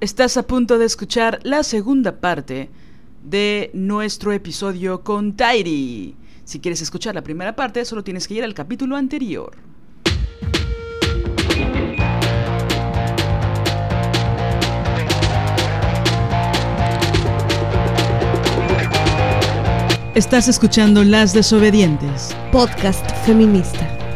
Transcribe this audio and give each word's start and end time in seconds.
Estás 0.00 0.38
a 0.38 0.46
punto 0.46 0.78
de 0.78 0.86
escuchar 0.86 1.40
la 1.42 1.62
segunda 1.62 2.20
parte 2.20 2.70
de 3.22 3.70
nuestro 3.74 4.32
episodio 4.32 5.02
con 5.02 5.36
Tairi. 5.36 6.16
Si 6.42 6.58
quieres 6.58 6.80
escuchar 6.80 7.14
la 7.14 7.20
primera 7.20 7.54
parte, 7.54 7.84
solo 7.84 8.02
tienes 8.02 8.26
que 8.26 8.32
ir 8.32 8.44
al 8.44 8.54
capítulo 8.54 8.96
anterior. 8.96 9.58
Estás 20.14 20.48
escuchando 20.48 21.04
Las 21.04 21.34
Desobedientes, 21.34 22.34
podcast 22.50 23.06
feminista. 23.26 23.99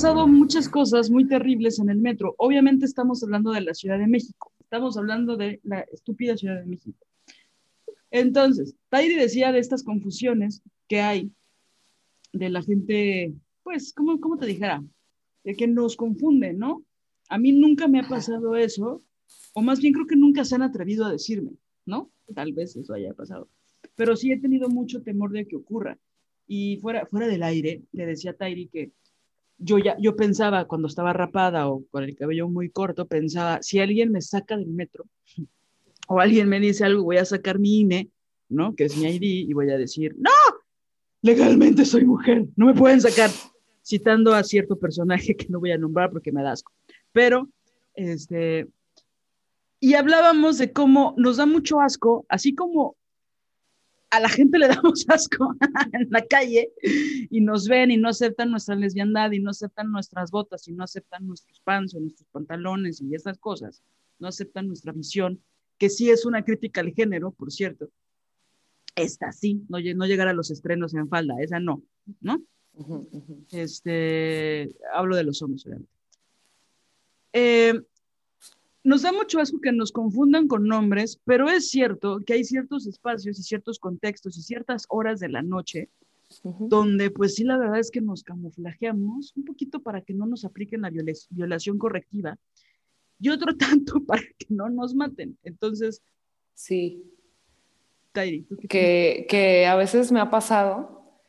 Pasado 0.00 0.28
muchas 0.28 0.68
cosas 0.68 1.10
muy 1.10 1.26
terribles 1.26 1.80
en 1.80 1.90
el 1.90 1.98
metro. 1.98 2.36
Obviamente 2.38 2.84
estamos 2.84 3.20
hablando 3.24 3.50
de 3.50 3.62
la 3.62 3.74
Ciudad 3.74 3.98
de 3.98 4.06
México. 4.06 4.52
Estamos 4.60 4.96
hablando 4.96 5.36
de 5.36 5.58
la 5.64 5.80
estúpida 5.80 6.36
Ciudad 6.36 6.60
de 6.60 6.66
México. 6.66 7.04
Entonces, 8.12 8.76
Tairi 8.90 9.16
decía 9.16 9.50
de 9.50 9.58
estas 9.58 9.82
confusiones 9.82 10.62
que 10.86 11.00
hay 11.00 11.32
de 12.32 12.48
la 12.48 12.62
gente, 12.62 13.34
pues, 13.64 13.92
¿cómo, 13.92 14.20
cómo 14.20 14.38
te 14.38 14.46
dijera? 14.46 14.84
De 15.42 15.56
que 15.56 15.66
nos 15.66 15.96
confunden, 15.96 16.58
¿no? 16.60 16.84
A 17.28 17.36
mí 17.36 17.50
nunca 17.50 17.88
me 17.88 17.98
ha 17.98 18.06
pasado 18.08 18.54
eso, 18.54 19.02
o 19.52 19.62
más 19.62 19.80
bien 19.80 19.94
creo 19.94 20.06
que 20.06 20.14
nunca 20.14 20.44
se 20.44 20.54
han 20.54 20.62
atrevido 20.62 21.06
a 21.06 21.10
decirme, 21.10 21.54
¿no? 21.86 22.08
Tal 22.36 22.52
vez 22.52 22.76
eso 22.76 22.94
haya 22.94 23.14
pasado. 23.14 23.48
Pero 23.96 24.14
sí 24.14 24.30
he 24.30 24.38
tenido 24.38 24.68
mucho 24.68 25.02
temor 25.02 25.32
de 25.32 25.48
que 25.48 25.56
ocurra. 25.56 25.98
Y 26.46 26.76
fuera, 26.76 27.04
fuera 27.06 27.26
del 27.26 27.42
aire, 27.42 27.82
le 27.90 28.06
decía 28.06 28.30
a 28.30 28.34
Tairi 28.34 28.68
que 28.68 28.92
yo 29.58 29.78
ya, 29.78 29.96
yo 29.98 30.16
pensaba 30.16 30.66
cuando 30.66 30.88
estaba 30.88 31.12
rapada 31.12 31.68
o 31.68 31.84
con 31.90 32.04
el 32.04 32.16
cabello 32.16 32.48
muy 32.48 32.70
corto, 32.70 33.06
pensaba, 33.06 33.58
si 33.62 33.80
alguien 33.80 34.12
me 34.12 34.20
saca 34.20 34.56
del 34.56 34.68
metro 34.68 35.04
o 36.06 36.20
alguien 36.20 36.48
me 36.48 36.60
dice 36.60 36.84
algo, 36.84 37.02
voy 37.02 37.18
a 37.18 37.24
sacar 37.24 37.58
mi 37.58 37.80
INE, 37.80 38.10
¿no? 38.48 38.74
Que 38.74 38.84
es 38.84 38.96
mi 38.96 39.08
ID 39.08 39.48
y 39.48 39.52
voy 39.52 39.70
a 39.70 39.76
decir, 39.76 40.14
no, 40.18 40.30
legalmente 41.22 41.84
soy 41.84 42.04
mujer, 42.04 42.46
no 42.56 42.66
me 42.66 42.74
pueden 42.74 43.00
sacar, 43.00 43.30
citando 43.84 44.34
a 44.34 44.44
cierto 44.44 44.78
personaje 44.78 45.36
que 45.36 45.48
no 45.48 45.60
voy 45.60 45.72
a 45.72 45.78
nombrar 45.78 46.10
porque 46.10 46.32
me 46.32 46.42
da 46.42 46.52
asco. 46.52 46.72
Pero, 47.12 47.48
este, 47.94 48.68
y 49.80 49.94
hablábamos 49.94 50.58
de 50.58 50.72
cómo 50.72 51.14
nos 51.16 51.36
da 51.36 51.46
mucho 51.46 51.80
asco, 51.80 52.26
así 52.28 52.54
como 52.54 52.96
a 54.10 54.20
la 54.20 54.28
gente 54.28 54.58
le 54.58 54.68
damos 54.68 55.04
asco 55.08 55.54
en 55.92 56.08
la 56.10 56.24
calle 56.24 56.72
y 57.30 57.40
nos 57.40 57.68
ven 57.68 57.90
y 57.90 57.96
no 57.96 58.08
aceptan 58.08 58.50
nuestra 58.50 58.74
lesbiandad 58.74 59.30
y 59.32 59.40
no 59.40 59.50
aceptan 59.50 59.90
nuestras 59.90 60.30
botas 60.30 60.66
y 60.68 60.72
no 60.72 60.84
aceptan 60.84 61.26
nuestros 61.26 61.60
pants 61.60 61.94
o 61.94 62.00
nuestros 62.00 62.28
pantalones 62.30 63.00
y 63.00 63.14
esas 63.14 63.38
cosas, 63.38 63.82
no 64.18 64.28
aceptan 64.28 64.66
nuestra 64.66 64.92
visión, 64.92 65.42
que 65.76 65.90
sí 65.90 66.10
es 66.10 66.24
una 66.24 66.44
crítica 66.44 66.80
al 66.80 66.92
género, 66.92 67.30
por 67.32 67.52
cierto. 67.52 67.88
Esta 68.96 69.30
sí, 69.30 69.62
no, 69.68 69.78
no 69.78 70.06
llegar 70.06 70.26
a 70.26 70.32
los 70.32 70.50
estrenos 70.50 70.94
en 70.94 71.08
falda, 71.08 71.34
esa 71.40 71.60
no, 71.60 71.82
¿no? 72.20 72.42
Este, 73.50 74.74
hablo 74.92 75.16
de 75.16 75.24
los 75.24 75.42
hombres, 75.42 75.66
obviamente. 75.66 75.92
Eh, 77.32 77.80
nos 78.88 79.02
da 79.02 79.12
mucho 79.12 79.38
asco 79.38 79.60
que 79.60 79.70
nos 79.70 79.92
confundan 79.92 80.48
con 80.48 80.66
nombres, 80.66 81.20
pero 81.24 81.50
es 81.50 81.68
cierto 81.68 82.20
que 82.24 82.32
hay 82.32 82.44
ciertos 82.44 82.86
espacios 82.86 83.38
y 83.38 83.42
ciertos 83.42 83.78
contextos 83.78 84.38
y 84.38 84.42
ciertas 84.42 84.86
horas 84.88 85.20
de 85.20 85.28
la 85.28 85.42
noche 85.42 85.90
donde 86.42 87.10
pues 87.10 87.34
sí 87.34 87.44
la 87.44 87.58
verdad 87.58 87.78
es 87.78 87.90
que 87.90 88.00
nos 88.00 88.22
camuflajeamos 88.22 89.34
un 89.36 89.44
poquito 89.44 89.82
para 89.82 90.00
que 90.00 90.14
no 90.14 90.24
nos 90.24 90.46
apliquen 90.46 90.80
la 90.80 90.90
violación 91.30 91.76
correctiva 91.76 92.38
y 93.20 93.28
otro 93.28 93.54
tanto 93.58 94.02
para 94.04 94.22
que 94.22 94.46
no 94.48 94.70
nos 94.70 94.94
maten. 94.94 95.36
Entonces, 95.42 96.02
sí. 96.54 97.04
que, 98.70 99.26
que 99.28 99.66
a 99.66 99.76
veces 99.76 100.10
me 100.12 100.20
ha 100.20 100.30
pasado 100.30 101.20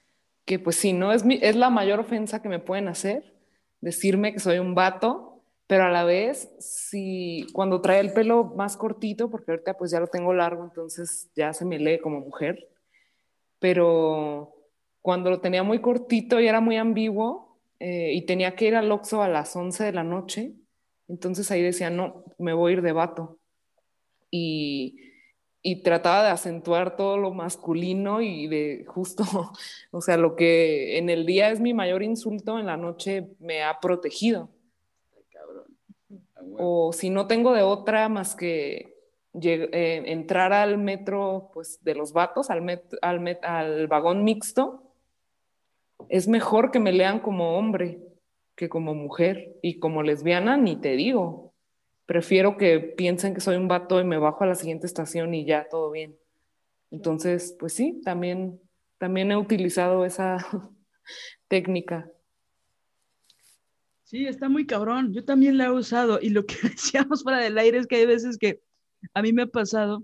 que 0.46 0.59
pues 0.59 0.78
sí, 0.78 0.94
¿no? 0.94 1.12
Es, 1.12 1.26
es 1.28 1.56
la 1.58 1.70
mayor 1.70 2.00
ofensa 2.00 2.41
que 2.41 2.47
me 2.47 2.59
pueden 2.59 2.88
hacer, 2.88 3.36
decirme 3.81 4.31
que 4.31 4.40
soy 4.40 4.59
un 4.59 4.76
vato 4.76 5.28
pero 5.69 5.84
a 5.84 5.91
la 5.91 6.03
vez, 6.03 6.50
si 6.57 7.46
cuando 7.53 7.80
trae 7.80 8.00
el 8.00 8.12
pelo 8.12 8.44
más 8.44 8.75
cortito, 8.75 9.30
porque 9.30 9.52
ahorita 9.52 9.75
pues 9.75 9.91
ya 9.91 10.00
lo 10.00 10.07
tengo 10.07 10.34
largo, 10.34 10.63
entonces 10.63 11.30
ya 11.35 11.53
se 11.53 11.63
me 11.63 11.78
lee 11.78 12.00
como 12.00 12.22
mujer, 12.22 12.69
pero 13.59 14.56
cuando 15.03 15.29
lo 15.29 15.41
tenía 15.41 15.62
muy 15.62 15.79
cortito 15.79 16.40
y 16.40 16.47
era 16.47 16.59
muy 16.59 16.78
ambiguo 16.78 17.59
eh, 17.79 18.13
y 18.16 18.24
tenía 18.24 18.56
que 18.56 18.66
ir 18.66 18.75
al 18.75 18.91
Oxxo 18.91 19.22
a 19.22 19.28
las 19.28 19.56
11 19.56 19.84
de 19.84 19.91
la 19.91 20.03
noche, 20.03 20.56
entonces 21.08 21.52
ahí 21.52 21.62
decía, 21.62 21.91
no, 21.91 22.24
me 22.40 22.53
voy 22.53 22.72
a 22.72 22.74
ir 22.78 22.81
de 22.81 22.91
vato. 22.91 23.38
Y, 24.31 24.97
y 25.62 25.84
trataba 25.84 26.24
de 26.24 26.29
acentuar 26.31 26.96
todo 26.96 27.16
lo 27.19 27.31
masculino 27.31 28.24
y 28.24 28.47
de 28.47 28.85
justo, 28.88 29.24
o 29.91 30.02
sea, 30.02 30.18
lo 30.18 30.35
que 30.35 30.97
en 30.97 31.12
el 31.12 31.28
día 31.28 31.52
es 31.52 31.59
mi 31.59 31.75
mayor 31.75 32.02
insulto, 32.02 32.58
en 32.58 32.66
la 32.66 32.75
noche 32.75 33.28
me 33.38 33.62
ha 33.62 33.79
protegido 33.79 34.50
o 36.57 36.91
si 36.93 37.09
no 37.09 37.27
tengo 37.27 37.53
de 37.53 37.61
otra 37.61 38.09
más 38.09 38.35
que 38.35 38.95
eh, 39.41 40.03
entrar 40.07 40.53
al 40.53 40.77
metro 40.79 41.51
pues, 41.53 41.83
de 41.83 41.93
los 41.93 42.13
vatos, 42.13 42.49
al, 42.49 43.87
vagón 43.87 44.23
mixto, 44.23 44.83
es 46.09 46.27
mejor 46.27 46.71
que 46.71 46.79
me 46.79 46.91
lean 46.91 47.19
como 47.19 47.57
hombre 47.57 47.99
que 48.55 48.69
como 48.69 48.93
mujer 48.93 49.55
y 49.61 49.79
como 49.79 50.03
lesbiana, 50.03 50.57
ni 50.57 50.75
te 50.75 50.95
digo. 50.95 51.53
Prefiero 52.05 52.57
que 52.57 52.79
piensen 52.79 53.33
que 53.33 53.39
soy 53.39 53.55
un 53.55 53.67
vato 53.67 54.01
y 54.01 54.03
me 54.03 54.17
bajo 54.17 54.43
a 54.43 54.47
la 54.47 54.55
siguiente 54.55 54.87
estación 54.87 55.33
y 55.33 55.45
ya 55.45 55.69
todo 55.69 55.91
bien. 55.91 56.17
Entonces, 56.91 57.55
pues 57.59 57.73
sí, 57.73 58.01
también, 58.03 58.59
también 58.97 59.31
he 59.31 59.37
utilizado 59.37 60.05
esa 60.05 60.37
técnica. 61.47 62.09
Sí, 64.09 64.25
está 64.25 64.50
muy 64.50 64.66
cabrón. 64.66 65.14
Yo 65.14 65.24
también 65.24 65.59
la 65.59 65.66
he 65.66 65.72
usado 65.72 66.18
y 66.20 66.31
lo 66.31 66.44
que 66.44 66.56
decíamos 66.64 67.22
fuera 67.22 67.38
del 67.42 67.59
aire 67.59 67.78
es 67.78 67.85
que 67.85 67.97
hay 67.97 68.08
veces 68.08 68.40
que 68.40 68.59
a 69.14 69.22
mí 69.22 69.34
me 69.34 69.44
ha 69.44 69.47
pasado 69.47 70.03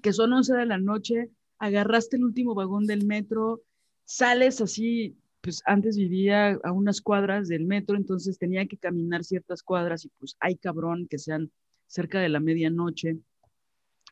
que 0.00 0.12
son 0.12 0.32
11 0.32 0.54
de 0.54 0.66
la 0.66 0.78
noche, 0.78 1.30
agarraste 1.58 2.18
el 2.18 2.24
último 2.24 2.54
vagón 2.54 2.86
del 2.86 3.04
metro, 3.04 3.62
sales 4.04 4.60
así, 4.60 5.16
pues 5.40 5.60
antes 5.64 5.96
vivía 5.96 6.52
a 6.62 6.70
unas 6.70 7.00
cuadras 7.00 7.48
del 7.48 7.64
metro, 7.64 7.96
entonces 7.96 8.38
tenía 8.38 8.64
que 8.66 8.76
caminar 8.76 9.24
ciertas 9.24 9.64
cuadras 9.64 10.04
y 10.04 10.10
pues 10.20 10.36
hay 10.38 10.54
cabrón 10.54 11.08
que 11.08 11.18
sean 11.18 11.50
cerca 11.88 12.20
de 12.20 12.28
la 12.28 12.38
medianoche. 12.38 13.18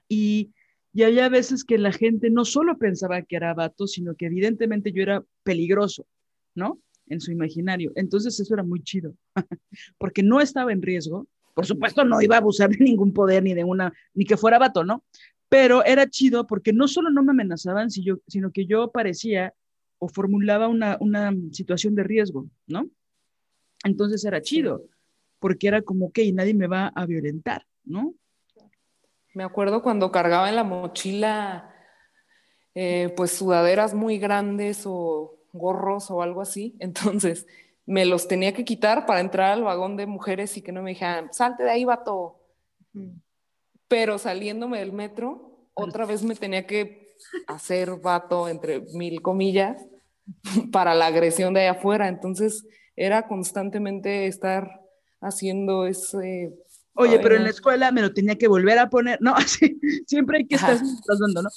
Y, 0.09 0.51
y 0.93 1.05
había 1.05 1.29
veces 1.29 1.63
que 1.63 1.79
la 1.79 1.93
gente 1.93 2.31
no 2.31 2.45
solo 2.45 2.79
pensaba 2.79 3.23
que 3.23 3.37
era 3.37 3.55
vato, 3.55 3.87
sino 3.87 4.17
que 4.17 4.27
evidentemente 4.27 4.91
yo 4.91 5.03
era 5.03 5.25
peligroso, 5.45 6.05
¿no? 6.57 6.81
En 7.09 7.21
su 7.21 7.33
imaginario. 7.33 7.93
Entonces 7.95 8.39
eso 8.39 8.55
era 8.55 8.63
muy 8.63 8.83
chido, 8.83 9.15
porque 9.99 10.23
no 10.23 10.41
estaba 10.41 10.73
en 10.73 10.83
riesgo. 10.83 11.27
Por 11.55 11.67
supuesto, 11.67 12.05
no 12.05 12.21
iba 12.21 12.37
a 12.37 12.39
abusar 12.39 12.71
de 12.71 12.85
ningún 12.85 13.13
poder 13.13 13.43
ni 13.43 13.55
de 13.55 13.65
una, 13.65 13.93
ni 14.15 14.25
que 14.25 14.37
fuera 14.37 14.59
vato, 14.59 14.85
¿no? 14.85 15.05
Pero 15.49 15.85
era 15.85 16.09
chido 16.09 16.47
porque 16.47 16.73
no 16.73 16.89
solo 16.89 17.11
no 17.11 17.23
me 17.23 17.31
amenazaban, 17.31 17.91
sino 17.91 18.53
que 18.53 18.67
yo 18.67 18.91
parecía 18.91 19.55
o 19.99 20.09
formulaba 20.09 20.69
una, 20.69 20.97
una 21.01 21.33
situación 21.53 21.95
de 21.95 22.03
riesgo, 22.03 22.49
¿no? 22.67 22.89
Entonces 23.85 24.25
era 24.25 24.41
chido, 24.41 24.83
porque 25.39 25.69
era 25.69 25.83
como 25.83 26.11
que 26.11 26.31
nadie 26.33 26.55
me 26.55 26.67
va 26.67 26.89
a 26.89 27.07
violentar, 27.07 27.67
¿no? 27.85 28.15
Me 29.35 29.45
acuerdo 29.45 29.83
cuando 29.83 30.11
cargaba 30.11 30.49
en 30.49 30.57
la 30.57 30.65
mochila 30.65 31.75
eh, 32.75 33.13
pues 33.17 33.33
sudaderas 33.33 33.95
muy 33.95 34.19
grandes 34.19 34.83
o 34.85 35.34
gorros 35.55 36.11
o 36.11 36.21
algo 36.21 36.43
así, 36.43 36.77
entonces 36.81 37.47
me 37.87 38.05
los 38.05 38.29
tenía 38.29 38.53
que 38.53 38.65
quitar 38.65 39.07
para 39.07 39.21
entrar 39.21 39.53
al 39.53 39.63
vagón 39.63 39.97
de 39.97 40.07
mujeres 40.07 40.57
y 40.57 40.63
que 40.63 40.73
no 40.73 40.83
me 40.83 40.91
dijeran, 40.91 41.33
salte 41.33 41.65
de 41.65 41.71
ahí, 41.71 41.85
vato. 41.85 42.41
Pero 43.89 44.19
saliéndome 44.19 44.79
del 44.79 44.93
metro, 44.93 45.69
otra 45.75 46.07
vez 46.07 46.23
me 46.23 46.35
tenía 46.35 46.67
que 46.67 47.15
hacer 47.47 47.91
vato, 47.97 48.49
entre 48.49 48.81
mil 48.93 49.21
comillas, 49.21 49.85
para 50.73 50.95
la 50.95 51.07
agresión 51.07 51.55
de 51.55 51.61
allá 51.61 51.73
afuera. 51.73 52.09
Entonces 52.09 52.67
era 52.97 53.27
constantemente 53.27 54.27
estar 54.27 54.81
haciendo 55.21 55.87
ese... 55.87 56.55
Oye, 56.97 57.19
pero 57.19 57.35
en 57.35 57.43
la 57.43 57.51
escuela 57.51 57.91
me 57.91 58.03
lo 58.03 58.15
tenía 58.15 58.37
que 58.37 58.47
volver 58.47 58.79
a 58.79 58.89
poner, 58.89 59.21
no, 59.21 59.35
así, 59.35 59.81
siempre 60.07 60.39
hay 60.39 60.47
que 60.47 60.55
estar 60.55 60.79
tratando, 61.05 61.43
¿no? 61.43 61.51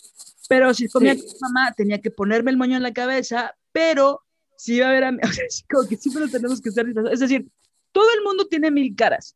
Pero 0.50 0.74
si 0.74 0.88
comía 0.88 1.16
con 1.16 1.26
mi 1.26 1.40
mamá, 1.42 1.74
tenía 1.78 2.02
que 2.02 2.10
ponerme 2.10 2.50
el 2.50 2.58
moño 2.58 2.76
en 2.76 2.82
la 2.82 2.94
cabeza, 2.94 3.56
pero 3.78 4.24
si 4.58 4.78
iba 4.78 4.90
a 4.90 5.08
a 5.08 5.12
o 5.24 5.32
sea, 5.32 5.46
como 5.70 5.88
que 5.88 5.98
siempre 5.98 6.26
lo 6.26 6.32
tenemos 6.32 6.60
que 6.60 6.70
estar 6.70 6.84
Es 7.12 7.20
decir, 7.20 7.48
todo 7.92 8.08
el 8.18 8.24
mundo 8.24 8.48
tiene 8.48 8.72
mil 8.72 8.96
caras. 8.96 9.36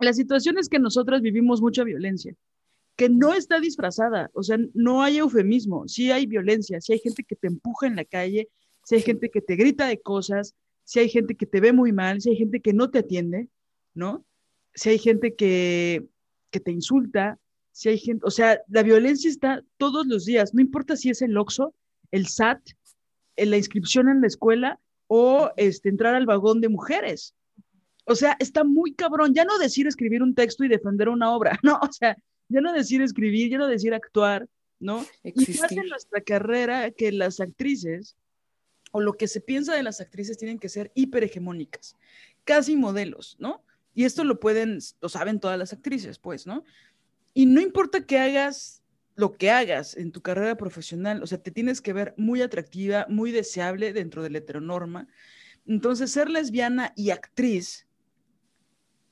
La 0.00 0.12
situación 0.12 0.58
es 0.58 0.68
que 0.68 0.78
nosotras 0.78 1.22
vivimos 1.22 1.62
mucha 1.62 1.82
violencia, 1.82 2.34
que 2.94 3.08
no 3.08 3.32
está 3.32 3.58
disfrazada, 3.58 4.30
o 4.34 4.42
sea, 4.42 4.58
no 4.74 5.02
hay 5.02 5.16
eufemismo, 5.16 5.88
sí 5.88 6.10
hay 6.10 6.26
violencia, 6.26 6.78
sí 6.82 6.92
hay 6.92 6.98
gente 6.98 7.24
que 7.24 7.36
te 7.36 7.46
empuja 7.46 7.86
en 7.86 7.96
la 7.96 8.04
calle, 8.04 8.50
sí 8.84 8.96
hay 8.96 9.02
gente 9.02 9.30
que 9.30 9.40
te 9.40 9.56
grita 9.56 9.86
de 9.86 9.98
cosas, 9.98 10.54
sí 10.84 11.00
hay 11.00 11.08
gente 11.08 11.34
que 11.34 11.46
te 11.46 11.60
ve 11.60 11.72
muy 11.72 11.92
mal, 11.92 12.20
sí 12.20 12.30
hay 12.30 12.36
gente 12.36 12.60
que 12.60 12.74
no 12.74 12.90
te 12.90 12.98
atiende, 12.98 13.48
¿no? 13.94 14.26
Si 14.74 14.90
hay 14.90 14.98
gente 14.98 15.34
que, 15.34 16.06
que 16.50 16.60
te 16.60 16.70
insulta, 16.70 17.38
si 17.72 17.88
hay 17.88 17.98
gente, 17.98 18.26
o 18.26 18.30
sea, 18.30 18.60
la 18.68 18.82
violencia 18.82 19.30
está 19.30 19.64
todos 19.78 20.06
los 20.06 20.26
días, 20.26 20.52
no 20.52 20.60
importa 20.60 20.96
si 20.96 21.08
es 21.08 21.22
el 21.22 21.36
OXO, 21.36 21.74
el 22.10 22.26
SAT, 22.26 22.60
la 23.46 23.56
inscripción 23.56 24.08
en 24.08 24.20
la 24.20 24.26
escuela 24.26 24.80
o 25.06 25.50
este, 25.56 25.88
entrar 25.88 26.14
al 26.14 26.26
vagón 26.26 26.60
de 26.60 26.68
mujeres. 26.68 27.34
O 28.04 28.14
sea, 28.14 28.36
está 28.38 28.64
muy 28.64 28.94
cabrón. 28.94 29.34
Ya 29.34 29.44
no 29.44 29.58
decir 29.58 29.86
escribir 29.86 30.22
un 30.22 30.34
texto 30.34 30.64
y 30.64 30.68
defender 30.68 31.08
una 31.08 31.34
obra, 31.34 31.58
no, 31.62 31.78
o 31.82 31.92
sea, 31.92 32.16
ya 32.48 32.60
no 32.60 32.72
decir 32.72 33.02
escribir, 33.02 33.50
ya 33.50 33.58
no 33.58 33.66
decir 33.66 33.94
actuar, 33.94 34.48
¿no? 34.80 35.04
Existir. 35.22 35.56
Y 35.56 35.60
más 35.60 35.72
en 35.72 35.88
nuestra 35.88 36.20
carrera 36.20 36.90
que 36.90 37.12
las 37.12 37.40
actrices, 37.40 38.16
o 38.92 39.00
lo 39.00 39.14
que 39.14 39.28
se 39.28 39.40
piensa 39.40 39.74
de 39.74 39.82
las 39.82 40.00
actrices, 40.00 40.38
tienen 40.38 40.58
que 40.58 40.68
ser 40.68 40.90
hiperhegemónicas, 40.94 41.96
casi 42.44 42.76
modelos, 42.76 43.36
¿no? 43.38 43.62
Y 43.94 44.04
esto 44.04 44.24
lo 44.24 44.40
pueden, 44.40 44.78
lo 45.00 45.08
saben 45.08 45.40
todas 45.40 45.58
las 45.58 45.72
actrices, 45.72 46.18
pues, 46.18 46.46
¿no? 46.46 46.64
Y 47.34 47.46
no 47.46 47.60
importa 47.60 48.06
que 48.06 48.18
hagas 48.18 48.82
lo 49.18 49.36
que 49.36 49.50
hagas 49.50 49.96
en 49.96 50.12
tu 50.12 50.22
carrera 50.22 50.56
profesional, 50.56 51.24
o 51.24 51.26
sea, 51.26 51.42
te 51.42 51.50
tienes 51.50 51.80
que 51.80 51.92
ver 51.92 52.14
muy 52.16 52.40
atractiva, 52.40 53.04
muy 53.08 53.32
deseable 53.32 53.92
dentro 53.92 54.22
de 54.22 54.30
la 54.30 54.38
heteronorma. 54.38 55.08
Entonces, 55.66 56.12
ser 56.12 56.30
lesbiana 56.30 56.92
y 56.94 57.10
actriz 57.10 57.88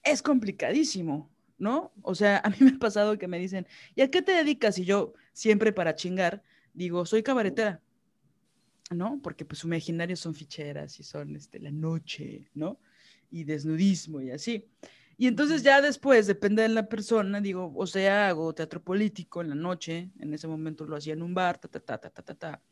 es 0.04 0.22
complicadísimo, 0.22 1.28
¿no? 1.58 1.92
O 2.02 2.14
sea, 2.14 2.38
a 2.44 2.50
mí 2.50 2.56
me 2.60 2.70
ha 2.70 2.78
pasado 2.78 3.18
que 3.18 3.26
me 3.26 3.40
dicen, 3.40 3.66
¿y 3.96 4.02
a 4.02 4.08
qué 4.08 4.22
te 4.22 4.30
dedicas? 4.30 4.78
Y 4.78 4.84
yo, 4.84 5.12
siempre 5.32 5.72
para 5.72 5.96
chingar, 5.96 6.40
digo, 6.72 7.04
soy 7.04 7.24
cabaretera, 7.24 7.82
¿no? 8.92 9.18
Porque 9.20 9.44
pues 9.44 9.58
su 9.58 9.66
imaginario 9.66 10.14
son 10.14 10.36
ficheras 10.36 11.00
y 11.00 11.02
son 11.02 11.34
este, 11.34 11.58
la 11.58 11.72
noche, 11.72 12.48
¿no? 12.54 12.78
Y 13.28 13.42
desnudismo 13.42 14.20
y 14.20 14.30
así. 14.30 14.68
Y 15.18 15.26
entonces 15.26 15.62
ya 15.62 15.80
después, 15.80 16.26
depende 16.26 16.62
de 16.62 16.68
la 16.68 16.88
persona, 16.88 17.40
digo, 17.40 17.72
o 17.74 17.86
sea, 17.86 18.28
hago 18.28 18.54
teatro 18.54 18.82
político 18.82 19.40
en 19.40 19.48
la 19.48 19.54
noche, 19.54 20.10
en 20.18 20.34
ese 20.34 20.46
momento 20.46 20.84
lo 20.84 20.96
hacía 20.96 21.14
en 21.14 21.22
un 21.22 21.32
bar, 21.32 21.58
ta, 21.58 21.68
ta, 21.68 21.80
ta, 21.80 21.98
ta, 21.98 22.10
ta, 22.10 22.22
ta, 22.22 22.34
ta. 22.34 22.62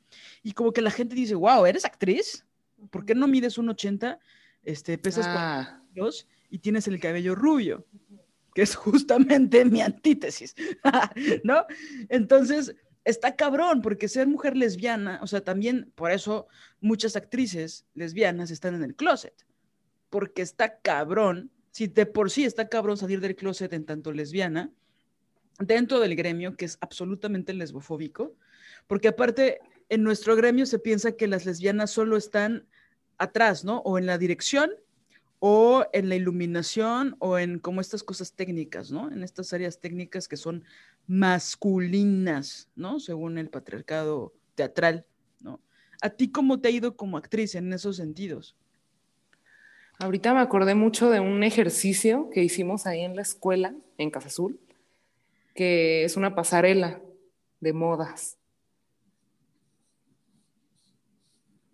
Y 0.42 0.52
como 0.52 0.72
que 0.72 0.82
la 0.82 0.90
gente 0.90 1.14
dice, 1.14 1.34
wow, 1.34 1.64
¿eres 1.64 1.86
actriz? 1.86 2.44
¿Por 2.90 3.06
qué 3.06 3.14
no 3.14 3.26
mides 3.26 3.56
un 3.56 3.70
80, 3.70 4.18
este, 4.62 4.98
pesas 4.98 5.26
ah. 5.28 5.80
kilos 5.94 6.26
y 6.50 6.58
tienes 6.58 6.86
el 6.86 7.00
cabello 7.00 7.34
rubio? 7.34 7.86
Que 8.54 8.62
es 8.62 8.76
justamente 8.76 9.64
mi 9.64 9.80
antítesis, 9.80 10.54
¿no? 11.44 11.64
Entonces, 12.10 12.74
está 13.04 13.36
cabrón, 13.36 13.80
porque 13.80 14.06
ser 14.06 14.26
mujer 14.26 14.54
lesbiana, 14.54 15.18
o 15.22 15.26
sea, 15.26 15.42
también 15.42 15.90
por 15.94 16.10
eso 16.10 16.46
muchas 16.80 17.16
actrices 17.16 17.86
lesbianas 17.94 18.50
están 18.50 18.74
en 18.74 18.82
el 18.82 18.94
closet, 18.94 19.46
porque 20.10 20.42
está 20.42 20.78
cabrón 20.80 21.50
si 21.74 21.88
de 21.88 22.06
por 22.06 22.30
sí 22.30 22.44
está 22.44 22.68
cabrón 22.68 22.96
salir 22.96 23.20
del 23.20 23.34
closet 23.34 23.72
en 23.72 23.84
tanto 23.84 24.12
lesbiana, 24.12 24.70
dentro 25.58 25.98
del 25.98 26.14
gremio, 26.14 26.56
que 26.56 26.66
es 26.66 26.78
absolutamente 26.80 27.52
lesbofóbico, 27.52 28.36
porque 28.86 29.08
aparte 29.08 29.58
en 29.88 30.04
nuestro 30.04 30.36
gremio 30.36 30.66
se 30.66 30.78
piensa 30.78 31.16
que 31.16 31.26
las 31.26 31.46
lesbianas 31.46 31.90
solo 31.90 32.16
están 32.16 32.68
atrás, 33.18 33.64
¿no? 33.64 33.78
O 33.78 33.98
en 33.98 34.06
la 34.06 34.18
dirección, 34.18 34.70
o 35.40 35.84
en 35.92 36.08
la 36.08 36.14
iluminación, 36.14 37.16
o 37.18 37.38
en 37.38 37.58
como 37.58 37.80
estas 37.80 38.04
cosas 38.04 38.34
técnicas, 38.34 38.92
¿no? 38.92 39.10
En 39.10 39.24
estas 39.24 39.52
áreas 39.52 39.80
técnicas 39.80 40.28
que 40.28 40.36
son 40.36 40.62
masculinas, 41.08 42.68
¿no? 42.76 43.00
Según 43.00 43.36
el 43.36 43.50
patriarcado 43.50 44.32
teatral, 44.54 45.06
¿no? 45.40 45.60
¿A 46.00 46.10
ti 46.10 46.30
cómo 46.30 46.60
te 46.60 46.68
ha 46.68 46.70
ido 46.70 46.96
como 46.96 47.16
actriz 47.16 47.56
en 47.56 47.72
esos 47.72 47.96
sentidos? 47.96 48.54
Ahorita 49.98 50.34
me 50.34 50.40
acordé 50.40 50.74
mucho 50.74 51.10
de 51.10 51.20
un 51.20 51.42
ejercicio 51.44 52.28
que 52.30 52.42
hicimos 52.42 52.86
ahí 52.86 53.00
en 53.00 53.16
la 53.16 53.22
escuela, 53.22 53.74
en 53.96 54.10
Casa 54.10 54.28
Azul, 54.28 54.60
que 55.54 56.04
es 56.04 56.16
una 56.16 56.34
pasarela 56.34 57.00
de 57.60 57.72
modas. 57.72 58.38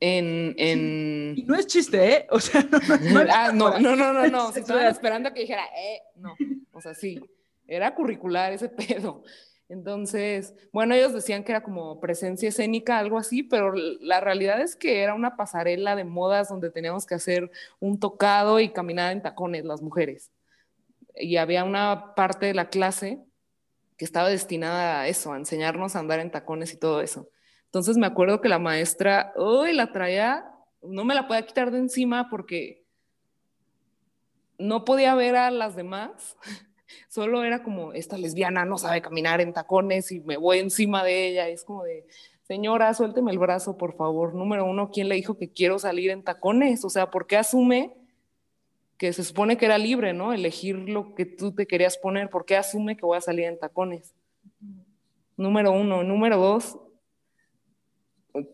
En, 0.00 0.54
en... 0.56 1.34
Y 1.36 1.42
no 1.44 1.54
es 1.54 1.66
chiste, 1.66 2.12
¿eh? 2.12 2.26
O 2.30 2.40
sea, 2.40 2.62
no, 3.12 3.24
no, 3.24 3.30
ah, 3.32 3.52
no, 3.52 3.78
no, 3.78 3.96
no, 3.96 4.12
no, 4.12 4.26
no. 4.28 4.50
Estaba 4.54 4.88
esperando 4.88 5.32
que 5.32 5.40
dijera, 5.40 5.64
eh, 5.76 6.00
no. 6.16 6.34
O 6.72 6.80
sea, 6.80 6.94
sí, 6.94 7.20
era 7.66 7.94
curricular 7.94 8.52
ese 8.52 8.68
pedo. 8.70 9.22
Entonces, 9.70 10.52
bueno, 10.72 10.96
ellos 10.96 11.12
decían 11.12 11.44
que 11.44 11.52
era 11.52 11.62
como 11.62 12.00
presencia 12.00 12.48
escénica, 12.48 12.98
algo 12.98 13.18
así, 13.18 13.44
pero 13.44 13.72
la 13.72 14.20
realidad 14.20 14.60
es 14.60 14.74
que 14.74 15.00
era 15.00 15.14
una 15.14 15.36
pasarela 15.36 15.94
de 15.94 16.02
modas 16.02 16.48
donde 16.48 16.70
teníamos 16.70 17.06
que 17.06 17.14
hacer 17.14 17.52
un 17.78 18.00
tocado 18.00 18.58
y 18.58 18.70
caminar 18.70 19.12
en 19.12 19.22
tacones 19.22 19.64
las 19.64 19.80
mujeres. 19.80 20.32
Y 21.14 21.36
había 21.36 21.62
una 21.62 22.16
parte 22.16 22.46
de 22.46 22.54
la 22.54 22.68
clase 22.68 23.22
que 23.96 24.04
estaba 24.04 24.28
destinada 24.28 25.02
a 25.02 25.06
eso, 25.08 25.32
a 25.32 25.36
enseñarnos 25.36 25.94
a 25.94 26.00
andar 26.00 26.18
en 26.18 26.32
tacones 26.32 26.74
y 26.74 26.76
todo 26.76 27.00
eso. 27.00 27.28
Entonces 27.66 27.96
me 27.96 28.08
acuerdo 28.08 28.40
que 28.40 28.48
la 28.48 28.58
maestra, 28.58 29.32
uy, 29.36 29.72
la 29.72 29.92
traía, 29.92 30.50
no 30.82 31.04
me 31.04 31.14
la 31.14 31.28
podía 31.28 31.46
quitar 31.46 31.70
de 31.70 31.78
encima 31.78 32.28
porque 32.28 32.82
no 34.58 34.84
podía 34.84 35.14
ver 35.14 35.36
a 35.36 35.52
las 35.52 35.76
demás 35.76 36.36
Solo 37.08 37.42
era 37.44 37.62
como, 37.62 37.92
esta 37.92 38.18
lesbiana 38.18 38.64
no 38.64 38.78
sabe 38.78 39.02
caminar 39.02 39.40
en 39.40 39.52
tacones 39.52 40.12
y 40.12 40.20
me 40.20 40.36
voy 40.36 40.58
encima 40.58 41.04
de 41.04 41.28
ella. 41.28 41.48
es 41.48 41.64
como 41.64 41.84
de, 41.84 42.06
señora, 42.42 42.92
suélteme 42.94 43.30
el 43.30 43.38
brazo, 43.38 43.76
por 43.76 43.96
favor. 43.96 44.34
Número 44.34 44.64
uno, 44.64 44.90
¿quién 44.90 45.08
le 45.08 45.14
dijo 45.14 45.36
que 45.36 45.50
quiero 45.50 45.78
salir 45.78 46.10
en 46.10 46.22
tacones? 46.22 46.84
O 46.84 46.90
sea, 46.90 47.10
¿por 47.10 47.26
qué 47.26 47.36
asume 47.36 47.96
que 49.00 49.14
se 49.14 49.24
supone 49.24 49.56
que 49.56 49.64
era 49.64 49.78
libre, 49.78 50.12
¿no? 50.12 50.34
Elegir 50.34 50.76
lo 50.76 51.14
que 51.14 51.24
tú 51.24 51.54
te 51.54 51.66
querías 51.66 51.96
poner. 51.96 52.28
¿Por 52.28 52.44
qué 52.44 52.58
asume 52.58 52.98
que 52.98 53.06
voy 53.06 53.16
a 53.16 53.22
salir 53.22 53.46
en 53.46 53.58
tacones? 53.58 54.14
Número 55.38 55.72
uno. 55.72 56.04
Número 56.04 56.36
dos, 56.36 56.76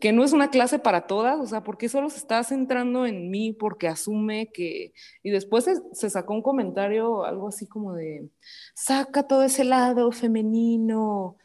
que 0.01 0.13
no 0.13 0.25
es 0.25 0.33
una 0.33 0.51
clase 0.51 0.79
para 0.79 1.07
todas, 1.07 1.39
o 1.39 1.47
sea, 1.47 1.63
¿por 1.63 1.77
qué 1.77 1.89
solo 1.89 2.09
se 2.09 2.19
está 2.19 2.43
centrando 2.45 3.07
en 3.07 3.31
mí? 3.31 3.53
Porque 3.53 3.89
asume 3.89 4.51
que... 4.53 4.93
Y 5.23 5.31
después 5.31 5.69
se, 5.93 6.11
sacó 6.11 6.35
un 6.35 6.43
comentario, 6.43 7.25
algo 7.25 7.49
así 7.49 7.67
como 7.67 7.95
de, 7.95 8.29
saca 8.75 9.27
todo 9.27 9.43
ese 9.43 9.65
lado 9.65 10.13
femenino. 10.13 11.37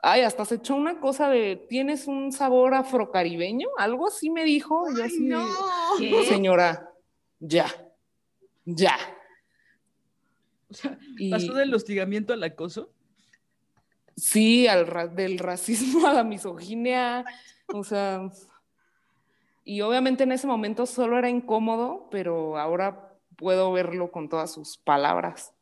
Ay, 0.00 0.22
hasta 0.22 0.44
se 0.44 0.56
echó 0.56 0.74
una 0.74 1.00
cosa 1.00 1.30
de, 1.30 1.56
tienes 1.68 2.06
un 2.06 2.32
sabor 2.32 2.74
afrocaribeño, 2.74 3.68
algo 3.78 4.08
así 4.08 4.30
me 4.30 4.44
dijo. 4.44 4.86
Ay, 4.86 5.02
así, 5.02 5.20
no. 5.20 5.46
Señora, 6.28 6.92
ya, 7.40 7.66
ya. 8.66 8.96
O 10.68 10.74
sea, 10.74 10.98
pasó 11.30 11.54
del 11.54 11.72
hostigamiento 11.72 12.34
al 12.34 12.42
acoso. 12.42 12.90
Sí, 14.16 14.66
al 14.68 15.14
del 15.16 15.38
racismo 15.38 16.06
a 16.06 16.12
la 16.12 16.24
misoginia, 16.24 17.24
o 17.72 17.84
sea, 17.84 18.30
y 19.64 19.80
obviamente 19.80 20.24
en 20.24 20.32
ese 20.32 20.46
momento 20.46 20.86
solo 20.86 21.18
era 21.18 21.30
incómodo, 21.30 22.08
pero 22.10 22.58
ahora 22.58 23.16
puedo 23.36 23.72
verlo 23.72 24.10
con 24.10 24.28
todas 24.28 24.52
sus 24.52 24.76
palabras. 24.76 25.54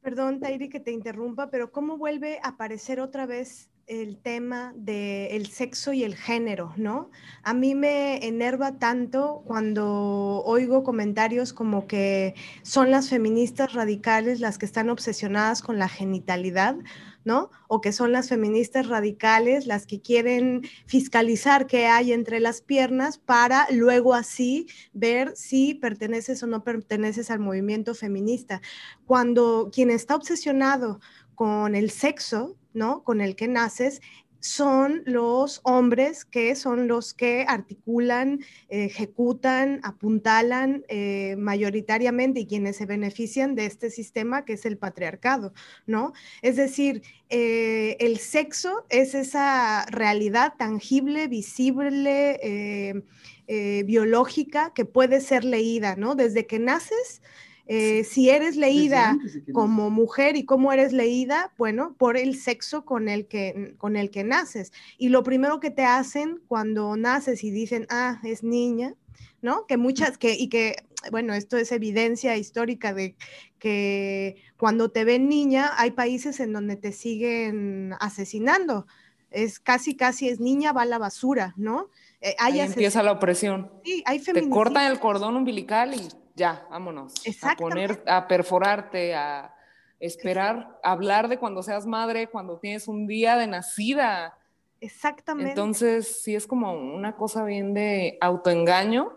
perdón, 0.00 0.38
Tairi, 0.38 0.68
que 0.68 0.80
te 0.80 0.92
interrumpa, 0.92 1.50
pero 1.50 1.72
¿cómo 1.72 1.96
vuelve 1.98 2.38
a 2.42 2.50
aparecer 2.50 3.00
otra 3.00 3.26
vez 3.26 3.70
el 3.86 4.16
tema 4.16 4.72
del 4.76 5.46
sexo 5.46 5.92
y 5.92 6.04
el 6.04 6.14
género, 6.14 6.72
¿no? 6.76 7.10
A 7.42 7.54
mí 7.54 7.74
me 7.74 8.26
enerva 8.26 8.78
tanto 8.78 9.42
cuando 9.46 10.42
oigo 10.44 10.82
comentarios 10.84 11.52
como 11.52 11.86
que 11.86 12.34
son 12.62 12.90
las 12.90 13.10
feministas 13.10 13.72
radicales 13.74 14.40
las 14.40 14.58
que 14.58 14.66
están 14.66 14.90
obsesionadas 14.90 15.62
con 15.62 15.78
la 15.78 15.88
genitalidad, 15.88 16.76
¿no? 17.24 17.50
O 17.68 17.80
que 17.80 17.92
son 17.92 18.12
las 18.12 18.28
feministas 18.28 18.88
radicales 18.88 19.66
las 19.66 19.86
que 19.86 20.00
quieren 20.00 20.62
fiscalizar 20.86 21.66
qué 21.66 21.86
hay 21.86 22.12
entre 22.12 22.40
las 22.40 22.60
piernas 22.60 23.18
para 23.18 23.66
luego 23.70 24.14
así 24.14 24.66
ver 24.92 25.32
si 25.36 25.74
perteneces 25.74 26.42
o 26.42 26.46
no 26.46 26.64
perteneces 26.64 27.30
al 27.30 27.40
movimiento 27.40 27.94
feminista. 27.94 28.60
Cuando 29.06 29.70
quien 29.72 29.90
está 29.90 30.16
obsesionado 30.16 31.00
con 31.34 31.74
el 31.74 31.90
sexo, 31.90 32.56
¿no? 32.72 33.04
Con 33.04 33.20
el 33.20 33.36
que 33.36 33.48
naces, 33.48 34.00
son 34.44 35.02
los 35.06 35.62
hombres 35.64 36.26
que 36.26 36.54
son 36.54 36.86
los 36.86 37.14
que 37.14 37.46
articulan, 37.48 38.40
ejecutan, 38.68 39.80
apuntalan 39.82 40.84
eh, 40.88 41.34
mayoritariamente 41.38 42.40
y 42.40 42.46
quienes 42.46 42.76
se 42.76 42.84
benefician 42.84 43.54
de 43.54 43.64
este 43.64 43.88
sistema 43.88 44.44
que 44.44 44.52
es 44.52 44.66
el 44.66 44.76
patriarcado, 44.76 45.54
¿no? 45.86 46.12
Es 46.42 46.56
decir, 46.56 47.00
eh, 47.30 47.96
el 48.00 48.18
sexo 48.18 48.84
es 48.90 49.14
esa 49.14 49.86
realidad 49.86 50.52
tangible, 50.58 51.26
visible, 51.26 52.38
eh, 52.42 53.82
biológica 53.86 54.72
que 54.74 54.84
puede 54.84 55.22
ser 55.22 55.44
leída, 55.44 55.96
¿no? 55.96 56.16
Desde 56.16 56.46
que 56.46 56.58
naces 56.58 57.22
eh, 57.66 58.04
si 58.04 58.28
eres 58.28 58.56
leída 58.56 59.16
como 59.52 59.88
mujer 59.88 60.36
y 60.36 60.44
cómo 60.44 60.72
eres 60.72 60.92
leída, 60.92 61.52
bueno, 61.56 61.94
por 61.98 62.18
el 62.18 62.36
sexo 62.36 62.84
con 62.84 63.08
el, 63.08 63.26
que, 63.26 63.74
con 63.78 63.96
el 63.96 64.10
que 64.10 64.22
naces. 64.22 64.72
Y 64.98 65.08
lo 65.08 65.22
primero 65.22 65.60
que 65.60 65.70
te 65.70 65.84
hacen 65.84 66.42
cuando 66.46 66.96
naces 66.96 67.42
y 67.42 67.50
dicen, 67.50 67.86
ah, 67.88 68.20
es 68.22 68.42
niña, 68.42 68.94
¿no? 69.40 69.66
Que 69.66 69.78
muchas, 69.78 70.18
que, 70.18 70.34
y 70.34 70.48
que, 70.48 70.76
bueno, 71.10 71.32
esto 71.32 71.56
es 71.56 71.72
evidencia 71.72 72.36
histórica 72.36 72.92
de 72.92 73.16
que 73.58 74.36
cuando 74.58 74.90
te 74.90 75.04
ven 75.04 75.28
niña, 75.30 75.72
hay 75.76 75.92
países 75.92 76.40
en 76.40 76.52
donde 76.52 76.76
te 76.76 76.92
siguen 76.92 77.94
asesinando. 77.98 78.86
Es 79.30 79.58
casi, 79.58 79.96
casi 79.96 80.28
es 80.28 80.38
niña, 80.38 80.72
va 80.72 80.82
a 80.82 80.86
la 80.86 80.98
basura, 80.98 81.54
¿no? 81.56 81.88
Eh, 82.20 82.36
Ahí 82.38 82.60
empieza 82.60 83.02
la 83.02 83.12
opresión. 83.12 83.70
Sí, 83.84 84.02
hay 84.06 84.20
Te 84.20 84.48
cortan 84.50 84.92
el 84.92 85.00
cordón 85.00 85.36
umbilical 85.36 85.94
y 85.94 86.08
ya, 86.34 86.66
vámonos. 86.70 87.14
A 87.42 87.56
poner, 87.56 88.02
a 88.06 88.26
perforarte, 88.26 89.14
a 89.14 89.54
esperar, 90.00 90.78
hablar 90.82 91.28
de 91.28 91.38
cuando 91.38 91.62
seas 91.62 91.86
madre, 91.86 92.28
cuando 92.28 92.58
tienes 92.58 92.88
un 92.88 93.06
día 93.06 93.36
de 93.36 93.46
nacida. 93.46 94.36
Exactamente. 94.80 95.50
Entonces, 95.50 96.22
sí 96.22 96.34
es 96.34 96.46
como 96.46 96.72
una 96.72 97.16
cosa 97.16 97.44
bien 97.44 97.72
de 97.72 98.18
autoengaño, 98.20 99.12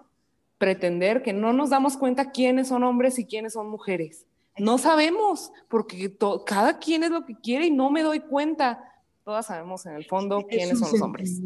pretender 0.57 1.24
que 1.24 1.33
no 1.33 1.53
nos 1.53 1.69
damos 1.69 1.97
cuenta 1.97 2.31
quiénes 2.31 2.69
son 2.69 2.83
hombres 2.83 3.19
y 3.19 3.25
quiénes 3.25 3.53
son 3.53 3.69
mujeres. 3.69 4.25
No 4.57 4.77
sabemos, 4.77 5.51
porque 5.67 6.15
cada 6.45 6.79
quien 6.79 7.03
es 7.03 7.12
lo 7.12 7.25
que 7.25 7.36
quiere 7.36 7.67
y 7.67 7.71
no 7.71 7.91
me 7.91 8.01
doy 8.01 8.21
cuenta. 8.21 8.83
Todas 9.24 9.47
sabemos 9.47 9.86
en 9.86 9.95
el 9.95 10.05
fondo 10.05 10.45
quiénes 10.47 10.79
son 10.79 10.91
los 10.91 11.01
hombres. 11.01 11.41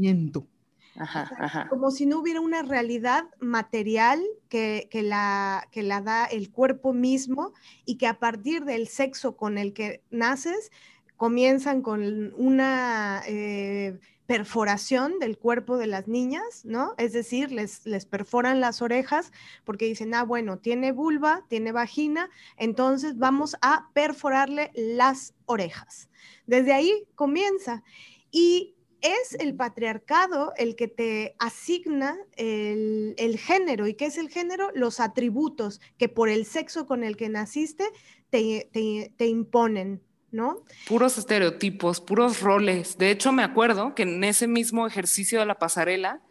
Como 1.69 1.91
si 1.91 2.05
no 2.05 2.19
hubiera 2.19 2.41
una 2.41 2.63
realidad 2.63 3.25
material 3.39 4.21
que, 4.49 4.87
la, 4.93 5.67
que 5.71 5.83
la 5.83 6.01
da 6.01 6.25
el 6.25 6.51
cuerpo 6.51 6.93
mismo 6.93 7.53
y 7.85 7.95
que 7.95 8.07
a 8.07 8.19
partir 8.19 8.65
del 8.65 8.87
sexo 8.87 9.35
con 9.37 9.57
el 9.57 9.73
que 9.73 10.03
naces 10.11 10.71
comienzan 11.15 11.81
con 11.81 12.33
una 12.35 13.21
eh, 13.27 13.99
perforación 14.25 15.19
del 15.19 15.37
cuerpo 15.37 15.77
de 15.77 15.87
las 15.87 16.07
niñas, 16.07 16.65
¿no? 16.65 16.93
Es 16.97 17.13
decir, 17.13 17.51
les, 17.51 17.85
les 17.85 18.05
perforan 18.05 18.59
las 18.59 18.81
orejas 18.81 19.31
porque 19.63 19.85
dicen, 19.85 20.13
ah, 20.13 20.23
bueno, 20.23 20.57
tiene 20.57 20.91
vulva, 20.91 21.45
tiene 21.47 21.71
vagina, 21.71 22.29
entonces 22.57 23.17
vamos 23.17 23.55
a 23.61 23.89
perforarle 23.93 24.71
las 24.73 25.33
orejas. 25.45 26.09
Desde 26.47 26.73
ahí 26.73 27.05
comienza. 27.15 27.83
Y 28.31 28.75
es 29.01 29.33
el 29.39 29.55
patriarcado 29.55 30.53
el 30.57 30.75
que 30.75 30.87
te 30.87 31.35
asigna 31.39 32.17
el, 32.35 33.37
género. 33.37 33.87
¿Y 33.87 33.95
qué 33.95 34.05
es 34.05 34.17
el 34.17 34.29
género? 34.29 34.69
Los 34.73 34.99
atributos 34.99 35.81
que 35.97 36.09
por 36.09 36.29
el 36.29 36.45
sexo 36.45 36.85
con 36.85 37.03
el 37.03 37.17
que 37.17 37.29
naciste 37.29 37.85
te, 38.29 39.09
imponen, 39.19 40.01
¿no? 40.31 40.63
Puros 40.87 41.17
estereotipos, 41.17 42.01
puros 42.01 42.41
roles. 42.41 42.97
De 42.97 43.11
hecho, 43.11 43.31
me 43.31 43.43
acuerdo 43.43 43.95
que 43.95 44.03
en 44.03 44.23
ese 44.23 44.47
mismo 44.47 44.87
ejercicio 44.87 45.39
de 45.39 45.45
la 45.45 45.59
pasarela, 45.59 46.21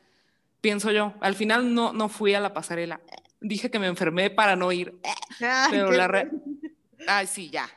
pienso 0.60 0.90
yo, 0.92 1.14
al 1.20 1.34
final 1.34 1.74
no, 1.74 1.92
no 1.92 2.08
fui 2.08 2.34
a 2.34 2.40
la 2.40 2.54
pasarela. 2.54 3.00
Dije 3.40 3.70
que 3.70 3.78
me 3.78 3.86
enfermé 3.86 4.30
para 4.30 4.56
no 4.56 4.70
ir. 4.70 4.98
pero 5.70 5.90
la... 5.90 6.28
Ay, 7.06 7.26
sí, 7.26 7.50
ya. 7.50 7.68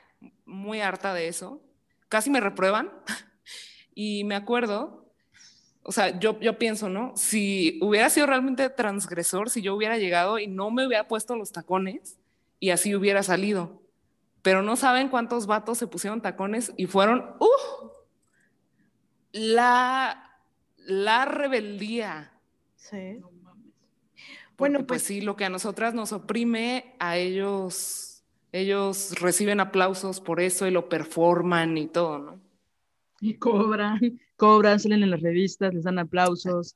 Muy 0.46 0.82
harta 0.82 1.14
de 1.14 1.28
eso. 1.28 1.62
Casi 2.10 2.30
me 2.30 2.40
reprueban. 2.40 2.92
Y 3.96 4.24
me 4.24 4.36
acuerdo, 4.36 5.04
o 5.84 5.92
sea, 5.92 6.18
yo, 6.20 6.40
yo 6.40 6.58
pienso, 6.58 6.90
¿no? 6.90 7.14
Si 7.16 7.78
hubiera 7.82 8.10
sido 8.10 8.26
realmente 8.26 8.70
transgresor, 8.70 9.50
si 9.50 9.62
yo 9.62 9.76
hubiera 9.76 9.98
llegado 9.98 10.40
y 10.40 10.48
no 10.48 10.72
me 10.72 10.88
hubiera 10.88 11.08
puesto 11.08 11.36
los 11.36 11.52
tacones 11.52 12.18
y 12.60 12.70
así 12.70 12.96
hubiera 12.96 13.22
salido. 13.22 13.82
Pero 14.42 14.62
no 14.62 14.76
saben 14.76 15.10
cuántos 15.10 15.46
vatos 15.46 15.78
se 15.78 15.88
pusieron 15.88 16.22
tacones 16.22 16.74
y 16.78 16.88
fueron, 16.88 17.36
¡uh! 17.40 17.90
La, 19.32 20.40
la 20.78 21.26
rebeldía. 21.26 22.32
Sí. 22.76 23.20
bueno, 24.58 24.80
pues, 24.80 24.88
pues 24.88 25.04
sí, 25.04 25.22
lo 25.22 25.36
que 25.36 25.46
a 25.46 25.50
nosotras 25.50 25.94
nos 25.94 26.12
oprime, 26.12 26.96
a 27.00 27.18
ellos, 27.18 28.24
ellos 28.52 29.20
reciben 29.20 29.60
aplausos 29.60 30.20
por 30.20 30.40
eso 30.40 30.68
y 30.68 30.72
lo 30.72 30.90
performan 30.90 31.78
y 31.78 31.88
todo, 31.88 32.20
¿no? 32.20 32.53
Y 33.24 33.34
cobran, 33.40 34.00
cobran, 34.36 34.80
salen 34.80 35.02
en 35.04 35.10
las 35.10 35.22
revistas, 35.22 35.74
les 35.74 35.84
dan 35.84 35.98
aplausos, 35.98 36.76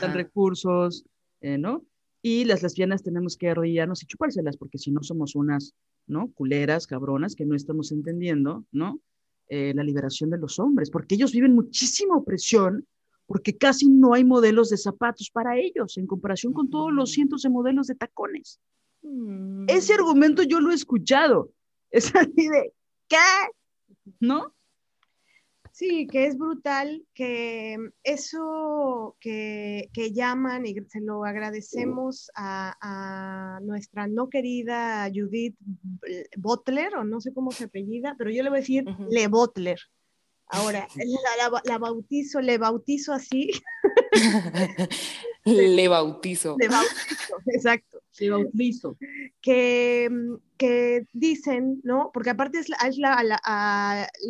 dan 0.00 0.14
recursos, 0.14 1.04
eh, 1.42 1.58
¿no? 1.58 1.84
Y 2.22 2.44
las 2.44 2.62
lesbianas 2.62 3.02
tenemos 3.02 3.36
que 3.36 3.50
arrodillarnos 3.50 4.02
y 4.02 4.06
chupárselas, 4.06 4.56
porque 4.56 4.78
si 4.78 4.90
no 4.90 5.02
somos 5.02 5.34
unas, 5.34 5.74
¿no? 6.06 6.32
Culeras, 6.32 6.86
cabronas, 6.86 7.34
que 7.34 7.44
no 7.44 7.54
estamos 7.54 7.92
entendiendo, 7.92 8.64
¿no? 8.72 9.00
Eh, 9.48 9.72
la 9.74 9.84
liberación 9.84 10.30
de 10.30 10.38
los 10.38 10.58
hombres, 10.58 10.90
porque 10.90 11.16
ellos 11.16 11.32
viven 11.32 11.54
muchísima 11.54 12.16
opresión, 12.16 12.86
porque 13.26 13.58
casi 13.58 13.88
no 13.88 14.14
hay 14.14 14.24
modelos 14.24 14.70
de 14.70 14.78
zapatos 14.78 15.30
para 15.30 15.58
ellos, 15.58 15.98
en 15.98 16.06
comparación 16.06 16.54
con 16.54 16.70
todos 16.70 16.90
los 16.92 17.10
mm. 17.10 17.12
cientos 17.12 17.42
de 17.42 17.50
modelos 17.50 17.86
de 17.88 17.96
tacones. 17.96 18.60
Mm. 19.02 19.66
Ese 19.68 19.92
argumento 19.92 20.42
yo 20.42 20.60
lo 20.60 20.70
he 20.70 20.74
escuchado. 20.74 21.52
Es 21.90 22.14
así 22.16 22.48
de, 22.48 22.72
¿qué? 23.06 23.18
¿No? 24.18 24.54
Sí, 25.72 26.06
que 26.06 26.26
es 26.26 26.36
brutal 26.36 27.02
que 27.14 27.78
eso 28.02 29.16
que, 29.18 29.88
llaman 30.12 30.66
y 30.66 30.74
se 30.88 31.00
lo 31.00 31.24
agradecemos 31.24 32.30
a, 32.34 33.58
nuestra 33.62 34.06
no 34.06 34.28
querida 34.28 35.10
Judith 35.12 35.56
Butler, 36.36 36.96
o 36.96 37.04
no 37.04 37.22
sé 37.22 37.32
cómo 37.32 37.52
se 37.52 37.64
apellida, 37.64 38.14
pero 38.18 38.30
yo 38.30 38.42
le 38.42 38.50
voy 38.50 38.58
a 38.58 38.60
decir 38.60 38.84
Le 39.10 39.28
Butler. 39.28 39.80
Ahora, 40.48 40.86
la, 41.64 41.78
bautizo, 41.78 42.42
le 42.42 42.58
bautizo 42.58 43.14
así. 43.14 43.50
le 45.44 45.88
bautizo. 45.88 46.56
Le 46.58 46.68
bautizo, 46.68 47.36
exacto. 47.46 47.91
Le 48.18 48.30
bautizo. 48.30 48.96
Que, 49.40 50.08
que 50.56 51.06
dicen, 51.12 51.80
¿no? 51.82 52.10
Porque 52.12 52.30
aparte 52.30 52.58
es, 52.58 52.68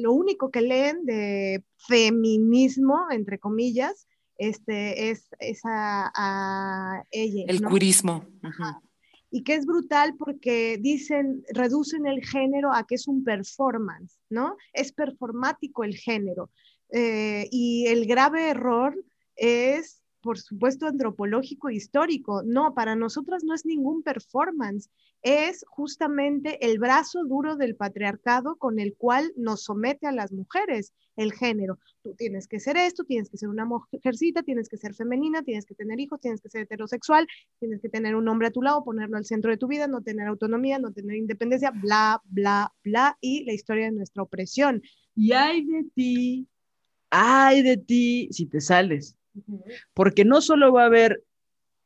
lo 0.01 0.13
único 0.13 0.51
que 0.51 0.61
leen 0.61 1.05
de 1.05 1.65
feminismo, 1.77 3.07
entre 3.11 3.39
comillas, 3.39 4.07
este, 4.37 5.11
es, 5.11 5.29
a, 5.65 7.05
ella. 7.11 7.45
El 7.49 7.63
curismo 7.63 8.25
y 9.33 9.43
que 9.45 9.55
es 9.55 9.65
brutal 9.65 10.15
porque 10.19 10.79
dicen, 10.79 11.43
reducen 11.55 12.07
el 12.07 12.23
género 12.25 12.71
a 12.73 12.87
que 12.87 12.97
es 12.97 13.09
un 13.09 13.25
performance, 13.25 14.21
¿no? 14.29 14.57
Es 14.75 14.93
performático 14.93 15.85
el 15.85 15.97
género. 15.97 16.51
Eh, 16.91 17.49
y 17.51 17.87
el 17.87 18.07
grave 18.07 18.51
error 18.51 18.95
es 19.35 20.02
por 20.23 20.39
supuesto, 20.39 20.87
antropológico 20.87 21.69
e 21.69 21.75
histórico. 21.75 22.43
No, 22.45 22.75
para 22.75 22.97
nosotras 22.97 23.45
no 23.45 23.55
es 23.55 23.67
ningún 23.67 24.03
performance, 24.03 24.89
es 25.23 25.65
justamente 25.69 26.65
el 26.67 26.79
brazo 26.79 27.25
duro 27.25 27.57
del 27.57 27.77
patriarcado 27.77 28.57
con 28.57 28.79
el 28.79 28.95
cual 28.97 29.33
nos 29.37 29.65
somete 29.65 30.07
a 30.07 30.13
las 30.13 30.33
mujeres 30.33 30.93
el 31.17 31.33
género. 31.33 31.79
Tú 32.03 32.15
tienes 32.15 32.49
que 32.49 32.59
ser 32.59 32.77
esto, 32.77 33.05
tienes 33.05 33.29
que 33.29 33.37
ser 33.37 33.49
una 33.49 33.65
mujercita, 33.65 34.43
tienes 34.43 34.69
que 34.69 34.79
ser 34.79 34.95
femenina, 34.95 35.43
tienes 35.43 35.67
que 35.67 35.75
tener 35.75 36.01
hijos, 36.01 36.21
tienes 36.21 36.41
que 36.41 36.49
ser 36.49 36.63
heterosexual, 36.63 37.27
tienes 37.61 37.81
que 37.81 37.89
tener 37.89 38.17
un 38.17 38.27
hombre 38.29 38.49
a 38.49 38.51
tu 38.51 38.63
lado, 38.63 38.85
ponerlo 38.85 39.17
al 39.17 39.25
centro 39.25 39.51
de 39.51 39.59
tu 39.59 39.69
vida, 39.69 39.87
no 39.87 40.03
tener 40.03 40.27
autonomía, 40.27 40.79
no 40.79 40.93
tener 40.93 41.17
independencia, 41.17 41.71
bla, 41.71 42.23
bla, 42.25 42.73
bla, 42.83 43.19
y 43.21 43.45
la 43.45 43.53
historia 43.53 43.87
de 43.87 43.93
nuestra 43.93 44.23
opresión. 44.23 44.83
Y 45.15 45.33
hay 45.33 45.65
de 45.65 45.85
ti 45.95 46.49
ay 47.13 47.63
de 47.63 47.77
ti 47.77 48.29
si 48.33 48.47
te 48.47 48.61
sales, 48.61 49.15
porque 49.95 50.25
no 50.25 50.41
solo 50.41 50.73
va 50.73 50.83
a 50.83 50.87
haber 50.87 51.23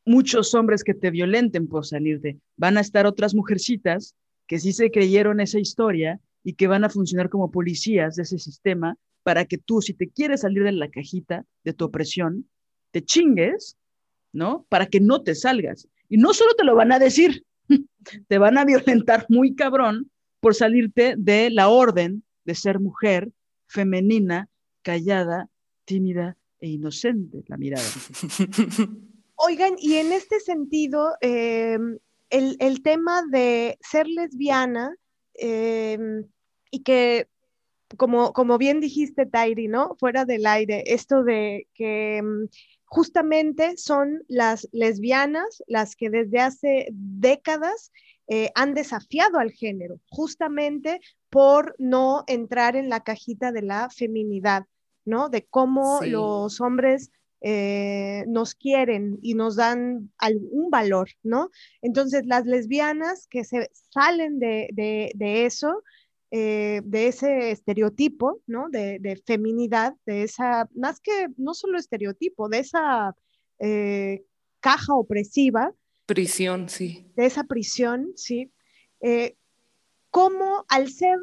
muchos 0.05 0.53
hombres 0.53 0.83
que 0.83 0.93
te 0.93 1.11
violenten 1.11 1.67
por 1.67 1.85
salirte, 1.85 2.39
van 2.55 2.77
a 2.77 2.81
estar 2.81 3.05
otras 3.05 3.35
mujercitas 3.35 4.15
que 4.47 4.59
sí 4.59 4.71
se 4.71 4.89
creyeron 4.89 5.39
esa 5.39 5.59
historia 5.59 6.19
y 6.43 6.53
que 6.53 6.67
van 6.67 6.85
a 6.85 6.89
funcionar 6.89 7.29
como 7.29 7.51
policías 7.51 8.15
de 8.15 8.23
ese 8.23 8.39
sistema 8.39 8.95
para 9.23 9.43
que 9.45 9.57
tú, 9.57 9.81
si 9.81 9.93
te 9.93 10.07
quieres 10.07 10.41
salir 10.41 10.63
de 10.63 10.71
la 10.71 10.89
cajita 10.89 11.43
de 11.65 11.73
tu 11.73 11.85
opresión, 11.85 12.49
te 12.91 13.03
chingues, 13.03 13.75
¿no? 14.31 14.65
Para 14.69 14.85
que 14.85 15.01
no 15.01 15.21
te 15.21 15.35
salgas. 15.35 15.89
Y 16.07 16.15
no 16.15 16.33
solo 16.33 16.53
te 16.53 16.63
lo 16.63 16.75
van 16.75 16.93
a 16.93 16.99
decir, 16.99 17.43
te 18.27 18.37
van 18.37 18.57
a 18.57 18.63
violentar 18.63 19.25
muy 19.27 19.55
cabrón 19.55 20.09
por 20.39 20.55
salirte 20.55 21.15
de 21.17 21.49
la 21.49 21.67
orden 21.67 22.23
de 22.45 22.55
ser 22.55 22.79
mujer, 22.79 23.29
femenina, 23.65 24.47
callada, 24.81 25.49
tímida 25.83 26.37
e 26.59 26.69
inocente, 26.69 27.43
la 27.47 27.57
mirada. 27.57 27.83
Oigan, 29.35 29.75
y 29.77 29.95
en 29.95 30.11
este 30.11 30.39
sentido, 30.39 31.15
em, 31.21 31.99
el, 32.29 32.81
tema 32.81 33.23
de 33.29 33.77
ser 33.81 34.07
lesbiana 34.07 34.95
em, 35.35 36.25
y 36.71 36.81
que, 36.83 37.27
como, 37.97 38.33
como 38.33 38.57
bien 38.57 38.79
dijiste, 38.79 39.25
Tairi, 39.25 39.67
¿no? 39.67 39.95
Fuera 39.99 40.25
del 40.25 40.45
aire, 40.45 40.83
esto 40.87 41.23
de 41.23 41.67
que 41.73 42.17
em, 42.17 42.47
justamente 42.85 43.77
son 43.77 44.23
las 44.27 44.67
lesbianas 44.71 45.61
las 45.67 45.95
que 45.95 46.09
desde 46.09 46.39
hace 46.39 46.87
décadas 46.91 47.91
eh, 48.27 48.51
han 48.55 48.73
desafiado 48.73 49.39
al 49.39 49.51
género, 49.51 49.99
justamente 50.09 50.99
por 51.29 51.75
no 51.77 52.23
entrar 52.27 52.75
en 52.75 52.89
la 52.89 53.01
cajita 53.01 53.51
de 53.51 53.61
la 53.61 53.89
feminidad, 53.89 54.65
¿no? 55.07 55.29
De 55.29 55.45
cómo 55.45 56.01
los 56.03 56.61
hombres 56.61 57.11
eh, 57.41 58.25
nos 58.27 58.55
quieren 58.55 59.19
y 59.21 59.33
nos 59.35 59.55
dan 59.55 60.11
algún 60.17 60.69
valor, 60.69 61.09
¿no? 61.23 61.49
Entonces, 61.81 62.25
las 62.25 62.45
lesbianas 62.45 63.27
que 63.27 63.43
se 63.43 63.69
salen 63.91 64.39
de, 64.39 64.67
eso, 65.45 65.83
eh, 66.31 66.81
de 66.83 67.07
ese 67.07 67.51
estereotipo, 67.51 68.41
¿no? 68.47 68.69
De, 68.69 69.21
feminidad, 69.25 69.93
de 70.05 70.23
esa, 70.23 70.67
más 70.75 70.99
que 70.99 71.27
no 71.37 71.53
solo 71.53 71.77
estereotipo, 71.77 72.49
de 72.49 72.59
esa 72.59 73.15
eh, 73.59 74.25
caja 74.59 74.93
opresiva. 74.95 75.73
Prisión, 76.05 76.69
sí. 76.69 77.11
De 77.15 77.27
esa 77.27 77.43
prisión, 77.43 78.13
sí. 78.15 78.51
como 80.09 80.65
al 80.69 80.89
ser 80.89 81.17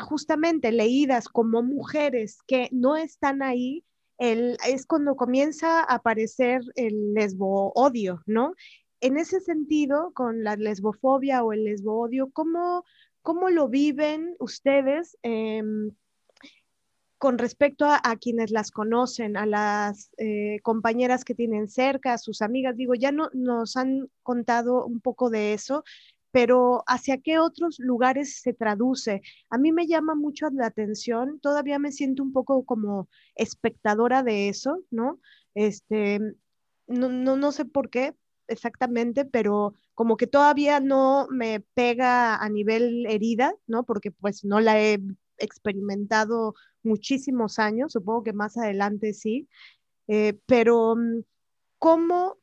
justamente 0.00 0.72
leídas 0.72 1.28
como 1.28 1.62
mujeres 1.62 2.38
que 2.46 2.68
no 2.72 2.96
están 2.96 3.42
ahí, 3.42 3.84
es 4.18 4.86
cuando 4.86 5.16
comienza 5.16 5.80
a 5.80 5.94
aparecer 5.96 6.62
el 6.74 7.14
lesbo 7.14 7.72
odio, 7.74 8.22
¿no? 8.26 8.54
En 9.00 9.18
ese 9.18 9.40
sentido, 9.40 10.12
con 10.14 10.42
la 10.42 10.56
lesbofobia 10.56 11.44
o 11.44 11.52
el 11.52 11.64
lesbo 11.64 12.08
¿cómo, 12.32 12.84
cómo 13.22 13.50
lo 13.50 13.68
viven 13.68 14.34
ustedes 14.38 15.18
em, 15.22 15.90
con 17.18 17.38
respecto 17.38 17.86
a, 17.86 18.16
quienes 18.16 18.50
las 18.50 18.70
conocen, 18.70 19.36
a 19.36 19.46
las 19.46 20.10
eh, 20.18 20.60
compañeras 20.62 21.24
que 21.24 21.34
tienen 21.34 21.68
cerca, 21.68 22.14
a 22.14 22.18
sus 22.18 22.40
amigas? 22.40 22.76
Digo, 22.76 22.94
ya 22.94 23.12
no, 23.12 23.28
nos 23.32 23.76
han 23.76 24.08
contado 24.22 24.84
un 24.86 25.00
poco 25.00 25.28
de 25.28 25.52
eso, 25.52 25.84
pero 26.36 26.84
¿hacia 26.86 27.16
qué 27.22 27.38
otros 27.38 27.78
lugares 27.78 28.42
se 28.42 28.52
traduce? 28.52 29.22
A 29.48 29.56
mí 29.56 29.72
me 29.72 29.86
llama 29.86 30.14
mucho 30.14 30.50
la 30.50 30.66
atención, 30.66 31.40
todavía 31.40 31.78
me 31.78 31.92
siento 31.92 32.22
un 32.22 32.34
poco 32.34 32.66
como 32.66 33.08
espectadora 33.36 34.22
de 34.22 34.50
eso, 34.50 34.84
¿no? 34.90 35.18
Este, 35.54 36.20
no, 36.86 37.08
no, 37.08 37.52
sé 37.52 37.64
por 37.64 37.88
qué 37.88 38.14
exactamente, 38.48 39.24
pero 39.24 39.72
como 39.94 40.18
que 40.18 40.26
todavía 40.26 40.78
no 40.78 41.26
me 41.30 41.60
pega 41.72 42.36
a 42.36 42.48
nivel 42.50 43.06
herida, 43.06 43.54
¿no? 43.66 43.84
Porque 43.84 44.10
pues 44.10 44.44
no 44.44 44.60
la 44.60 44.78
he 44.78 45.00
experimentado 45.38 46.54
muchísimos 46.82 47.58
años, 47.58 47.92
supongo 47.92 48.24
que 48.24 48.34
más 48.34 48.58
adelante 48.58 49.14
sí, 49.14 49.48
eh, 50.06 50.38
pero 50.44 50.96
mm, 50.96 51.22
¿cómo 51.78 52.36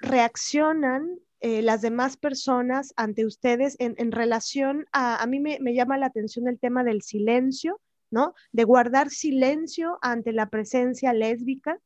reaccionan 0.00 1.20
eh, 1.44 1.60
las 1.60 1.82
demás 1.82 2.16
personas 2.16 2.94
ante 2.94 3.26
ustedes 3.26 3.74
en, 3.80 4.12
relación 4.12 4.86
a, 4.92 5.20
a 5.20 5.26
mí 5.26 5.40
me, 5.40 5.74
llama 5.74 5.98
la 5.98 6.06
atención 6.06 6.46
el 6.46 6.60
tema 6.60 6.84
del 6.84 7.02
silencio, 7.02 7.80
¿no? 8.12 8.34
De 8.52 8.62
guardar 8.62 9.10
silencio 9.10 9.98
ante 10.02 10.30
la 10.30 10.48
presencia 10.50 11.12
lésbica 11.12 11.80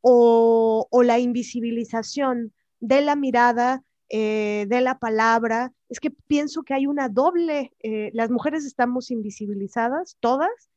o, 0.00 0.88
la 1.04 1.18
invisibilización 1.18 2.54
de 2.80 3.02
la 3.02 3.14
mirada, 3.14 3.82
eh, 4.08 4.64
de 4.70 4.80
la 4.80 4.98
palabra. 4.98 5.74
Es 5.90 6.00
que 6.00 6.10
pienso 6.10 6.62
que 6.62 6.72
hay 6.72 6.86
una 6.86 7.10
doble, 7.10 7.74
eh, 7.80 8.10
las 8.14 8.30
mujeres 8.30 8.64
estamos 8.64 9.10
invisibilizadas, 9.10 10.16
todas, 10.20 10.70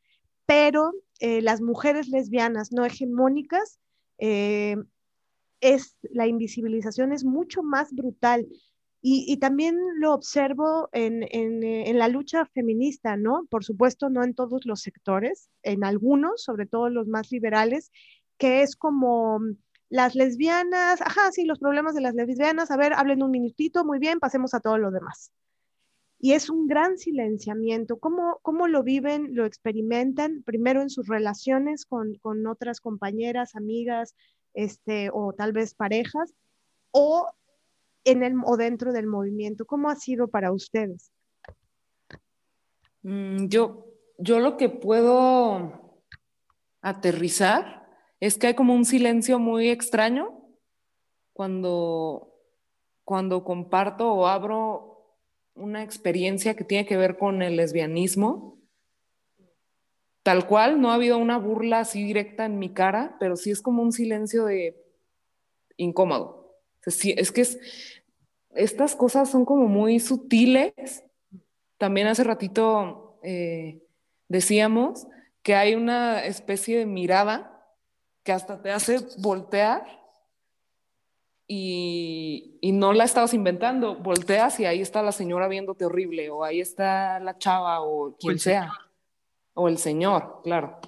pero 0.45 0.91
las 1.21 1.61
mujeres 1.61 2.09
lesbianas 2.09 2.73
no 2.73 2.85
hegemónicas 2.85 3.79
es 5.61 5.97
la 6.01 6.27
invisibilización 6.27 7.11
es 7.13 7.23
mucho 7.23 7.63
más 7.63 7.93
brutal. 7.93 8.47
Y, 8.99 9.37
también 9.37 9.77
lo 9.99 10.13
observo 10.13 10.89
en, 10.91 11.23
en, 11.31 11.97
la 11.97 12.09
lucha 12.09 12.45
feminista, 12.47 13.15
¿no? 13.15 13.45
Por 13.49 13.63
supuesto, 13.63 14.09
no 14.09 14.23
en 14.23 14.33
todos 14.33 14.65
los 14.65 14.81
sectores, 14.81 15.49
en 15.63 15.85
algunos, 15.85 16.43
sobre 16.43 16.65
todo 16.65 16.89
los 16.89 17.07
más 17.07 17.31
liberales, 17.31 17.91
que 18.37 18.63
es 18.63 18.75
como 18.75 19.39
las 19.89 20.15
lesbianas, 20.15 21.01
ajá, 21.01 21.31
sí, 21.31 21.45
los 21.45 21.59
problemas 21.59 21.95
de 21.95 22.01
las 22.01 22.15
lesbianas, 22.15 22.71
a 22.71 22.75
ver, 22.75 22.91
hablen 22.93 23.23
un 23.23 23.31
minutito, 23.31 23.85
muy 23.85 23.99
bien, 23.99 24.19
pasemos 24.19 24.53
a 24.53 24.59
todo 24.59 24.77
lo 24.77 24.91
demás. 24.91 25.31
Y 26.19 26.33
es 26.33 26.49
un 26.49 26.67
gran 26.67 26.97
silenciamiento. 26.97 27.99
¿Cómo, 27.99 28.39
cómo 28.41 28.67
lo 28.67 28.83
viven, 28.83 29.35
lo 29.35 29.45
experimentan? 29.45 30.41
Primero 30.43 30.81
en 30.81 30.89
sus 30.89 31.07
relaciones 31.07 31.85
con, 31.85 32.15
con 32.15 32.47
otras 32.47 32.81
compañeras, 32.81 33.55
amigas, 33.55 34.15
este, 34.57 35.11
o 35.13 35.33
tal 35.33 35.53
vez 35.53 35.75
parejas, 35.75 36.33
o, 36.89 37.31
en 38.03 38.23
el, 38.23 38.33
o 38.43 38.57
dentro 38.57 38.91
del 38.91 39.05
movimiento. 39.05 39.65
¿Cómo 39.65 39.87
ha 39.89 39.95
sido 39.95 40.27
para 40.29 40.51
ustedes? 40.51 41.11
Mm, 43.03 43.45
yo, 43.45 43.85
yo 44.17 44.39
lo 44.39 44.57
que 44.57 44.69
puedo 44.69 46.01
aterrizar 46.81 47.87
es 48.19 48.39
que 48.39 48.47
hay 48.47 48.53
como 48.55 48.73
un 48.73 48.85
silencio 48.85 49.37
muy 49.37 49.69
extraño 49.69 50.41
cuando, 51.33 52.33
cuando 53.03 53.43
comparto 53.43 54.11
o 54.11 54.25
abro 54.25 55.13
una 55.53 55.83
experiencia 55.83 56.55
que 56.55 56.63
tiene 56.63 56.87
que 56.87 56.97
ver 56.97 57.15
con 57.19 57.43
el 57.43 57.57
lesbianismo 57.57 58.56
tal 60.27 60.45
cual, 60.45 60.81
no 60.81 60.91
ha 60.91 60.95
habido 60.95 61.17
una 61.17 61.37
burla 61.37 61.79
así 61.79 62.03
directa 62.03 62.43
en 62.43 62.59
mi 62.59 62.73
cara, 62.73 63.15
pero 63.17 63.37
sí 63.37 63.49
es 63.49 63.61
como 63.61 63.81
un 63.81 63.93
silencio 63.93 64.43
de 64.43 64.75
incómodo. 65.77 66.59
es 66.85 67.31
que 67.31 67.41
es, 67.41 67.57
estas 68.53 68.97
cosas 68.97 69.31
son 69.31 69.45
como 69.45 69.69
muy 69.69 70.01
sutiles. 70.01 71.05
También 71.77 72.07
hace 72.07 72.25
ratito 72.25 73.21
eh, 73.23 73.81
decíamos 74.27 75.07
que 75.43 75.55
hay 75.55 75.75
una 75.75 76.25
especie 76.25 76.79
de 76.79 76.85
mirada 76.85 77.65
que 78.23 78.33
hasta 78.33 78.61
te 78.61 78.71
hace 78.71 78.99
voltear 79.19 79.85
y, 81.47 82.57
y, 82.59 82.73
no 82.73 82.91
la 82.91 83.05
estabas 83.05 83.33
inventando. 83.33 83.95
Volteas 83.95 84.59
y 84.59 84.65
ahí 84.65 84.81
está 84.81 85.01
la 85.01 85.13
señora 85.13 85.47
viéndote 85.47 85.85
horrible, 85.85 86.29
o 86.29 86.43
ahí 86.43 86.59
está 86.59 87.17
la 87.21 87.37
chava, 87.37 87.79
o 87.79 88.17
quien 88.17 88.37
sea. 88.37 88.73
O 89.59 89.67
el 89.67 89.79
Señor, 89.79 90.41
claro. 90.43 90.79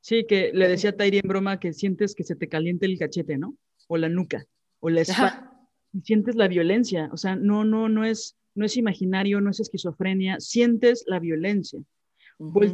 Sí, 0.00 0.26
que 0.28 0.52
le 0.54 0.68
decía 0.68 0.90
a 0.90 0.96
Tairi 0.96 1.18
en 1.18 1.28
broma 1.28 1.58
que 1.58 1.72
sientes 1.72 2.14
que 2.14 2.22
se 2.22 2.36
te 2.36 2.48
caliente 2.48 2.86
el 2.86 2.96
cachete, 2.96 3.36
¿no? 3.36 3.56
O 3.88 3.96
la 3.96 4.08
nuca, 4.08 4.44
o 4.78 4.90
la 4.90 5.00
espalda. 5.00 5.50
Y 5.92 6.00
sientes 6.02 6.36
la 6.36 6.46
violencia, 6.46 7.10
o 7.12 7.16
sea, 7.16 7.34
no, 7.34 7.64
no, 7.64 7.88
no 7.88 8.04
es, 8.04 8.36
no 8.54 8.64
es 8.64 8.76
imaginario, 8.76 9.40
no 9.40 9.50
es 9.50 9.58
esquizofrenia, 9.58 10.38
sientes 10.38 11.02
la 11.08 11.18
violencia. 11.18 11.80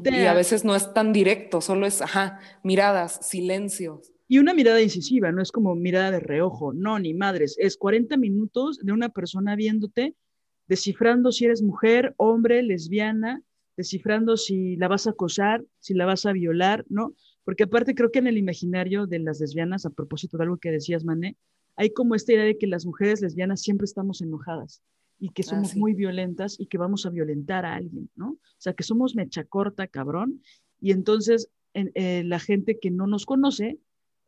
Y 0.04 0.24
a 0.26 0.34
veces 0.34 0.66
no 0.66 0.76
es 0.76 0.92
tan 0.92 1.14
directo, 1.14 1.62
solo 1.62 1.86
es, 1.86 2.02
ajá, 2.02 2.38
miradas, 2.62 3.26
silencios. 3.26 4.12
Y 4.28 4.38
una 4.38 4.52
mirada 4.52 4.82
incisiva, 4.82 5.32
no 5.32 5.40
es 5.40 5.50
como 5.50 5.74
mirada 5.74 6.10
de 6.10 6.20
reojo, 6.20 6.74
no, 6.74 6.98
ni 6.98 7.14
madres, 7.14 7.56
es 7.58 7.78
40 7.78 8.18
minutos 8.18 8.78
de 8.82 8.92
una 8.92 9.08
persona 9.08 9.56
viéndote, 9.56 10.14
descifrando 10.66 11.32
si 11.32 11.46
eres 11.46 11.62
mujer, 11.62 12.12
hombre, 12.18 12.62
lesbiana, 12.62 13.42
descifrando 13.80 14.36
si 14.36 14.76
la 14.76 14.88
vas 14.88 15.06
a 15.06 15.10
acosar, 15.10 15.64
si 15.78 15.94
la 15.94 16.04
vas 16.04 16.26
a 16.26 16.32
violar, 16.32 16.84
¿no? 16.88 17.14
Porque 17.44 17.64
aparte 17.64 17.94
creo 17.94 18.10
que 18.10 18.18
en 18.18 18.26
el 18.26 18.36
imaginario 18.36 19.06
de 19.06 19.18
las 19.18 19.40
lesbianas, 19.40 19.86
a 19.86 19.90
propósito 19.90 20.36
de 20.36 20.44
algo 20.44 20.58
que 20.58 20.70
decías, 20.70 21.04
Mané, 21.04 21.36
hay 21.76 21.90
como 21.90 22.14
esta 22.14 22.32
idea 22.32 22.44
de 22.44 22.58
que 22.58 22.66
las 22.66 22.84
mujeres 22.84 23.22
lesbianas 23.22 23.62
siempre 23.62 23.86
estamos 23.86 24.20
enojadas 24.20 24.82
y 25.18 25.30
que 25.30 25.42
somos 25.42 25.72
ah, 25.72 25.78
muy 25.78 25.94
violentas 25.94 26.60
y 26.60 26.66
que 26.66 26.78
vamos 26.78 27.06
a 27.06 27.10
violentar 27.10 27.64
a 27.64 27.74
alguien, 27.74 28.10
¿no? 28.16 28.32
O 28.32 28.58
sea, 28.58 28.74
que 28.74 28.82
somos 28.82 29.14
mecha 29.14 29.44
corta, 29.44 29.86
cabrón. 29.86 30.42
Y 30.80 30.92
entonces 30.92 31.50
eh, 31.74 32.22
la 32.24 32.38
gente 32.38 32.78
que 32.78 32.90
no 32.90 33.06
nos 33.06 33.24
conoce, 33.24 33.78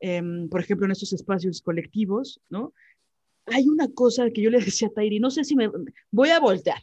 em, 0.01 0.49
por 0.49 0.61
ejemplo, 0.61 0.87
en 0.87 0.93
estos 0.93 1.13
espacios 1.13 1.61
colectivos, 1.61 2.41
¿no? 2.49 2.73
Hay 3.47 3.69
una 3.69 3.89
cosa 3.89 4.31
que 4.31 4.41
yo 4.43 4.51
le 4.51 4.61
decía 4.65 4.89
a 4.89 4.93
Tairi, 4.93 5.21
no 5.21 5.31
sé 5.31 5.45
si 5.45 5.57
me 5.57 5.71
voy 6.11 6.31
a 6.31 6.41
voltear, 6.41 6.83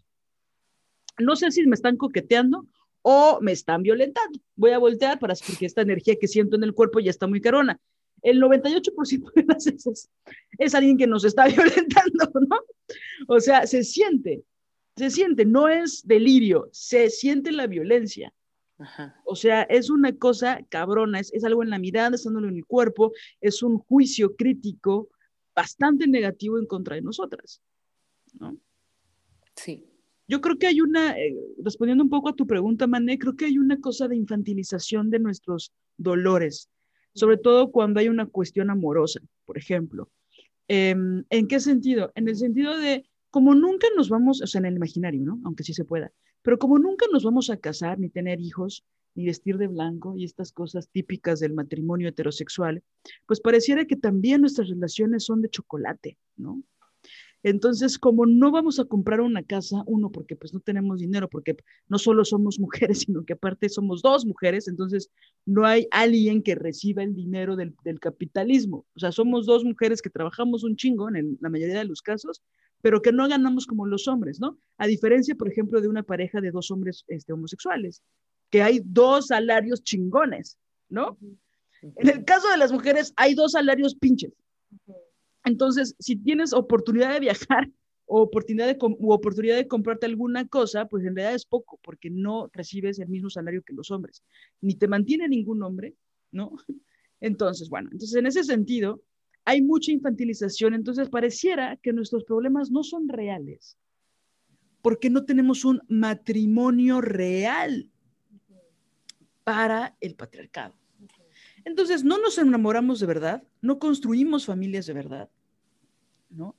no 1.20 1.36
sé 1.36 1.52
si 1.52 1.66
me 1.68 1.76
están 1.76 1.98
coqueteando 1.98 2.68
o 3.02 3.40
me 3.42 3.52
están 3.52 3.84
violentando. 3.84 4.40
Voy 4.56 4.72
a 4.72 4.78
voltear 4.78 5.20
para 5.20 5.34
porque 5.46 5.66
esta 5.66 5.82
energía 5.82 6.16
que 6.20 6.28
siento 6.28 6.56
en 6.56 6.64
el 6.64 6.74
cuerpo 6.74 7.00
ya 7.00 7.12
está 7.12 7.28
muy 7.28 7.42
carona. 7.42 7.80
El 8.22 8.42
98% 8.42 9.32
de 9.34 9.46
las 9.46 9.66
veces 9.66 10.10
es 10.58 10.76
alguien 10.76 10.98
que 10.98 11.08
nos 11.08 11.24
está 11.24 11.46
violentando, 11.48 12.30
¿no? 12.48 12.58
O 13.28 13.40
sea, 13.40 13.66
se 13.66 13.84
siente, 13.84 14.44
se 14.98 15.10
siente, 15.10 15.46
no 15.46 15.70
es 15.70 16.06
delirio, 16.06 16.70
se 16.72 17.10
siente 17.10 17.52
la 17.52 17.68
violencia. 17.68 18.34
O 19.26 19.36
sea, 19.36 19.64
es 19.64 19.90
una 19.90 20.16
cosa 20.18 20.62
cabrona, 20.70 21.20
es, 21.20 21.34
es 21.34 21.44
algo 21.44 21.64
en 21.64 21.70
la 21.70 21.80
mirada, 21.80 22.16
estándolo 22.16 22.48
en 22.48 22.56
el 22.56 22.66
cuerpo, 22.66 23.12
es 23.42 23.62
un 23.62 23.78
juicio 23.78 24.38
crítico 24.38 25.10
bastante 25.54 26.08
negativo 26.08 26.58
en 26.58 26.66
contra 26.66 26.96
de 26.96 27.02
nosotras, 27.02 27.62
¿no? 28.40 28.58
Sí. 29.54 29.86
Yo 30.30 30.42
creo 30.42 30.60
que 30.60 30.68
hay 30.68 30.80
una, 30.80 31.18
eh, 31.18 31.36
respondiendo 31.58 32.04
un 32.04 32.10
poco 32.12 32.30
a 32.30 32.36
tu 32.36 32.46
pregunta, 32.46 32.86
Mané, 32.86 33.18
creo 33.18 33.36
que 33.36 33.46
hay 33.46 33.58
una 33.58 33.80
cosa 33.82 34.08
de 34.08 34.15
infantilización 34.15 35.10
de 35.10 35.18
nuestros 35.18 35.74
dolores, 35.98 36.70
sobre 37.15 37.38
todo 37.38 37.72
cuando 37.72 38.00
hay 38.00 38.10
una 38.10 38.28
cuestión 38.28 38.70
amorosa, 38.70 39.22
por 39.46 39.58
ejemplo. 39.58 40.08
Em, 40.68 41.24
¿En 41.32 41.48
qué 41.48 41.60
sentido? 41.60 42.12
En 42.13 42.28
el 42.28 42.36
sentido 42.36 42.78
de, 42.78 43.10
como 43.32 43.56
nunca 43.56 43.88
nos 43.96 44.10
vamos, 44.10 44.44
o 44.44 44.46
sea, 44.46 44.60
en 44.60 44.68
el 44.68 44.76
imaginario, 44.76 45.20
¿no? 45.26 45.42
Aunque 45.46 45.63
sí 45.63 45.74
se 45.74 45.84
pueda, 45.84 46.12
pero 46.44 46.60
como 46.60 46.78
nunca 46.78 47.08
nos 47.12 47.24
vamos 47.24 47.50
a 47.50 47.58
casar, 47.58 47.98
ni 47.98 48.10
tener 48.10 48.39
hijos, 48.39 48.86
ni 49.15 49.26
vestir 49.26 49.58
de 49.58 49.65
blanco 49.65 50.15
y 50.15 50.26
estas 50.26 50.52
cosas 50.52 50.89
típicas 50.89 51.39
del 51.39 51.54
matrimonio 51.54 52.08
heterosexual, 52.08 52.84
pues 53.26 53.42
pareciera 53.42 53.86
que 53.86 53.96
también 53.96 54.42
nuestras 54.42 54.70
relaciones 54.70 55.24
son 55.24 55.42
de 55.42 55.50
chocolate, 55.50 56.20
¿no? 56.38 56.62
Entonces, 57.43 57.97
como 57.97 58.25
no 58.25 58.52
vamos 58.52 58.80
a 58.80 58.86
comprar 58.86 59.21
una 59.21 59.43
casa, 59.43 59.84
uno, 59.86 60.12
porque 60.12 60.36
pues 60.36 60.54
no 60.54 60.60
tenemos 60.60 60.99
dinero, 60.99 61.30
porque 61.30 61.56
no 61.88 61.97
solo 61.97 62.25
somos 62.25 62.60
mujeres, 62.60 62.99
sino 63.08 63.23
que 63.23 63.34
aparte 63.34 63.69
somos 63.69 64.02
dos 64.02 64.25
mujeres, 64.25 64.67
entonces 64.67 65.10
no 65.45 65.65
hay 65.65 65.88
alguien 65.91 66.43
que 66.43 66.56
reciba 66.56 67.04
el 67.04 67.15
dinero 67.15 67.56
del, 67.56 67.75
capitalismo. 67.99 68.86
O 68.95 68.99
sea, 68.99 69.12
somos 69.12 69.45
dos 69.45 69.63
mujeres 69.63 70.02
que 70.02 70.10
trabajamos 70.10 70.63
un 70.63 70.75
chingo 70.75 71.10
en 71.10 71.38
la 71.41 71.49
mayoría 71.49 71.80
de 71.80 71.86
los 71.86 72.02
casos, 72.02 72.41
pero 72.82 73.02
que 73.02 73.12
no 73.12 73.28
ganamos 73.28 73.65
como 73.65 73.86
los 73.86 74.08
hombres, 74.08 74.39
¿no? 74.39 74.58
A 74.78 74.88
diferencia, 74.88 75.36
por 75.36 75.49
ejemplo, 75.49 75.82
de 75.82 75.88
una 75.88 76.04
pareja 76.04 76.41
de 76.41 76.52
dos 76.52 76.71
hombres 76.71 77.04
este, 77.08 77.34
homosexuales, 77.34 78.04
que 78.49 78.62
hay 78.62 78.82
dos 78.84 79.28
salarios 79.28 79.84
chingones, 79.84 80.58
¿no? 80.89 81.17
En 81.82 82.10
el 82.10 82.25
caso 82.25 82.49
de 82.49 82.58
las 82.58 82.71
mujeres 82.71 83.13
hay 83.15 83.34
dos 83.34 83.54
salarios 83.54 83.95
pinches. 83.95 84.34
Entonces, 85.45 85.95
si 85.99 86.15
tienes 86.15 86.54
oportunidad 86.54 87.13
de 87.13 87.19
viajar 87.19 87.69
o 88.06 88.21
oportunidad 88.21 88.67
de, 88.67 88.78
oportunidad 88.80 89.56
de 89.56 89.67
comprarte 89.67 90.06
alguna 90.06 90.47
cosa, 90.47 90.86
pues 90.88 91.04
en 91.04 91.15
realidad 91.15 91.36
es 91.36 91.45
poco, 91.45 91.80
porque 91.84 92.10
no 92.10 92.49
recibes 92.54 92.99
el 92.99 93.10
mismo 93.10 93.30
salario 93.30 93.63
que 93.63 93.73
los 93.73 93.91
hombres, 93.91 94.23
ni 94.62 94.75
te 94.75 94.88
mantiene 94.88 95.28
ningún 95.28 95.62
hombre, 95.63 95.95
¿no? 96.32 96.54
Entonces, 97.21 97.69
bueno, 97.69 97.89
entonces 97.91 98.15
en 98.15 98.28
ese 98.28 98.45
sentido, 98.45 99.04
hay 99.43 99.62
mucha 99.62 99.91
infantilización, 99.91 100.73
entonces 100.73 101.10
pareciera 101.10 101.75
que 101.75 101.91
nuestros 101.91 102.23
problemas 102.23 102.71
no 102.71 102.82
son 102.82 103.10
reales, 103.10 103.78
porque 104.82 105.10
no 105.10 105.25
tenemos 105.25 105.65
un 105.65 105.82
matrimonio 105.89 107.02
real 107.02 107.91
para 109.43 109.97
el 109.99 110.15
patriarcado. 110.15 110.79
Entonces, 111.65 112.04
no 112.04 112.17
nos 112.17 112.38
enamoramos 112.38 113.00
de 113.00 113.06
verdad, 113.06 113.43
no 113.62 113.80
construimos 113.80 114.45
familias 114.45 114.86
de 114.86 114.93
verdad, 114.93 115.30
¿no? 116.30 116.56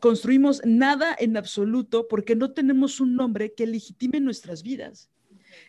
Construimos 0.00 0.60
nada 0.64 1.16
en 1.18 1.36
absoluto 1.36 2.06
porque 2.08 2.36
no 2.36 2.52
tenemos 2.52 3.00
un 3.00 3.16
nombre 3.16 3.54
que 3.54 3.66
legitime 3.66 4.20
nuestras 4.20 4.62
vidas. 4.62 5.10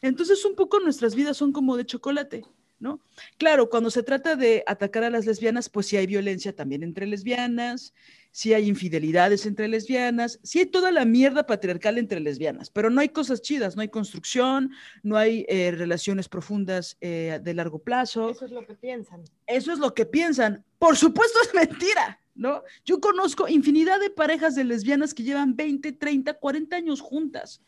Entonces, 0.02 0.44
un 0.46 0.56
poco 0.56 0.80
nuestras 0.80 1.16
vidas 1.16 1.38
son 1.38 1.52
como 1.52 1.78
de 1.78 1.86
chocolate. 1.86 2.44
¿No? 2.80 3.02
Claro, 3.38 3.70
cuando 3.70 3.92
se 3.92 4.04
trata 4.04 4.36
de 4.36 4.64
atacar 4.66 5.04
a 5.04 5.10
las 5.10 5.26
lesbianas, 5.26 5.70
pues 5.70 5.88
sí 5.88 5.98
hay 5.98 6.08
violencia 6.08 6.56
también 6.56 6.84
entre 6.84 7.06
lesbianas, 7.06 7.94
sí 8.32 8.54
hay 8.54 8.68
infidelidades 8.68 9.46
entre 9.46 9.68
lesbianas, 9.68 10.40
sí 10.44 10.60
hay 10.60 10.66
toda 10.66 10.92
la 10.92 11.06
mierda 11.06 11.46
patriarcal 11.46 11.98
entre 11.98 12.20
lesbianas, 12.20 12.70
pero 12.70 12.90
no 12.90 13.02
hay 13.02 13.10
cosas 13.10 13.42
chidas, 13.42 13.76
no 13.76 13.82
hay 13.82 13.90
construcción, 13.90 14.72
no 15.04 15.18
hay 15.18 15.46
eh, 15.50 15.72
relaciones 15.72 16.30
profundas 16.30 16.98
eh, 17.02 17.40
de 17.44 17.54
largo 17.54 17.80
plazo. 17.80 18.30
Eso 18.30 18.46
es 18.46 18.52
lo 18.52 18.66
que 18.66 18.76
piensan. 18.76 19.24
Eso 19.48 19.74
es 19.74 19.80
lo 19.80 19.94
que 19.94 20.06
piensan. 20.06 20.64
Por 20.78 20.96
supuesto 20.96 21.40
es 21.44 21.54
mentira, 21.54 22.22
¿no? 22.36 22.64
Yo 22.86 23.02
conozco 23.02 23.48
infinidad 23.48 24.00
de 24.00 24.10
parejas 24.10 24.56
de 24.56 24.64
lesbianas 24.64 25.14
que 25.14 25.24
llevan 25.24 25.56
20, 25.56 25.92
30, 25.92 26.36
40 26.36 26.76
años 26.76 27.02
juntas 27.02 27.62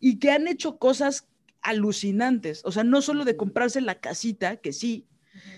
y 0.00 0.18
que 0.18 0.30
han 0.30 0.48
hecho 0.48 0.78
cosas 0.78 1.28
alucinantes, 1.66 2.62
o 2.64 2.70
sea, 2.70 2.84
no 2.84 3.02
solo 3.02 3.24
de 3.24 3.36
comprarse 3.36 3.80
la 3.80 3.96
casita, 4.00 4.56
que 4.56 4.72
sí, 4.72 5.06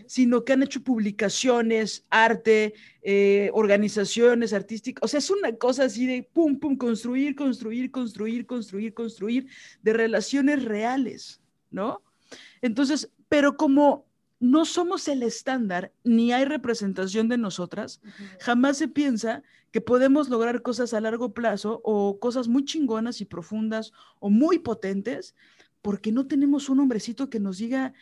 sino 0.07 0.43
que 0.43 0.55
han 0.55 0.63
hecho 0.63 0.83
publicaciones, 0.83 2.07
arte, 2.09 2.73
eh, 3.03 3.51
organizaciones 3.53 4.55
artísticas, 4.55 5.05
o 5.05 5.09
sea, 5.09 5.19
es 5.19 5.31
una 5.31 5.55
cosa 5.57 5.85
así 5.85 6.07
de 6.07 6.23
pum, 6.23 6.59
pum, 6.59 6.77
construir, 6.77 7.37
construir, 7.37 7.91
construir, 7.91 8.47
construir, 8.47 8.95
construir, 8.95 9.47
de 9.83 9.93
relaciones 9.93 10.65
reales, 10.65 11.43
¿no? 11.71 12.03
Entonces, 12.63 13.11
pero 13.29 13.59
como 13.59 14.07
no 14.41 14.65
somos 14.65 15.09
el 15.09 15.23
estándar, 15.23 15.93
ni 16.05 16.33
hay 16.33 16.47
representación 16.47 17.29
de 17.29 17.37
nosotras, 17.37 18.01
jamás 18.41 18.79
se 18.79 18.89
piensa 18.89 19.43
que 19.73 19.83
podemos 19.83 20.31
lograr 20.31 20.63
cosas 20.63 20.95
a 20.95 21.01
largo 21.01 21.35
plazo 21.35 21.83
o 21.85 22.19
cosas 22.19 22.49
muy 22.49 22.65
chingonas 22.65 23.21
y 23.21 23.27
profundas 23.27 23.93
o 24.21 24.31
muy 24.31 24.59
potentes 24.59 25.35
porque 25.83 26.13
no 26.13 26.27
tenemos 26.27 26.69
un 26.69 26.81
hombrecito 26.81 27.31
que 27.31 27.41
nos 27.41 27.59
diga 27.59 27.93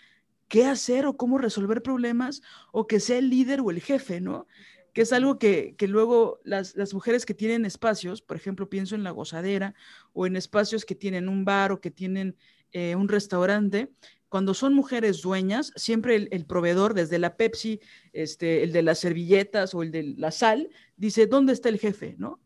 qué 0.48 0.64
hacer 0.64 1.06
o 1.06 1.16
cómo 1.16 1.38
resolver 1.38 1.82
problemas 1.82 2.42
o 2.72 2.86
que 2.86 3.00
sea 3.00 3.18
el 3.18 3.30
líder 3.30 3.60
o 3.60 3.70
el 3.70 3.80
jefe, 3.80 4.20
¿no? 4.20 4.46
Que 4.92 5.02
es 5.02 5.12
algo 5.12 5.38
que, 5.38 5.76
luego 5.80 6.40
las, 6.44 6.74
mujeres 6.94 7.26
que 7.26 7.34
tienen 7.34 7.66
espacios, 7.66 8.22
por 8.22 8.36
ejemplo, 8.36 8.68
pienso 8.68 8.94
en 8.94 9.04
la 9.04 9.10
gozadera 9.10 9.74
o 10.12 10.26
en 10.26 10.36
espacios 10.36 10.84
que 10.84 10.94
tienen 10.94 11.28
un 11.28 11.44
bar 11.44 11.72
o 11.72 11.80
que 11.80 11.90
tienen 11.90 12.36
eh, 12.72 12.96
un 12.96 13.08
restaurante, 13.08 13.92
cuando 14.28 14.54
son 14.54 14.74
mujeres 14.74 15.22
dueñas, 15.22 15.72
siempre 15.76 16.16
el, 16.16 16.28
el, 16.32 16.46
proveedor, 16.46 16.94
desde 16.94 17.18
la 17.18 17.36
Pepsi, 17.36 17.80
este, 18.12 18.62
el 18.62 18.72
de 18.72 18.82
las 18.82 18.98
servilletas 18.98 19.74
o 19.74 19.82
el 19.82 19.92
de 19.92 20.02
la 20.16 20.30
sal, 20.30 20.68
dice, 20.96 21.26
¿dónde 21.26 21.52
está 21.52 21.68
el 21.68 21.78
jefe? 21.78 22.16
¿No? 22.18 22.40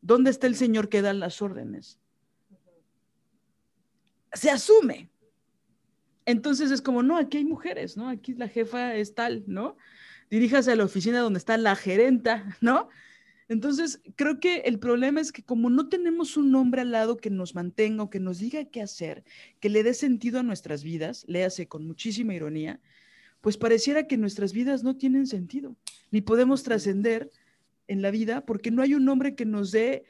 ¿Dónde 0.00 0.30
está 0.30 0.46
el 0.46 0.54
señor 0.54 0.88
que 0.88 1.02
da 1.02 1.12
las 1.12 1.42
órdenes? 1.42 1.98
Se 4.32 4.50
asume. 4.50 5.10
Entonces 6.26 6.70
es 6.70 6.82
como, 6.82 7.02
no, 7.02 7.16
aquí 7.16 7.38
hay 7.38 7.44
mujeres, 7.44 7.96
¿no? 7.96 8.08
Aquí 8.08 8.34
la 8.34 8.48
jefa 8.48 8.94
es 8.94 9.14
tal, 9.14 9.44
¿no? 9.46 9.76
Diríjase 10.30 10.72
a 10.72 10.76
la 10.76 10.84
oficina 10.84 11.20
donde 11.20 11.38
está 11.38 11.56
la 11.56 11.74
gerenta, 11.74 12.56
¿no? 12.60 12.88
Entonces, 13.48 14.02
creo 14.14 14.40
que 14.40 14.58
el 14.66 14.78
problema 14.78 15.22
es 15.22 15.32
que 15.32 15.42
como 15.42 15.70
no 15.70 15.88
tenemos 15.88 16.36
un 16.36 16.54
hombre 16.54 16.82
al 16.82 16.90
lado 16.90 17.16
que 17.16 17.30
nos 17.30 17.54
mantenga 17.54 18.02
o 18.02 18.10
que 18.10 18.20
nos 18.20 18.38
diga 18.38 18.66
qué 18.66 18.82
hacer, 18.82 19.24
que 19.58 19.70
le 19.70 19.82
dé 19.82 19.94
sentido 19.94 20.38
a 20.38 20.42
nuestras 20.42 20.82
vidas, 20.82 21.24
léase 21.26 21.66
con 21.66 21.86
muchísima 21.86 22.34
ironía, 22.34 22.78
pues 23.40 23.56
pareciera 23.56 24.06
que 24.06 24.18
nuestras 24.18 24.52
vidas 24.52 24.82
no 24.82 24.96
tienen 24.96 25.26
sentido, 25.26 25.76
ni 26.10 26.20
podemos 26.20 26.62
trascender 26.62 27.30
en 27.86 28.02
la 28.02 28.10
vida 28.10 28.44
porque 28.44 28.70
no 28.70 28.82
hay 28.82 28.94
un 28.94 29.08
hombre 29.08 29.34
que 29.34 29.46
nos 29.46 29.70
dé 29.70 30.04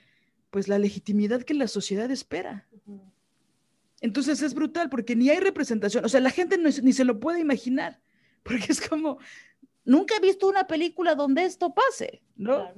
pues 0.50 0.66
la 0.66 0.78
legitimidad 0.78 1.42
que 1.42 1.54
la 1.54 1.68
sociedad 1.68 2.11
espera. 2.11 2.67
Entonces 4.00 4.42
es 4.42 4.54
brutal 4.54 4.88
porque 4.88 5.16
ni 5.16 5.28
hay 5.30 5.40
representación, 5.40 6.04
o 6.04 6.08
sea, 6.08 6.20
la 6.20 6.30
gente 6.30 6.58
ni 6.58 6.92
se 6.92 7.04
lo 7.04 7.18
puede 7.18 7.40
imaginar, 7.40 8.00
porque 8.42 8.66
es 8.70 8.87
como, 8.87 9.18
nunca 9.84 10.16
he 10.16 10.20
visto 10.20 10.48
una 10.48 10.66
película 10.66 11.14
donde 11.14 11.44
esto 11.44 11.74
pase, 11.74 12.22
¿no? 12.37 12.72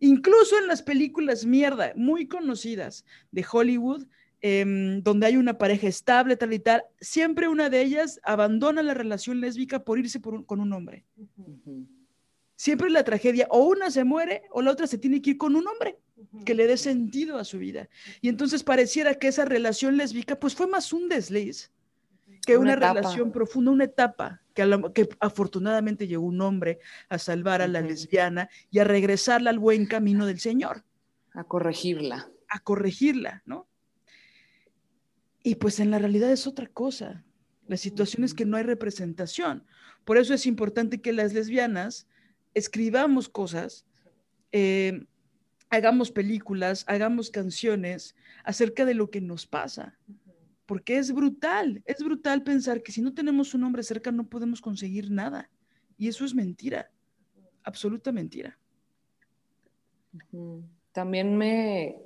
Incluso 0.00 0.58
en 0.58 0.66
las 0.66 0.82
películas 0.82 1.46
mierda, 1.46 1.92
muy 1.96 2.28
conocidas 2.28 3.06
de 3.30 3.46
Hollywood, 3.50 4.06
em, 4.42 5.02
donde 5.02 5.26
hay 5.26 5.38
una 5.38 5.56
pareja 5.56 5.88
estable, 5.88 6.36
tal 6.36 6.52
y 6.52 6.58
tal, 6.58 6.84
siempre 7.00 7.48
una 7.48 7.70
de 7.70 7.80
ellas 7.80 8.20
abandona 8.22 8.82
la 8.82 8.92
relación 8.92 9.40
lésbica 9.40 9.82
por 9.84 9.98
irse 9.98 10.20
con 10.20 10.60
un 10.60 10.72
hombre. 10.74 11.06
Siempre 12.56 12.90
la 12.90 13.04
tragedia, 13.04 13.46
o 13.50 13.66
una 13.66 13.90
se 13.90 14.04
muere 14.04 14.42
o 14.50 14.60
la 14.60 14.72
otra 14.72 14.86
se 14.86 14.98
tiene 14.98 15.22
que 15.22 15.30
ir 15.30 15.38
con 15.38 15.56
un 15.56 15.66
hombre 15.66 15.98
que 16.44 16.54
le 16.54 16.66
dé 16.66 16.76
sentido 16.76 17.38
a 17.38 17.44
su 17.44 17.58
vida. 17.58 17.88
Y 18.20 18.28
entonces 18.28 18.62
pareciera 18.62 19.14
que 19.14 19.28
esa 19.28 19.44
relación 19.44 19.96
lésbica 19.96 20.38
pues 20.38 20.54
fue 20.54 20.66
más 20.66 20.92
un 20.92 21.08
desliz 21.08 21.70
que 22.46 22.56
una, 22.56 22.76
relación 22.76 23.32
profunda, 23.32 23.72
una 23.72 23.84
etapa 23.84 24.40
que, 24.54 24.62
que, 24.94 25.08
afortunadamente 25.18 26.06
llegó 26.06 26.24
un 26.24 26.40
hombre 26.40 26.78
a 27.08 27.18
salvar 27.18 27.60
a 27.60 27.66
la 27.66 27.80
lesbiana 27.80 28.48
y 28.70 28.78
a 28.78 28.84
regresarla 28.84 29.50
al 29.50 29.58
buen 29.58 29.86
camino 29.86 30.26
del 30.26 30.38
Señor. 30.38 30.84
A 31.32 31.44
corregirla. 31.44 32.30
A 32.48 32.60
corregirla, 32.60 33.42
¿no? 33.46 33.66
Y 35.42 35.56
pues 35.56 35.80
en 35.80 35.90
la 35.90 35.98
realidad 35.98 36.30
es 36.30 36.46
otra 36.46 36.66
cosa. 36.66 37.24
La 37.66 37.76
situación 37.76 38.24
es 38.24 38.32
que 38.32 38.46
no 38.46 38.56
hay 38.56 38.62
representación. 38.62 39.64
Por 40.04 40.18
eso 40.18 40.34
es 40.34 40.46
importante 40.46 41.00
que 41.00 41.12
las 41.12 41.32
lesbianas 41.32 42.06
escribamos 42.54 43.28
cosas, 43.28 43.84
eh, 44.52 45.04
hagamos 45.70 46.10
películas, 46.10 46.84
hagamos 46.86 47.30
canciones 47.30 48.14
acerca 48.44 48.84
de 48.84 48.94
lo 48.94 49.10
que 49.10 49.20
nos 49.20 49.46
pasa. 49.46 49.98
Porque 50.66 50.98
es 50.98 51.12
brutal, 51.12 51.82
es 51.86 52.02
brutal 52.02 52.42
pensar 52.42 52.82
que 52.82 52.92
si 52.92 53.00
no 53.00 53.14
tenemos 53.14 53.54
un 53.54 53.64
hombre 53.64 53.82
cerca 53.82 54.10
no 54.10 54.28
podemos 54.28 54.60
conseguir 54.60 55.10
nada. 55.10 55.48
Y 55.96 56.08
eso 56.08 56.24
es 56.24 56.34
mentira, 56.34 56.90
absoluta 57.62 58.10
mentira. 58.12 58.58
También 60.92 61.36
me, 61.36 61.96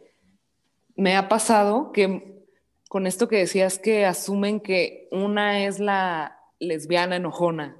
me 0.96 1.16
ha 1.16 1.28
pasado 1.28 1.92
que 1.92 2.40
con 2.88 3.06
esto 3.06 3.28
que 3.28 3.36
decías 3.38 3.78
que 3.78 4.04
asumen 4.04 4.60
que 4.60 5.08
una 5.10 5.64
es 5.64 5.78
la 5.78 6.38
lesbiana 6.58 7.16
enojona. 7.16 7.76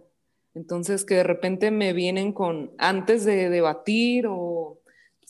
Entonces 0.55 1.05
que 1.05 1.16
de 1.16 1.23
repente 1.23 1.71
me 1.71 1.93
vienen 1.93 2.33
con, 2.33 2.73
antes 2.79 3.25
de 3.25 3.51
debatir 3.51 4.27
o 4.29 4.80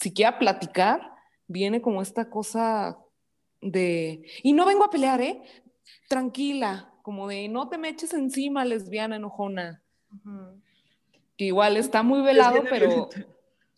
siquiera 0.00 0.38
platicar, 0.38 1.14
viene 1.46 1.82
como 1.82 2.02
esta 2.02 2.30
cosa 2.30 2.98
de, 3.60 4.24
y 4.42 4.52
no 4.52 4.66
vengo 4.66 4.84
a 4.84 4.90
pelear, 4.90 5.20
¿eh? 5.20 5.42
Tranquila, 6.08 6.92
como 7.02 7.28
de, 7.28 7.48
no 7.48 7.68
te 7.68 7.78
me 7.78 7.88
eches 7.88 8.14
encima, 8.14 8.64
lesbiana 8.64 9.16
enojona. 9.16 9.82
Que 11.36 11.46
igual 11.46 11.76
está 11.76 12.02
muy 12.02 12.22
velado, 12.22 12.62
pero, 12.68 13.08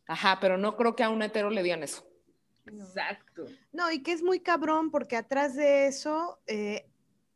ajá, 0.07 0.39
pero 0.41 0.59
no 0.59 0.77
creo 0.77 0.97
que 0.97 1.03
a 1.03 1.11
un 1.11 1.23
hetero 1.23 1.51
le 1.51 1.63
digan 1.63 1.83
eso. 1.83 2.07
Exacto. 2.67 3.47
No, 3.73 3.91
y 3.91 4.03
que 4.03 4.13
es 4.13 4.23
muy 4.23 4.41
cabrón 4.41 4.91
porque 4.91 5.17
atrás 5.17 5.57
de 5.57 5.87
eso 5.87 6.39
eh, 6.47 6.87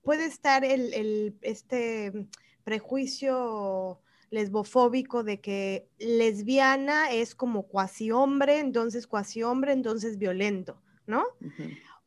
puede 0.03 0.27
estar 0.27 0.65
el, 0.65 1.37
este 1.43 2.29
prejuicio 2.63 4.01
lesbofóbico 4.31 5.23
de 5.23 5.41
que 5.41 5.89
lesbiana 5.99 7.11
es 7.11 7.35
como 7.35 7.65
cuasi 7.65 8.11
hombre, 8.11 8.59
entonces 8.59 9.07
cuasi 9.07 9.43
hombre, 9.43 9.73
entonces 9.73 10.19
violento, 10.19 10.81
¿no? 11.07 11.25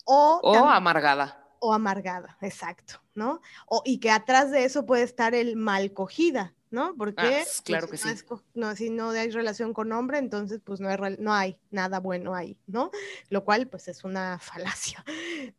O, 0.06 0.56
amargada. 0.56 1.46
O 1.60 1.74
amargada, 1.74 2.38
exacto, 2.42 3.02
¿no? 3.14 3.42
O, 3.68 3.82
y 3.86 4.00
que 4.00 4.12
atrás 4.12 4.52
de 4.52 4.64
eso 4.66 4.86
puede 4.86 5.04
estar 5.04 5.36
el 5.36 5.56
mal 5.56 5.94
cogida, 5.94 6.54
¿no? 6.72 6.96
Porque 6.98 7.44
ah, 7.46 7.62
claro 7.64 7.88
pues, 7.88 8.04
que 8.04 8.16
sí. 8.16 8.26
No, 8.54 8.76
si 8.76 8.90
no 8.90 9.10
hay 9.12 9.32
relación 9.32 9.74
con 9.74 9.92
hombre, 9.92 10.18
entonces 10.18 10.62
pues 10.64 10.80
no 10.80 10.90
hay, 10.90 11.18
no 11.20 11.34
hay 11.34 11.58
nada 11.72 12.00
bueno 12.00 12.36
ahí, 12.36 12.58
¿no? 12.68 12.92
Lo 13.30 13.44
cual 13.44 13.68
pues 13.68 13.88
es 13.88 14.04
una 14.04 14.40
falacia. 14.40 15.04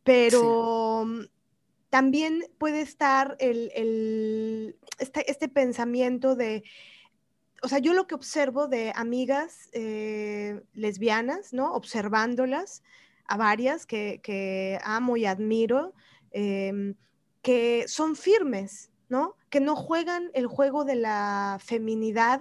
Pero 0.03 1.03
mm, 1.05 1.21
también 1.91 2.45
puede 2.57 2.79
estar 2.79 3.35
el, 3.39 4.77
este, 4.97 5.29
este, 5.29 5.49
pensamiento 5.49 6.37
de, 6.37 6.63
o 7.61 7.67
sea, 7.67 7.79
yo 7.79 7.93
lo 7.93 8.07
que 8.07 8.15
observo 8.15 8.69
de 8.69 8.93
amigas 8.95 9.69
eh, 9.73 10.61
lesbianas, 10.71 11.51
¿no? 11.51 11.73
Observándolas, 11.73 12.81
a 13.25 13.35
varias 13.35 13.85
que, 13.85 14.79
amo 14.85 15.17
y 15.17 15.25
admiro, 15.25 15.93
em, 16.31 16.95
que 17.41 17.85
son 17.89 18.15
firmes, 18.15 18.89
¿no? 19.09 19.35
Que 19.49 19.59
no 19.59 19.75
juegan 19.75 20.31
el 20.33 20.47
juego 20.47 20.85
de 20.85 20.95
la 20.95 21.57
feminidad, 21.61 22.39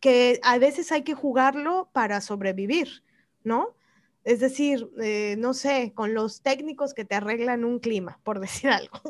que 0.00 0.38
a 0.44 0.56
veces 0.58 0.92
hay 0.92 1.02
que 1.02 1.14
jugarlo 1.14 1.90
para 1.92 2.20
sobrevivir, 2.20 3.02
¿no? 3.42 3.74
Es 4.24 4.38
decir, 4.40 4.88
eh, 5.02 5.36
no 5.38 5.52
sé, 5.52 5.92
con 5.94 6.14
los 6.14 6.42
técnicos 6.42 6.94
que 6.94 7.04
te 7.04 7.14
arreglan 7.16 7.64
un 7.64 7.78
clima, 7.80 8.20
por 8.22 8.40
decir 8.40 8.70
algo. 8.70 9.00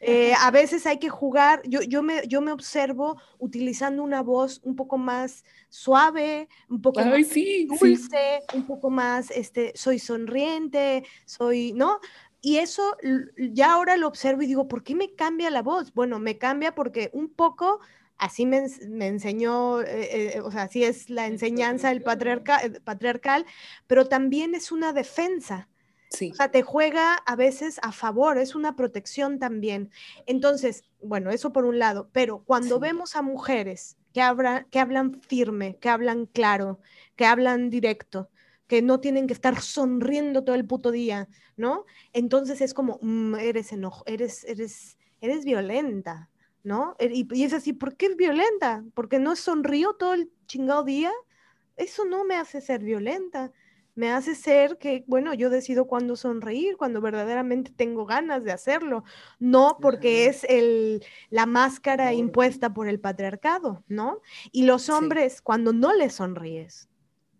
Eh, 0.00 0.34
a 0.38 0.50
veces 0.50 0.86
hay 0.86 0.98
que 0.98 1.08
jugar, 1.08 1.62
yo, 1.64 1.80
yo, 1.82 2.02
me, 2.02 2.26
yo 2.28 2.40
me 2.40 2.52
observo 2.52 3.20
utilizando 3.38 4.02
una 4.02 4.22
voz 4.22 4.60
un 4.62 4.76
poco 4.76 4.98
más 4.98 5.44
suave, 5.68 6.48
un 6.68 6.80
poco 6.80 7.00
más 7.00 7.10
dulce, 7.10 8.42
un 8.54 8.66
poco 8.66 8.90
más, 8.90 9.30
este, 9.30 9.72
soy 9.74 9.98
sonriente, 9.98 11.04
soy, 11.24 11.72
¿no? 11.72 12.00
Y 12.44 12.56
eso 12.56 12.96
ya 13.36 13.72
ahora 13.72 13.96
lo 13.96 14.08
observo 14.08 14.42
y 14.42 14.46
digo, 14.46 14.66
¿por 14.66 14.82
qué 14.82 14.96
me 14.96 15.14
cambia 15.14 15.48
la 15.48 15.62
voz? 15.62 15.94
Bueno, 15.94 16.18
me 16.18 16.38
cambia 16.38 16.74
porque 16.74 17.08
un 17.12 17.32
poco 17.32 17.78
así 18.22 18.46
me, 18.46 18.68
enseñó, 19.06 19.82
eh, 19.82 20.36
eh, 20.36 20.40
o 20.40 20.50
sea, 20.52 20.62
así 20.62 20.84
es 20.84 21.10
la 21.10 21.26
enseñanza 21.26 21.88
del 21.88 21.98
eh, 21.98 22.80
patriarcal, 22.84 23.44
pero 23.88 24.06
también 24.06 24.54
es 24.54 24.70
una 24.70 24.92
defensa. 24.92 25.68
Sí. 26.08 26.30
O 26.30 26.34
sea, 26.36 26.50
te 26.50 26.62
juega 26.62 27.14
a 27.14 27.34
veces 27.34 27.80
a 27.82 27.90
favor, 27.90 28.38
es 28.38 28.54
una 28.54 28.76
protección 28.76 29.40
también. 29.40 29.90
Entonces, 30.26 30.84
bueno, 31.02 31.30
eso 31.30 31.52
por 31.52 31.64
un 31.64 31.80
lado, 31.80 32.10
pero 32.12 32.44
cuando 32.44 32.78
vemos 32.78 33.16
a 33.16 33.22
mujeres 33.22 33.96
que, 34.12 34.22
que 34.70 34.78
hablan 34.78 35.20
firme, 35.20 35.78
que 35.80 35.88
hablan 35.88 36.26
claro, 36.26 36.78
que 37.16 37.26
hablan 37.26 37.70
directo, 37.70 38.30
que 38.68 38.82
no 38.82 39.00
tienen 39.00 39.26
que 39.26 39.32
estar 39.32 39.60
sonriendo 39.60 40.44
todo 40.44 40.54
el 40.54 40.64
puto 40.64 40.92
día, 40.92 41.28
¿no? 41.56 41.86
Entonces 42.12 42.60
es 42.60 42.72
como, 42.72 43.00
mm, 43.02 43.34
eres 43.34 43.72
enojo, 43.72 44.04
eres, 44.06 44.44
eres, 44.44 44.96
eres 45.20 45.44
violenta, 45.44 46.30
¿no? 46.62 46.96
Eh, 46.98 47.10
y, 47.12 47.44
es 47.44 47.52
así, 47.52 47.72
¿por 47.72 47.96
qué 47.96 48.06
es 48.06 48.16
violenta? 48.16 48.84
¿Porque 48.94 49.18
no 49.18 49.36
sonrío 49.36 49.94
todo 49.94 50.14
el 50.14 50.30
chingado 50.46 50.84
día? 50.84 51.10
Eso 51.76 52.04
no 52.04 52.24
me 52.24 52.36
hace 52.36 52.60
ser 52.60 52.82
violenta. 52.82 53.52
Me 53.94 54.10
hace 54.10 54.34
ser 54.34 54.78
que, 54.78 55.04
bueno, 55.06 55.34
yo 55.34 55.50
decido 55.50 55.86
cuándo 55.86 56.16
sonreír, 56.16 56.78
cuando 56.78 57.02
verdaderamente 57.02 57.72
tengo 57.76 58.06
ganas 58.06 58.42
de 58.42 58.52
hacerlo, 58.52 59.04
no 59.38 59.76
porque 59.82 60.26
es 60.26 60.44
el, 60.44 61.04
la 61.28 61.44
máscara 61.44 62.14
impuesta 62.14 62.72
por 62.72 62.88
el 62.88 63.00
patriarcado, 63.00 63.84
¿no? 63.88 64.22
Y 64.50 64.64
los 64.64 64.88
hombres, 64.88 65.42
cuando 65.42 65.74
no 65.74 65.92
les 65.92 66.14
sonríes, 66.14 66.88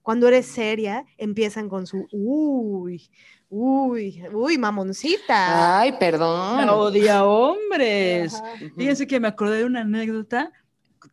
cuando 0.02 0.28
eres 0.28 0.46
seria, 0.46 1.06
empiezan 1.16 1.70
con 1.70 1.86
su, 1.86 2.06
uy, 2.12 3.08
Uy, 3.54 4.24
uy, 4.32 4.56
mamoncita. 4.56 5.78
Ay, 5.78 5.92
perdón. 6.00 6.66
odia 6.70 7.26
hombres. 7.26 8.42
Fíjense 8.78 9.06
que 9.06 9.20
me 9.20 9.28
acordé 9.28 9.58
de 9.58 9.66
una 9.66 9.82
anécdota. 9.82 10.50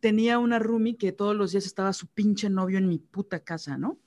Tenía 0.00 0.38
una 0.38 0.58
roomie 0.58 0.96
que 0.96 1.12
todos 1.12 1.36
los 1.36 1.52
días 1.52 1.66
estaba 1.66 1.92
su 1.92 2.06
pinche 2.06 2.48
novio 2.48 2.78
en 2.78 2.88
mi 2.88 2.96
puta 2.96 3.40
casa, 3.40 3.76
¿no? 3.76 3.98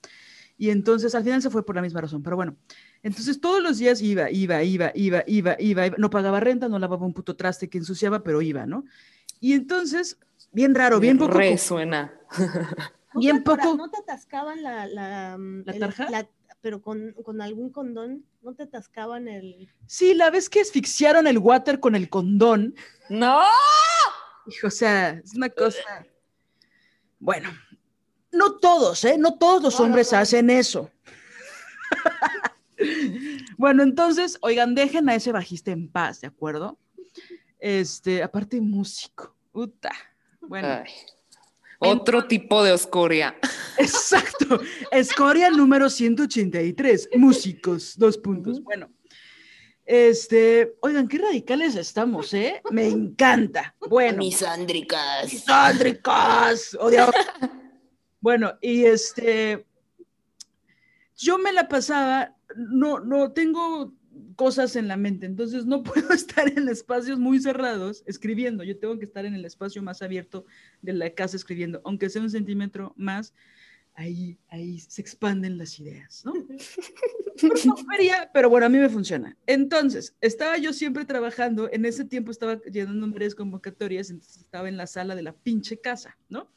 Y 0.58 0.72
entonces 0.72 1.14
al 1.14 1.24
final 1.24 1.44
se 1.44 1.52
fue 1.52 1.64
por 1.64 1.76
la 1.76 1.84
misma 1.84 2.02
razón, 2.02 2.24
pero 2.24 2.36
bueno. 2.36 2.56
Entonces 3.04 3.40
todos 3.40 3.62
los 3.62 3.78
días 3.78 4.02
iba, 4.02 4.32
iba, 4.32 4.64
iba, 4.64 4.92
iba, 4.96 5.24
iba, 5.28 5.56
iba, 5.60 5.90
no 6.00 6.10
pagaba 6.10 6.40
renta, 6.40 6.68
no 6.68 6.80
lavaba 6.80 7.06
un 7.06 7.14
puto 7.14 7.36
traste 7.36 7.70
que 7.70 7.78
ensuciaba, 7.78 8.24
pero 8.24 8.42
iba, 8.42 8.66
¿no? 8.66 8.84
Y 9.40 9.54
entonces, 9.54 10.18
bien 10.52 10.74
raro, 10.74 11.00
bien 11.00 11.20
poco. 11.20 11.38
Resuena. 11.38 12.12
Bien 13.16 13.44
poco. 13.44 13.76
¿No 13.76 13.92
te 13.92 14.00
atascaban 14.00 14.64
la, 14.64 14.88
la, 14.88 15.38
mm, 15.38 15.64
¿La 15.66 15.78
tarja? 15.78 16.28
Pero 16.64 16.82
con, 16.82 17.14
algún 17.42 17.72
condón, 17.72 18.26
¿no 18.42 18.56
te 18.56 18.64
atascaban 18.64 19.28
el...? 19.28 19.70
Sí, 19.86 20.14
la 20.14 20.32
vez 20.32 20.50
que 20.50 20.62
asfixiaron 20.62 21.28
el 21.28 21.38
water 21.38 21.82
con 21.82 21.94
el 21.94 22.10
condón. 22.10 22.74
¡No! 23.10 23.42
Hijo, 24.48 24.68
o 24.68 24.72
sea, 24.72 25.10
es 25.10 25.36
una 25.36 25.50
cosa... 25.50 26.08
Bueno, 27.20 27.50
no 28.32 28.60
todos, 28.60 29.04
¿eh? 29.04 29.18
No 29.18 29.38
todos 29.38 29.62
los 29.62 29.78
hombres 29.82 30.14
hacen 30.14 30.50
eso. 30.50 30.90
bueno, 33.58 33.84
entonces, 33.84 34.38
oigan, 34.40 34.74
dejen 34.74 35.10
a 35.10 35.16
ese 35.16 35.34
bajista 35.34 35.72
en 35.72 35.92
paz, 35.92 36.22
¿de 36.22 36.28
acuerdo? 36.28 36.80
Este, 37.60 38.24
aparte 38.24 38.62
músico. 38.62 39.36
Puta. 39.52 39.92
Bueno. 40.40 40.86
Otro 41.84 42.26
tipo 42.26 42.64
de 42.64 42.72
oscoria. 42.72 43.38
Exacto. 43.78 44.60
Escoria 44.92 45.50
número 45.50 45.90
183. 45.90 47.10
Músicos, 47.16 47.98
dos 47.98 48.18
puntos. 48.18 48.62
Bueno. 48.62 48.90
Este, 49.86 50.76
oigan, 50.82 51.10
qué 51.10 51.18
radicales 51.18 51.76
estamos, 51.76 52.34
¿eh? 52.34 52.62
Me 52.72 52.88
encanta. 52.88 53.76
Bueno. 53.90 54.20
Misándricas. 54.20 55.32
Misándricas. 55.32 56.78
bueno, 58.22 58.54
y 58.62 58.86
este, 58.86 59.66
yo 61.18 61.38
me 61.38 61.52
la 61.52 61.68
pasaba, 61.68 62.34
no, 62.56 63.00
no 63.00 63.34
tengo 63.34 63.94
cosas 64.36 64.76
en 64.76 64.88
la 64.88 64.98
mente, 64.98 65.26
entonces 65.26 65.66
no 65.66 65.84
puedo 65.84 66.14
estar 66.14 66.48
en 66.48 66.70
espacios 66.70 67.20
muy 67.20 67.40
cerrados 67.40 68.04
escribiendo, 68.06 68.64
yo 68.64 68.78
tengo 68.78 68.98
que 69.00 69.06
estar 69.06 69.26
en 69.26 69.36
el 69.36 69.46
espacio 69.46 69.82
más 69.82 70.02
abierto 70.02 70.46
de 70.82 70.94
la 70.94 71.10
casa 71.12 71.38
escribiendo, 71.38 71.82
aunque 71.84 72.10
sea 72.10 72.22
un 72.22 72.30
centímetro 72.30 72.94
más, 72.98 73.34
ahí, 73.96 74.38
ahí 74.50 74.80
se 74.80 75.02
expanden 75.02 75.58
las 75.58 75.80
ideas, 75.80 76.24
¿no? 76.26 76.34
pero 78.34 78.50
bueno, 78.50 78.66
a 78.66 78.70
mí 78.70 78.78
me 78.78 78.90
funciona. 78.90 79.38
Entonces, 79.46 80.16
estaba 80.22 80.58
yo 80.58 80.74
siempre 80.74 81.06
trabajando, 81.06 81.70
en 81.72 81.86
ese 81.86 82.06
tiempo 82.06 82.32
estaba 82.32 82.60
llenando 82.62 83.10
varias 83.12 83.36
convocatorias, 83.36 84.10
entonces 84.10 84.38
estaba 84.38 84.70
en 84.70 84.78
la 84.78 84.88
sala 84.88 85.16
de 85.16 85.24
la 85.24 85.34
pinche 85.34 85.80
casa, 85.80 86.18
¿no? 86.30 86.50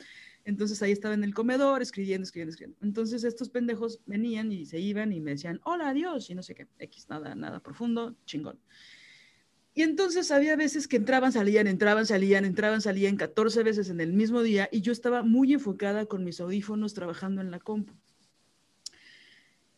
Entonces 0.47 0.81
ahí 0.81 0.93
estaba 0.93 1.13
en 1.13 1.25
el 1.25 1.35
comedor 1.35 1.83
escribiendo, 1.83 2.23
escribiendo, 2.23 2.51
escribiendo. 2.51 2.79
Entonces 2.81 3.25
estos 3.25 3.51
pendejos 3.51 4.01
venían 4.07 4.53
y 4.53 4.65
se 4.65 4.79
iban 4.79 5.13
y 5.13 5.21
me 5.21 5.33
decían, 5.33 5.61
hola, 5.65 5.89
adiós, 5.89 6.31
y 6.31 6.37
no 6.37 6.43
sé 6.45 6.55
qué, 6.55 6.69
X, 6.79 7.09
nada, 7.09 7.35
nada 7.35 7.59
profundo, 7.59 8.15
chingón. 8.27 8.57
Y 9.75 9.83
entonces 9.83 10.31
había 10.31 10.55
veces 10.55 10.87
que 10.87 10.99
entraban, 10.99 11.33
salían, 11.33 11.67
entraban, 11.67 12.07
salían, 12.07 12.45
entraban, 12.45 12.81
salían 12.81 13.17
14 13.17 13.65
veces 13.65 13.91
en 13.91 14.01
el 14.01 14.13
mismo 14.13 14.41
día 14.45 14.69
y 14.71 14.83
yo 14.83 14.93
estaba 14.93 15.25
muy 15.25 15.53
enfocada 15.53 16.07
con 16.07 16.23
mis 16.23 16.41
audífonos 16.41 16.95
trabajando 16.95 17.41
en 17.41 17.51
la 17.51 17.59
compu. 17.59 17.93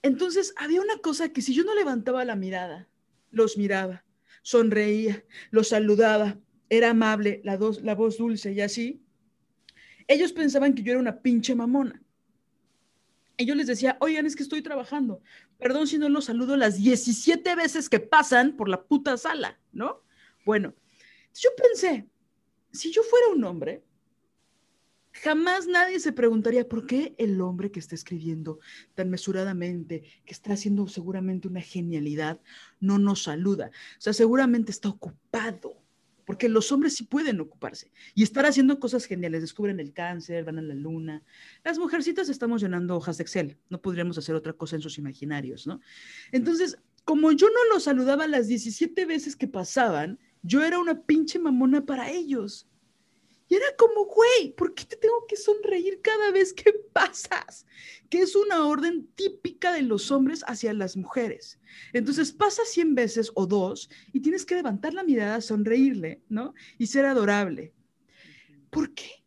Entonces 0.02 0.52
había 0.58 0.82
una 0.82 0.98
cosa 0.98 1.30
que 1.30 1.40
si 1.40 1.54
yo 1.54 1.64
no 1.64 1.74
levantaba 1.74 2.26
la 2.26 2.36
mirada, 2.36 2.90
los 3.30 3.56
miraba, 3.56 4.04
sonreía, 4.42 5.24
los 5.50 5.68
saludaba, 5.68 6.38
era 6.68 6.90
amable, 6.90 7.40
la, 7.42 7.58
la 7.82 7.94
voz 7.94 8.18
dulce 8.18 8.52
y 8.52 8.60
así, 8.60 9.02
ellos 10.08 10.32
pensaban 10.32 10.74
que 10.74 10.82
yo 10.82 10.92
era 10.92 11.00
una 11.00 11.20
pinche 11.20 11.54
mamona. 11.54 12.02
Y 13.36 13.46
yo 13.46 13.54
les 13.54 13.68
decía, 13.68 13.96
oigan, 14.00 14.26
es 14.26 14.34
que 14.34 14.42
estoy 14.42 14.62
trabajando. 14.62 15.22
Perdón 15.58 15.86
si 15.86 15.96
no 15.96 16.08
los 16.08 16.24
saludo 16.24 16.56
las 16.56 16.76
17 16.76 17.54
veces 17.54 17.88
que 17.88 18.00
pasan 18.00 18.56
por 18.56 18.68
la 18.68 18.82
puta 18.82 19.16
sala, 19.16 19.60
¿no? 19.70 20.02
Bueno, 20.44 20.74
yo 21.34 21.50
pensé, 21.56 22.08
si 22.72 22.90
yo 22.90 23.02
fuera 23.04 23.28
un 23.28 23.44
hombre, 23.44 23.84
Jamás 25.22 25.66
nadie 25.66 25.98
se 25.98 26.12
preguntaría 26.12 26.68
por 26.68 26.86
qué 26.86 27.14
el 27.18 27.40
hombre 27.40 27.72
que 27.72 27.80
está 27.80 27.94
escribiendo 27.94 28.60
tan 28.94 29.10
mesuradamente, 29.10 30.02
que 30.24 30.32
está 30.32 30.52
haciendo 30.52 30.86
seguramente 30.86 31.48
una 31.48 31.60
genialidad, 31.60 32.40
no 32.78 32.98
nos 32.98 33.24
saluda. 33.24 33.70
O 33.98 34.00
sea, 34.00 34.12
seguramente 34.12 34.70
está 34.70 34.88
ocupado, 34.88 35.82
porque 36.28 36.50
los 36.50 36.70
hombres 36.72 36.94
sí 36.94 37.04
pueden 37.04 37.40
ocuparse 37.40 37.90
y 38.14 38.22
estar 38.22 38.44
haciendo 38.44 38.78
cosas 38.78 39.06
geniales. 39.06 39.40
Descubren 39.40 39.80
el 39.80 39.94
cáncer, 39.94 40.44
van 40.44 40.58
a 40.58 40.62
la 40.62 40.74
luna. 40.74 41.22
Las 41.64 41.78
mujercitas 41.78 42.28
estamos 42.28 42.60
llenando 42.60 42.94
hojas 42.94 43.16
de 43.16 43.22
Excel. 43.22 43.56
No 43.70 43.80
podríamos 43.80 44.18
hacer 44.18 44.34
otra 44.34 44.52
cosa 44.52 44.76
en 44.76 44.82
sus 44.82 44.98
imaginarios, 44.98 45.66
¿no? 45.66 45.80
Entonces, 46.30 46.76
como 47.06 47.32
yo 47.32 47.46
no 47.46 47.72
los 47.72 47.84
saludaba 47.84 48.26
las 48.26 48.46
17 48.46 49.06
veces 49.06 49.36
que 49.36 49.48
pasaban, 49.48 50.18
yo 50.42 50.62
era 50.62 50.78
una 50.78 51.00
pinche 51.00 51.38
mamona 51.38 51.86
para 51.86 52.10
ellos. 52.10 52.68
Y 53.48 53.54
era 53.54 53.66
como, 53.76 54.04
güey, 54.04 54.52
¿por 54.52 54.74
qué 54.74 54.84
te 54.84 54.96
tengo 54.96 55.26
que 55.26 55.36
sonreír 55.36 56.00
cada 56.02 56.30
vez 56.30 56.52
que 56.52 56.72
pasas? 56.92 57.66
Que 58.10 58.20
es 58.20 58.36
una 58.36 58.66
orden 58.66 59.08
típica 59.14 59.72
de 59.72 59.82
los 59.82 60.10
hombres 60.10 60.44
hacia 60.46 60.72
las 60.74 60.96
mujeres. 60.96 61.58
Entonces 61.92 62.32
pasa 62.32 62.62
100 62.64 62.94
veces 62.94 63.30
o 63.34 63.46
dos 63.46 63.88
y 64.12 64.20
tienes 64.20 64.44
que 64.44 64.56
levantar 64.56 64.92
la 64.94 65.02
mirada, 65.02 65.40
sonreírle, 65.40 66.22
¿no? 66.28 66.54
Y 66.76 66.86
ser 66.86 67.06
adorable. 67.06 67.72
¿Por 68.70 68.92
qué? 68.92 69.24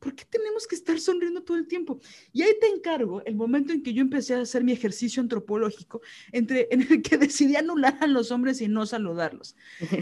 ¿Por 0.00 0.14
qué 0.14 0.24
tenemos 0.24 0.66
que 0.66 0.74
estar 0.74 0.98
sonriendo 0.98 1.42
todo 1.42 1.58
el 1.58 1.66
tiempo? 1.66 2.00
Y 2.32 2.42
ahí 2.42 2.54
te 2.58 2.68
encargo 2.68 3.22
el 3.26 3.36
momento 3.36 3.72
en 3.72 3.82
que 3.82 3.92
yo 3.92 4.00
empecé 4.00 4.34
a 4.34 4.40
hacer 4.40 4.64
mi 4.64 4.72
ejercicio 4.72 5.22
antropológico, 5.22 6.00
entre, 6.32 6.68
en 6.70 6.80
el 6.90 7.02
que 7.02 7.18
decidí 7.18 7.56
anular 7.56 7.98
a 8.00 8.06
los 8.06 8.30
hombres 8.30 8.60
y 8.62 8.68
no 8.68 8.86
saludarlos. 8.86 9.56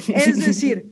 Es 0.08 0.38
decir, 0.38 0.86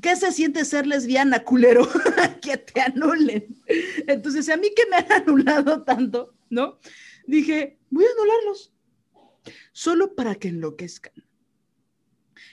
¿Qué 0.00 0.16
se 0.16 0.32
siente 0.32 0.64
ser 0.64 0.86
lesbiana, 0.86 1.44
culero? 1.44 1.88
que 2.42 2.56
te 2.56 2.80
anulen. 2.80 3.62
Entonces, 4.06 4.48
a 4.48 4.56
mí 4.56 4.68
que 4.74 4.86
me 4.86 4.96
han 4.96 5.12
anulado 5.12 5.84
tanto, 5.84 6.34
¿no? 6.50 6.78
Dije, 7.26 7.78
voy 7.90 8.04
a 8.04 8.08
anularlos, 8.10 8.72
solo 9.72 10.14
para 10.14 10.34
que 10.34 10.48
enloquezcan. 10.48 11.12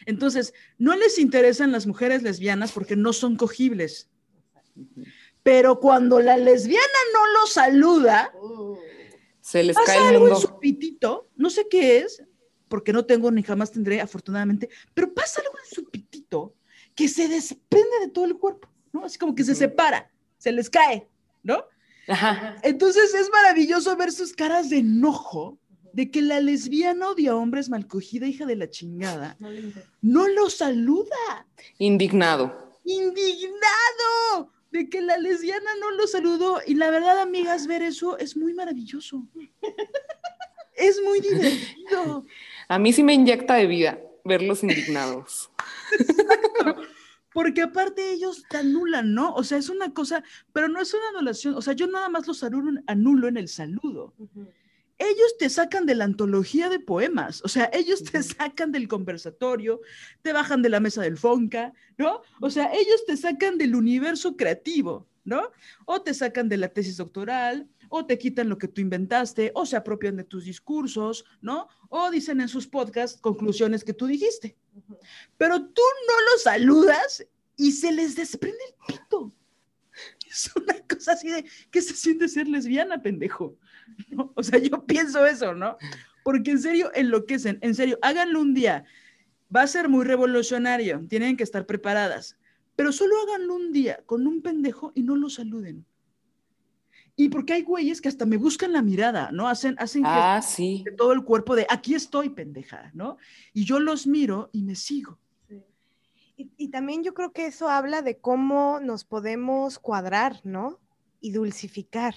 Entonces, 0.06 0.54
no 0.77 0.95
les 0.95 1.17
interesan 1.19 1.71
las 1.71 1.88
mujeres 1.88 2.23
lesbianas 2.23 2.71
porque 2.71 2.95
no 2.95 3.13
son 3.13 3.36
cogibles. 3.36 4.10
Pero 5.43 5.80
cuando 5.80 6.19
la 6.19 6.38
lesbiana 6.38 6.86
no 7.13 7.39
los 7.39 7.54
saluda, 7.54 8.32
se 9.41 9.63
les 9.63 9.75
pasa 9.75 9.93
cae 9.93 10.01
el 10.01 10.08
algo 10.15 10.19
mundo. 10.21 10.36
en 10.36 10.41
su 10.41 10.60
pitito, 10.60 11.30
no 11.36 11.49
sé 11.49 11.67
qué 11.69 11.97
es, 11.99 12.23
porque 12.67 12.93
no 12.93 13.06
tengo 13.06 13.32
ni 13.32 13.43
jamás 13.43 13.71
tendré, 13.71 13.99
afortunadamente, 13.99 14.69
pero 14.93 15.13
pasa 15.13 15.41
algo 15.41 15.58
en 15.58 15.75
su 15.75 15.89
pitito 15.89 16.56
que 17.02 17.08
se 17.08 17.28
desprende 17.28 18.00
de 18.02 18.10
todo 18.10 18.26
el 18.26 18.38
cuerpo, 18.38 18.70
¿no? 18.94 19.04
Así 19.06 19.18
como 19.18 19.34
que 19.34 19.44
se 19.44 19.56
separa, 19.56 20.12
se 20.38 20.52
les 20.52 20.70
cae, 20.70 21.10
¿no? 21.42 21.66
Ajá. 22.08 22.58
Entonces 22.62 23.16
es 23.16 23.28
maravilloso 23.32 23.98
ver 23.98 24.12
sus 24.12 24.34
caras 24.34 24.70
de 24.70 24.78
enojo 24.78 25.58
de 25.94 26.12
que 26.12 26.22
la 26.22 26.40
lesbiana 26.40 27.10
odia 27.10 27.32
a 27.32 27.38
hombres 27.38 27.70
malcogida, 27.70 28.28
hija 28.28 28.46
de 28.46 28.56
la 28.56 28.70
chingada, 28.70 29.36
no 30.02 30.28
lo 30.28 30.52
saluda, 30.52 31.48
Indignado. 31.80 32.78
indignado 32.86 34.52
de 34.70 34.88
que 34.88 35.02
la 35.02 35.18
lesbiana 35.18 35.72
no 35.80 35.90
lo 35.90 36.06
saludó. 36.06 36.60
Y 36.68 36.76
la 36.76 36.92
verdad, 36.92 37.20
amigas, 37.20 37.66
ver 37.66 37.82
eso 37.82 38.20
es 38.20 38.38
muy 38.38 38.54
maravilloso. 38.54 39.24
Es 40.74 41.00
muy 41.04 41.20
divertido. 41.20 42.26
A 42.68 42.80
mí 42.80 42.92
sí 42.92 43.04
me 43.04 43.14
inyecta 43.14 43.56
de 43.56 43.68
vida 43.68 44.00
verlos 44.24 44.64
indignados. 44.64 45.52
Porque 47.34 47.62
aparte 47.62 48.12
ellos 48.12 48.44
te 48.50 48.58
anulan, 48.58 49.13
¿no? 49.13 49.34
O 49.34 49.44
sea, 49.44 49.58
es 49.58 49.70
una 49.70 49.94
cosa, 49.94 50.24
pero 50.52 50.67
no 50.67 50.82
es 50.82 50.94
una 50.94 51.10
anulación. 51.10 51.56
O 51.56 51.62
sea, 51.62 51.74
yo 51.74 51.88
nada 51.88 52.10
más 52.10 52.28
los 52.28 52.44
anulo, 52.44 52.82
anulo 52.88 53.28
en 53.28 53.38
el 53.38 53.48
saludo. 53.48 54.13
Ellos 54.98 55.38
te 55.39 55.50
sacan 55.50 55.86
de 55.86 55.96
la 55.96 56.04
antología 56.04 56.70
de 56.70 56.80
poemas, 56.80 57.41
o 57.44 57.48
sea, 57.48 57.72
ellos 57.74 58.04
te 58.04 58.22
sacan 58.22 58.72
del 58.72 58.88
conversatorio, 58.88 59.82
te 60.22 60.32
bajan 60.32 60.62
de 60.62 60.70
la 60.70 60.80
mesa 60.80 61.02
del 61.02 61.17
Fonca, 61.17 61.74
¿no? 61.98 62.22
O 62.39 62.52
sea, 62.52 62.72
ellos 62.72 63.04
te 63.08 63.17
sacan 63.17 63.58
del 63.58 63.74
universo 63.74 64.38
creativo, 64.38 65.08
¿no? 65.24 65.41
O 65.86 66.04
te 66.04 66.13
sacan 66.13 66.50
de 66.50 66.58
la 66.58 66.67
tesis 66.67 66.98
doctoral, 66.98 67.67
o 67.93 68.06
te 68.06 68.17
quitan 68.17 68.47
lo 68.47 68.58
que 68.58 68.69
tú 68.69 68.80
inventaste, 68.80 69.51
o 69.54 69.65
se 69.65 69.75
apropian 69.75 70.15
de 70.15 70.23
tus 70.23 70.45
discursos, 70.45 71.25
¿no? 71.41 71.67
O 71.89 72.10
dicen 72.10 72.39
en 72.39 72.47
sus 72.47 72.65
podcasts 72.65 73.19
conclusiones 73.19 73.84
que 73.84 73.93
tú 73.93 74.08
dijiste. 74.08 74.56
Pero 75.38 75.60
tú 75.60 75.82
no 76.08 76.32
los 76.32 76.43
saludas 76.43 77.27
y 77.58 77.73
se 77.73 77.91
les 77.91 78.15
desprende 78.15 78.63
el 78.65 78.95
pito. 78.95 79.34
Es 80.32 80.49
una 80.56 80.80
cosa 80.88 81.12
así 81.12 81.30
de, 81.30 81.43
¿qué 81.69 81.82
se 81.82 81.93
siente 81.93 82.30
ser 82.30 82.47
lesbiana, 82.47 83.01
pendejo? 83.01 83.58
¿No? 84.10 84.32
O 84.36 84.41
sea, 84.41 84.58
yo 84.58 84.86
pienso 84.86 85.25
eso, 85.25 85.54
¿no? 85.54 85.77
Porque 86.23 86.51
en 86.51 86.62
serio 86.62 86.91
enloquecen, 86.95 87.60
en 87.62 87.75
serio, 87.75 87.99
háganlo 88.01 88.39
un 88.39 88.54
día. 88.54 88.86
Va 89.54 89.63
a 89.63 89.67
ser 89.67 89.89
muy 89.89 90.06
revolucionario, 90.06 91.06
tienen 91.10 91.36
que 91.36 91.43
estar 91.43 91.65
preparadas, 91.65 92.38
pero 92.77 92.93
solo 92.93 93.15
háganlo 93.21 93.54
un 93.56 93.73
día 93.73 94.01
con 94.06 94.25
un 94.25 94.41
pendejo 94.41 94.93
y 94.95 95.04
no 95.04 95.17
lo 95.17 95.30
saluden. 95.30 95.86
Y 97.21 97.29
porque 97.29 97.53
hay 97.53 97.62
güeyes 97.62 98.01
que 98.01 98.10
hasta 98.10 98.25
me 98.25 98.38
buscan 98.38 98.73
la 98.73 98.81
mirada, 98.81 99.29
¿no? 99.31 99.47
Hacen, 99.47 99.75
hacen 99.77 100.01
Ah, 100.05 100.41
sí. 100.41 100.81
de 100.84 100.91
todo 100.91 101.13
el 101.13 101.23
cuerpo 101.23 101.55
de 101.55 101.67
aquí 101.69 101.93
estoy, 101.93 102.29
pendeja, 102.29 102.89
¿no? 102.95 103.17
Y 103.53 103.63
yo 103.63 103.79
los 103.79 104.07
miro 104.07 104.49
y 104.53 104.63
me 104.63 104.75
sigo. 104.75 105.19
Y, 106.36 106.49
y 106.57 106.69
también 106.69 107.03
yo 107.03 107.13
creo 107.13 107.31
que 107.31 107.45
eso 107.45 107.69
habla 107.69 108.01
de 108.01 108.17
cómo 108.17 108.79
nos 108.79 109.03
podemos 109.05 109.77
cuadrar, 109.77 110.41
¿no? 110.43 110.79
Y 111.19 111.31
dulcificar. 111.31 112.15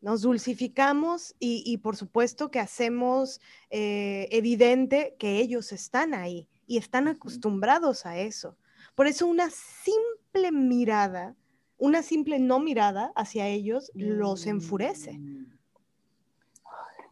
Nos 0.00 0.22
dulcificamos 0.22 1.34
y, 1.38 1.62
y 1.66 1.76
por 1.78 1.96
supuesto 1.96 2.50
que 2.50 2.60
hacemos 2.60 3.40
eh, 3.68 4.28
evidente 4.30 5.14
que 5.18 5.40
ellos 5.40 5.72
están 5.72 6.14
ahí 6.14 6.48
y 6.66 6.78
están 6.78 7.06
acostumbrados 7.08 8.06
a 8.06 8.18
eso. 8.18 8.56
Por 8.94 9.06
eso 9.08 9.26
una 9.26 9.50
simple 9.50 10.52
mirada, 10.52 11.34
una 11.78 12.02
simple 12.02 12.38
no 12.38 12.58
mirada 12.60 13.12
hacia 13.16 13.48
ellos 13.48 13.90
los 13.94 14.46
enfurece. 14.46 15.20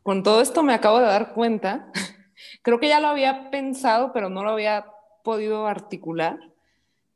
Con 0.02 0.22
todo 0.22 0.40
esto 0.40 0.62
me 0.62 0.74
acabo 0.74 0.98
de 0.98 1.06
dar 1.06 1.32
cuenta, 1.32 1.90
creo 2.62 2.78
que 2.78 2.88
ya 2.88 3.00
lo 3.00 3.08
había 3.08 3.50
pensado, 3.50 4.12
pero 4.12 4.28
no 4.28 4.44
lo 4.44 4.50
había 4.50 4.86
podido 5.22 5.66
articular, 5.66 6.38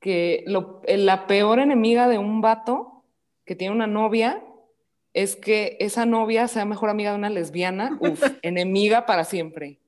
que 0.00 0.44
lo- 0.46 0.80
la 0.86 1.26
peor 1.26 1.58
enemiga 1.58 2.08
de 2.08 2.18
un 2.18 2.40
vato 2.40 3.04
que 3.44 3.54
tiene 3.56 3.74
una 3.74 3.86
novia 3.86 4.42
es 5.12 5.36
que 5.36 5.76
esa 5.80 6.06
novia 6.06 6.48
sea 6.48 6.64
mejor 6.64 6.88
amiga 6.90 7.10
de 7.10 7.18
una 7.18 7.30
lesbiana, 7.30 7.96
uf, 8.00 8.22
enemiga 8.42 9.04
para 9.06 9.24
siempre. 9.24 9.78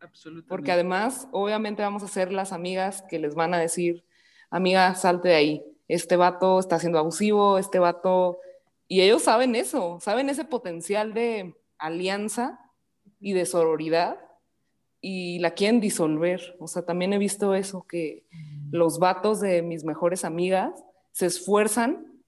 Absolutamente. 0.00 0.48
Porque 0.48 0.72
además, 0.72 1.28
obviamente 1.32 1.82
vamos 1.82 2.02
a 2.02 2.08
ser 2.08 2.32
las 2.32 2.52
amigas 2.52 3.02
que 3.08 3.18
les 3.18 3.34
van 3.34 3.52
a 3.54 3.58
decir, 3.58 4.04
amiga, 4.50 4.94
salte 4.94 5.28
de 5.28 5.34
ahí, 5.34 5.64
este 5.88 6.16
vato 6.16 6.58
está 6.58 6.78
siendo 6.78 6.98
abusivo, 6.98 7.58
este 7.58 7.78
vato... 7.78 8.38
Y 8.88 9.00
ellos 9.00 9.22
saben 9.22 9.56
eso, 9.56 9.98
saben 10.00 10.30
ese 10.30 10.44
potencial 10.44 11.12
de 11.12 11.56
alianza 11.78 12.60
y 13.18 13.32
de 13.32 13.44
sororidad 13.44 14.18
y 15.00 15.38
la 15.40 15.52
quieren 15.52 15.80
disolver. 15.80 16.56
O 16.60 16.66
sea, 16.66 16.84
también 16.84 17.12
he 17.12 17.18
visto 17.18 17.54
eso, 17.54 17.86
que 17.88 18.26
los 18.70 18.98
vatos 18.98 19.40
de 19.40 19.62
mis 19.62 19.84
mejores 19.84 20.24
amigas 20.24 20.84
se 21.12 21.26
esfuerzan 21.26 22.22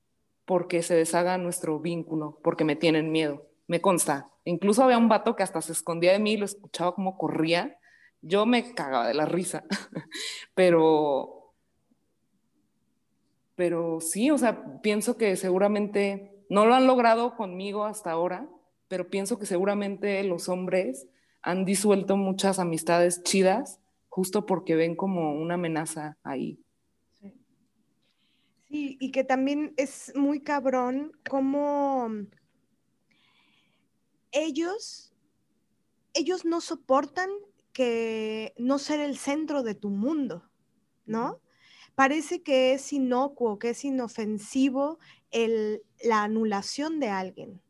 porque 0.45 0.83
se 0.83 0.95
deshaga 0.95 1.39
nuestro 1.39 1.79
vínculo, 1.79 2.41
porque 2.43 2.65
me 2.65 2.77
tienen 2.77 3.13
miedo. 3.13 3.47
Me 3.67 3.81
consta. 3.81 4.31
Incluso 4.45 4.83
había 4.83 4.97
un 4.97 5.09
vato 5.09 5.37
que 5.37 5.43
hasta 5.43 5.61
se 5.61 5.73
escondía 5.73 6.13
de 6.13 6.19
mí 6.19 6.33
y 6.33 6.37
lo 6.39 6.47
escuchaba 6.47 6.95
como 6.95 7.19
corría. 7.19 7.79
Yo 8.23 8.47
me 8.47 8.75
cagaba 8.75 9.07
de 9.07 9.15
la 9.15 9.27
risa. 9.27 9.65
pero, 10.55 11.38
pero 13.59 14.01
sí, 14.01 14.31
o 14.31 14.39
sea, 14.39 14.81
pienso 14.83 15.17
que 15.17 15.35
seguramente 15.35 16.45
no 16.49 16.65
lo 16.65 16.77
han 16.77 16.87
logrado 16.87 17.35
conmigo 17.35 17.87
hasta 17.87 18.13
ahora, 18.13 18.49
pero 18.87 19.11
pienso 19.11 19.37
que 19.37 19.47
seguramente 19.47 20.23
los 20.23 20.49
hombres 20.49 21.09
han 21.43 21.65
disuelto 21.65 22.17
muchas 22.17 22.61
amistades 22.61 23.25
chidas 23.25 23.81
justo 24.09 24.47
porque 24.47 24.77
ven 24.77 24.95
como 24.95 25.33
una 25.33 25.55
amenaza 25.55 26.17
ahí. 26.23 26.61
Sí, 28.69 28.97
y 29.01 29.11
que 29.11 29.25
también 29.25 29.75
es 29.77 30.13
muy 30.15 30.41
cabrón 30.41 31.11
como 31.29 32.13
ellos, 34.31 35.13
ellos 36.15 36.45
no 36.45 36.61
soportan 36.61 37.31
que 37.73 38.55
no 38.57 38.79
ser 38.79 39.01
el 39.01 39.17
centro 39.19 39.65
de 39.65 39.75
tu 39.75 39.91
mundo, 39.91 40.49
¿no? 41.07 41.41
Parece 41.99 42.45
que 42.45 42.75
es 42.75 42.93
inocuo, 42.93 43.59
que 43.59 43.71
es 43.71 43.85
inofensivo 43.85 45.01
el, 45.33 45.83
la 46.01 46.23
anulación 46.23 47.01
de 47.01 47.09
alguien, 47.09 47.61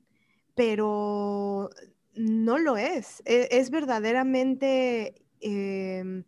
pero 0.54 1.70
no 2.12 2.58
lo 2.58 2.76
es. 2.76 3.22
E, 3.24 3.48
es, 3.52 3.70
verdaderamente 3.70 5.24
em, 5.40 6.24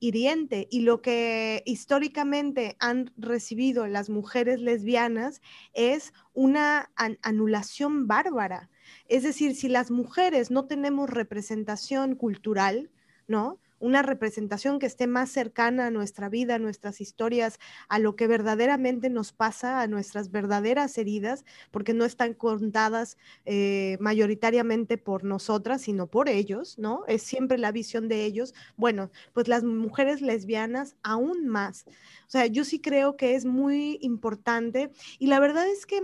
hiriente 0.00 0.66
y 0.70 0.80
lo 0.80 1.02
que 1.02 1.62
históricamente 1.66 2.74
han 2.80 3.12
recibido 3.18 3.86
las 3.86 4.08
mujeres 4.08 4.58
lesbianas 4.58 5.42
es 5.74 6.14
una 6.32 6.90
anulación 7.20 8.06
bárbara. 8.06 8.70
Es 9.08 9.24
decir, 9.24 9.54
si 9.56 9.68
las 9.68 9.90
mujeres 9.90 10.50
no 10.50 10.64
tenemos 10.64 11.10
representación 11.10 12.14
cultural, 12.14 12.90
¿no? 13.26 13.60
Una 13.82 14.02
representación 14.02 14.78
que 14.78 14.86
esté 14.86 15.08
más 15.08 15.28
cercana 15.28 15.86
a 15.86 15.90
nuestra 15.90 16.28
vida, 16.28 16.54
a 16.54 16.58
nuestras 16.60 17.00
historias, 17.00 17.58
a 17.88 17.98
lo 17.98 18.14
que 18.14 18.28
verdaderamente 18.28 19.10
nos 19.10 19.32
pasa, 19.32 19.80
a 19.80 19.88
nuestras 19.88 20.30
verdaderas 20.30 20.96
heridas, 20.98 21.44
porque 21.72 21.92
no 21.92 22.04
están 22.04 22.34
contadas 22.34 23.18
eh, 23.44 23.96
mayoritariamente 23.98 24.98
por 24.98 25.24
nosotras, 25.24 25.82
sino 25.82 26.06
por 26.06 26.28
ellos, 26.28 26.78
¿no? 26.78 27.04
Es 27.08 27.24
siempre 27.24 27.58
la 27.58 27.72
visión 27.72 28.06
de 28.06 28.24
ellos. 28.24 28.54
Bueno, 28.76 29.10
pues 29.32 29.48
las 29.48 29.64
mujeres 29.64 30.22
lesbianas 30.22 30.94
aún 31.02 31.48
más. 31.48 31.84
O 31.88 32.30
sea, 32.30 32.46
yo 32.46 32.64
sí 32.64 32.80
creo 32.80 33.16
que 33.16 33.34
es 33.34 33.44
muy 33.44 33.98
importante 34.00 34.92
y 35.18 35.26
la 35.26 35.40
verdad 35.40 35.66
es 35.66 35.86
que 35.86 36.00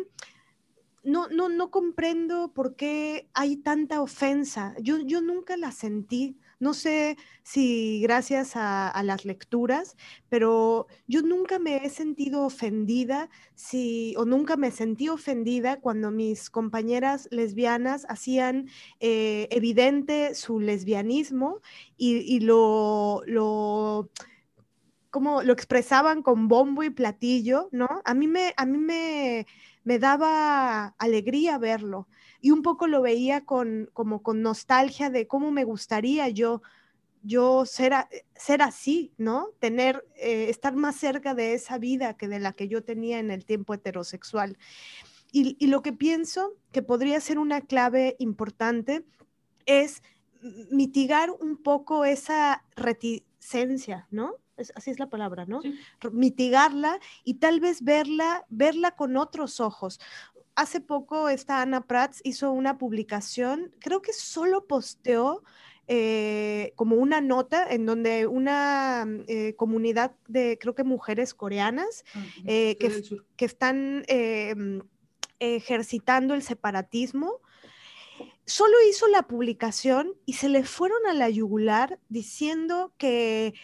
no, 1.05 1.29
no, 1.29 1.49
no 1.49 1.71
comprendo 1.71 2.53
por 2.53 2.77
qué 2.77 3.29
hay 3.33 3.57
tanta 3.57 4.03
ofensa. 4.03 4.75
Yo, 4.81 4.99
yo 4.99 5.21
nunca 5.21 5.57
la 5.57 5.73
sentí. 5.73 6.39
No 6.61 6.75
sé 6.75 7.17
si 7.45 8.01
gracias 8.03 8.53
a, 8.57 9.01
las 9.05 9.25
lecturas, 9.25 9.97
pero 10.29 10.89
yo 11.07 11.23
nunca 11.23 11.61
me 11.61 11.77
he 11.77 11.89
sentido 11.89 12.45
ofendida 12.45 13.31
o 14.17 14.25
nunca 14.25 14.57
me 14.57 14.73
sentí 14.73 15.09
ofendida 15.09 15.81
cuando 15.81 16.11
mis 16.11 16.51
compañeras 16.51 17.29
lesbianas 17.31 18.07
hacían 18.09 18.69
eh, 18.99 19.47
evidente 19.53 20.35
su 20.35 20.59
lesbianismo 20.59 21.61
y, 21.97 22.41
lo, 22.41 23.23
lo 23.27 24.11
como 25.11 25.43
lo 25.43 25.53
expresaban 25.53 26.23
con 26.23 26.49
bombo 26.49 26.83
y 26.83 26.91
platillo, 26.91 27.69
¿no? 27.73 27.89
A 28.05 28.15
mí 28.15 28.27
me, 28.27 28.53
a 28.57 28.67
mí 28.67 28.79
me, 28.79 29.47
me 29.85 29.99
daba 29.99 30.95
alegría 30.99 31.57
verlo 31.59 32.09
y 32.41 32.51
un 32.51 32.63
poco 32.63 32.87
lo 32.87 33.03
veía 33.03 33.45
con, 33.45 33.91
como 33.93 34.23
con 34.23 34.43
nostalgia 34.43 35.11
de 35.11 35.27
cómo 35.27 35.51
me 35.51 35.65
gustaría 35.65 36.29
yo, 36.29 36.63
yo 37.23 37.67
ser, 37.67 37.95
ser 38.35 38.63
así, 38.63 39.13
¿no? 39.19 39.49
Tener, 39.59 40.07
eh, 40.17 40.47
estar 40.49 40.75
más 40.75 40.97
cerca 40.97 41.35
de 41.35 41.55
esa 41.55 41.79
vida 41.79 42.17
que 42.17 42.29
de 42.29 42.39
la 42.39 42.53
que 42.53 42.69
yo 42.69 42.85
tenía 42.85 43.19
en 43.19 43.31
el 43.31 43.45
tiempo 43.45 43.75
heterosexual. 43.75 44.57
Y, 45.33 45.57
y 45.59 45.67
lo 45.67 45.83
que 45.83 45.93
pienso 45.93 46.55
que 46.73 46.83
podría 46.83 47.21
ser 47.21 47.39
una 47.39 47.61
clave 47.61 48.17
importante 48.19 49.05
es 49.67 50.03
mitigar 50.71 51.31
un 51.31 51.57
poco 51.57 52.05
esa 52.05 52.65
reticencia, 52.77 54.07
¿no? 54.11 54.37
así 54.75 54.91
es 54.91 54.99
la 54.99 55.09
palabra, 55.09 55.47
¿no? 55.47 55.61
Mitigarla 56.11 56.99
y 57.25 57.35
tal 57.35 57.61
vez 57.61 57.83
verla, 57.83 58.45
verla 58.49 58.97
con 58.97 59.17
otros 59.17 59.61
ojos 59.61 60.01
hace 60.59 60.81
poco 60.81 61.29
esta 61.29 61.63
Ana 61.63 61.87
Prats 61.87 62.21
hizo 62.25 62.51
una 62.51 62.79
publicación, 62.79 63.73
creo 63.79 64.03
que 64.03 64.13
solo 64.13 64.67
posteó 64.67 65.45
eh, 65.87 66.73
como 66.75 66.97
una 66.97 67.21
nota 67.21 67.65
en 67.71 67.87
donde 67.87 68.27
una 68.27 69.05
mm, 69.07 69.21
eh, 69.29 69.55
comunidad 69.55 70.17
de, 70.27 70.59
creo 70.61 70.75
que 70.75 70.83
mujeres 70.83 71.33
coreanas, 71.33 72.05
eh, 72.45 72.77
que, 72.79 73.03
que, 73.37 73.45
están 73.45 74.01
mm, 74.01 74.81
ejercitando 75.39 76.35
el 76.35 76.43
separatismo, 76.43 77.41
solo 78.45 78.75
hizo 78.91 79.07
la 79.07 79.23
publicación 79.23 80.15
y 80.27 80.33
se 80.33 80.49
le 80.49 80.65
fueron 80.65 81.07
a 81.07 81.15
la 81.15 81.31
yugular 81.31 82.01
diciendo 82.09 82.93
que 82.99 83.55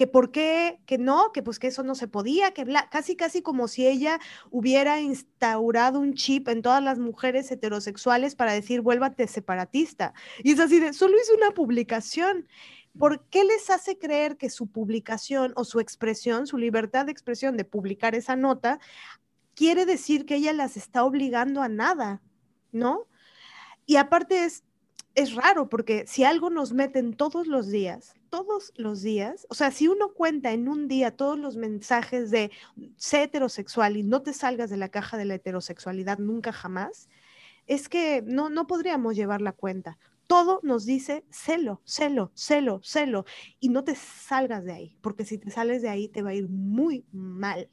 que 0.00 0.06
por 0.06 0.32
qué, 0.32 0.80
que 0.86 0.96
no, 0.96 1.30
que 1.30 1.42
pues 1.42 1.58
que 1.58 1.66
eso 1.66 1.82
no 1.82 1.94
se 1.94 2.08
podía, 2.08 2.52
que 2.52 2.64
casi 2.90 3.16
casi 3.16 3.42
como 3.42 3.68
si 3.68 3.86
ella 3.86 4.18
hubiera 4.50 4.98
instaurado 4.98 6.00
un 6.00 6.14
chip 6.14 6.48
en 6.48 6.62
todas 6.62 6.82
las 6.82 6.98
mujeres 6.98 7.50
heterosexuales 7.50 8.34
para 8.34 8.54
decir 8.54 8.80
vuélvate 8.80 9.26
separatista. 9.26 10.14
Y 10.42 10.52
es 10.52 10.60
así 10.60 10.80
de, 10.80 10.94
solo 10.94 11.16
hizo 11.22 11.34
una 11.36 11.50
publicación. 11.50 12.48
¿Por 12.98 13.26
qué 13.28 13.44
les 13.44 13.68
hace 13.68 13.98
creer 13.98 14.38
que 14.38 14.48
su 14.48 14.68
publicación 14.68 15.52
o 15.54 15.64
su 15.66 15.80
expresión, 15.80 16.46
su 16.46 16.56
libertad 16.56 17.04
de 17.04 17.12
expresión 17.12 17.58
de 17.58 17.66
publicar 17.66 18.14
esa 18.14 18.36
nota, 18.36 18.80
quiere 19.54 19.84
decir 19.84 20.24
que 20.24 20.36
ella 20.36 20.54
las 20.54 20.78
está 20.78 21.04
obligando 21.04 21.60
a 21.60 21.68
nada? 21.68 22.22
¿No? 22.72 23.06
Y 23.84 23.96
aparte 23.96 24.46
es, 24.46 24.64
es 25.14 25.34
raro 25.34 25.68
porque 25.68 26.04
si 26.06 26.24
algo 26.24 26.50
nos 26.50 26.72
meten 26.72 27.14
todos 27.14 27.46
los 27.46 27.68
días, 27.68 28.14
todos 28.30 28.72
los 28.76 29.02
días, 29.02 29.46
o 29.50 29.54
sea, 29.54 29.70
si 29.70 29.88
uno 29.88 30.12
cuenta 30.12 30.52
en 30.52 30.68
un 30.68 30.88
día 30.88 31.16
todos 31.16 31.38
los 31.38 31.56
mensajes 31.56 32.30
de 32.30 32.50
sé 32.96 33.24
heterosexual 33.24 33.96
y 33.96 34.02
no 34.02 34.22
te 34.22 34.32
salgas 34.32 34.70
de 34.70 34.76
la 34.76 34.88
caja 34.88 35.16
de 35.16 35.24
la 35.24 35.34
heterosexualidad 35.34 36.18
nunca 36.18 36.52
jamás, 36.52 37.08
es 37.66 37.88
que 37.88 38.22
no, 38.24 38.50
no 38.50 38.66
podríamos 38.66 39.16
llevar 39.16 39.40
la 39.42 39.52
cuenta. 39.52 39.98
Todo 40.26 40.60
nos 40.62 40.86
dice 40.86 41.24
celo, 41.30 41.82
celo, 41.84 42.30
celo, 42.34 42.80
celo, 42.84 43.24
y 43.58 43.68
no 43.68 43.82
te 43.82 43.96
salgas 43.96 44.64
de 44.64 44.72
ahí, 44.72 44.96
porque 45.00 45.24
si 45.24 45.38
te 45.38 45.50
sales 45.50 45.82
de 45.82 45.88
ahí 45.88 46.08
te 46.08 46.22
va 46.22 46.30
a 46.30 46.34
ir 46.34 46.48
muy 46.48 47.04
mal, 47.10 47.68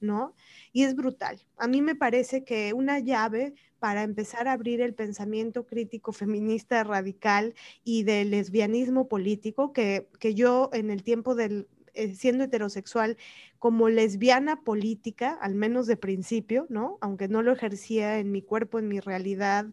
¿no? 0.00 0.34
Y 0.72 0.84
es 0.84 0.94
brutal. 0.94 1.40
A 1.56 1.68
mí 1.68 1.82
me 1.82 1.94
parece 1.94 2.44
que 2.44 2.72
una 2.72 2.98
llave 2.98 3.54
para 3.78 4.02
empezar 4.02 4.46
a 4.46 4.52
abrir 4.52 4.80
el 4.82 4.94
pensamiento 4.94 5.66
crítico 5.66 6.12
feminista 6.12 6.84
radical 6.84 7.54
y 7.82 8.04
del 8.04 8.30
lesbianismo 8.30 9.08
político, 9.08 9.72
que, 9.72 10.06
yo 10.34 10.70
en 10.72 10.90
el 10.90 11.02
tiempo 11.02 11.34
del 11.34 11.66
eh, 11.94 12.14
siendo 12.14 12.44
heterosexual 12.44 13.16
como 13.58 13.88
lesbiana 13.88 14.62
política, 14.62 15.32
al 15.40 15.54
menos 15.54 15.86
de 15.86 15.96
principio, 15.96 16.66
¿no? 16.68 16.98
Aunque 17.00 17.26
no 17.26 17.42
lo 17.42 17.52
ejercía 17.52 18.18
en 18.18 18.30
mi 18.30 18.42
cuerpo, 18.42 18.78
en 18.78 18.88
mi 18.88 19.00
realidad 19.00 19.66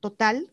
total, 0.00 0.50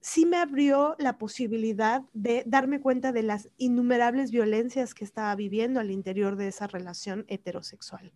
sí 0.00 0.26
me 0.26 0.36
abrió 0.36 0.94
la 0.98 1.18
posibilidad 1.18 2.02
de 2.12 2.44
darme 2.46 2.80
cuenta 2.80 3.12
de 3.12 3.22
las 3.22 3.48
innumerables 3.56 4.30
violencias 4.30 4.94
que 4.94 5.04
estaba 5.04 5.34
viviendo 5.34 5.80
al 5.80 5.90
interior 5.90 6.36
de 6.36 6.48
esa 6.48 6.66
relación 6.66 7.24
heterosexual 7.28 8.12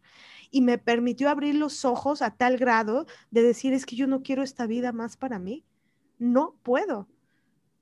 y 0.53 0.61
me 0.61 0.79
permitió 0.79 1.31
abrir 1.31 1.57
los 1.57 1.85
ojos 1.85 2.23
a 2.23 2.37
tal 2.37 2.59
grado 2.59 3.07
de 3.31 3.43
decir, 3.43 3.73
es 3.73 3.87
que 3.87 3.97
yo 3.97 4.07
no 4.07 4.23
quiero 4.23 4.43
esta 4.43 4.67
vida 4.67 4.93
más 4.93 5.17
para 5.17 5.39
mí. 5.39 5.65
No 6.19 6.55
puedo. 6.63 7.09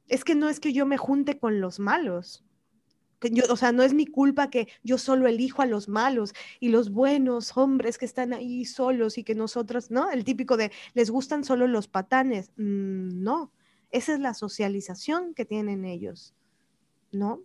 Es 0.08 0.24
que 0.24 0.34
no 0.34 0.48
es 0.48 0.60
que 0.60 0.72
yo 0.72 0.86
me 0.86 0.96
junte 0.96 1.38
con 1.38 1.60
los 1.60 1.80
malos. 1.80 2.44
Que 3.18 3.30
yo, 3.30 3.44
o 3.50 3.56
sea, 3.56 3.72
no 3.72 3.82
es 3.82 3.92
mi 3.92 4.06
culpa 4.06 4.50
que 4.50 4.68
yo 4.82 4.98
solo 4.98 5.26
elijo 5.26 5.62
a 5.62 5.66
los 5.66 5.88
malos 5.88 6.32
y 6.60 6.70
los 6.70 6.90
buenos 6.90 7.56
hombres 7.56 7.98
que 7.98 8.06
están 8.06 8.32
ahí 8.32 8.64
solos 8.64 9.18
y 9.18 9.24
que 9.24 9.34
nosotros, 9.34 9.90
¿no? 9.90 10.10
El 10.10 10.24
típico 10.24 10.56
de 10.56 10.70
les 10.94 11.10
gustan 11.10 11.44
solo 11.44 11.66
los 11.66 11.88
patanes. 11.88 12.50
Mm, 12.56 13.22
no, 13.22 13.52
esa 13.90 14.14
es 14.14 14.20
la 14.20 14.34
socialización 14.34 15.34
que 15.34 15.44
tienen 15.44 15.84
ellos, 15.84 16.34
¿no? 17.12 17.42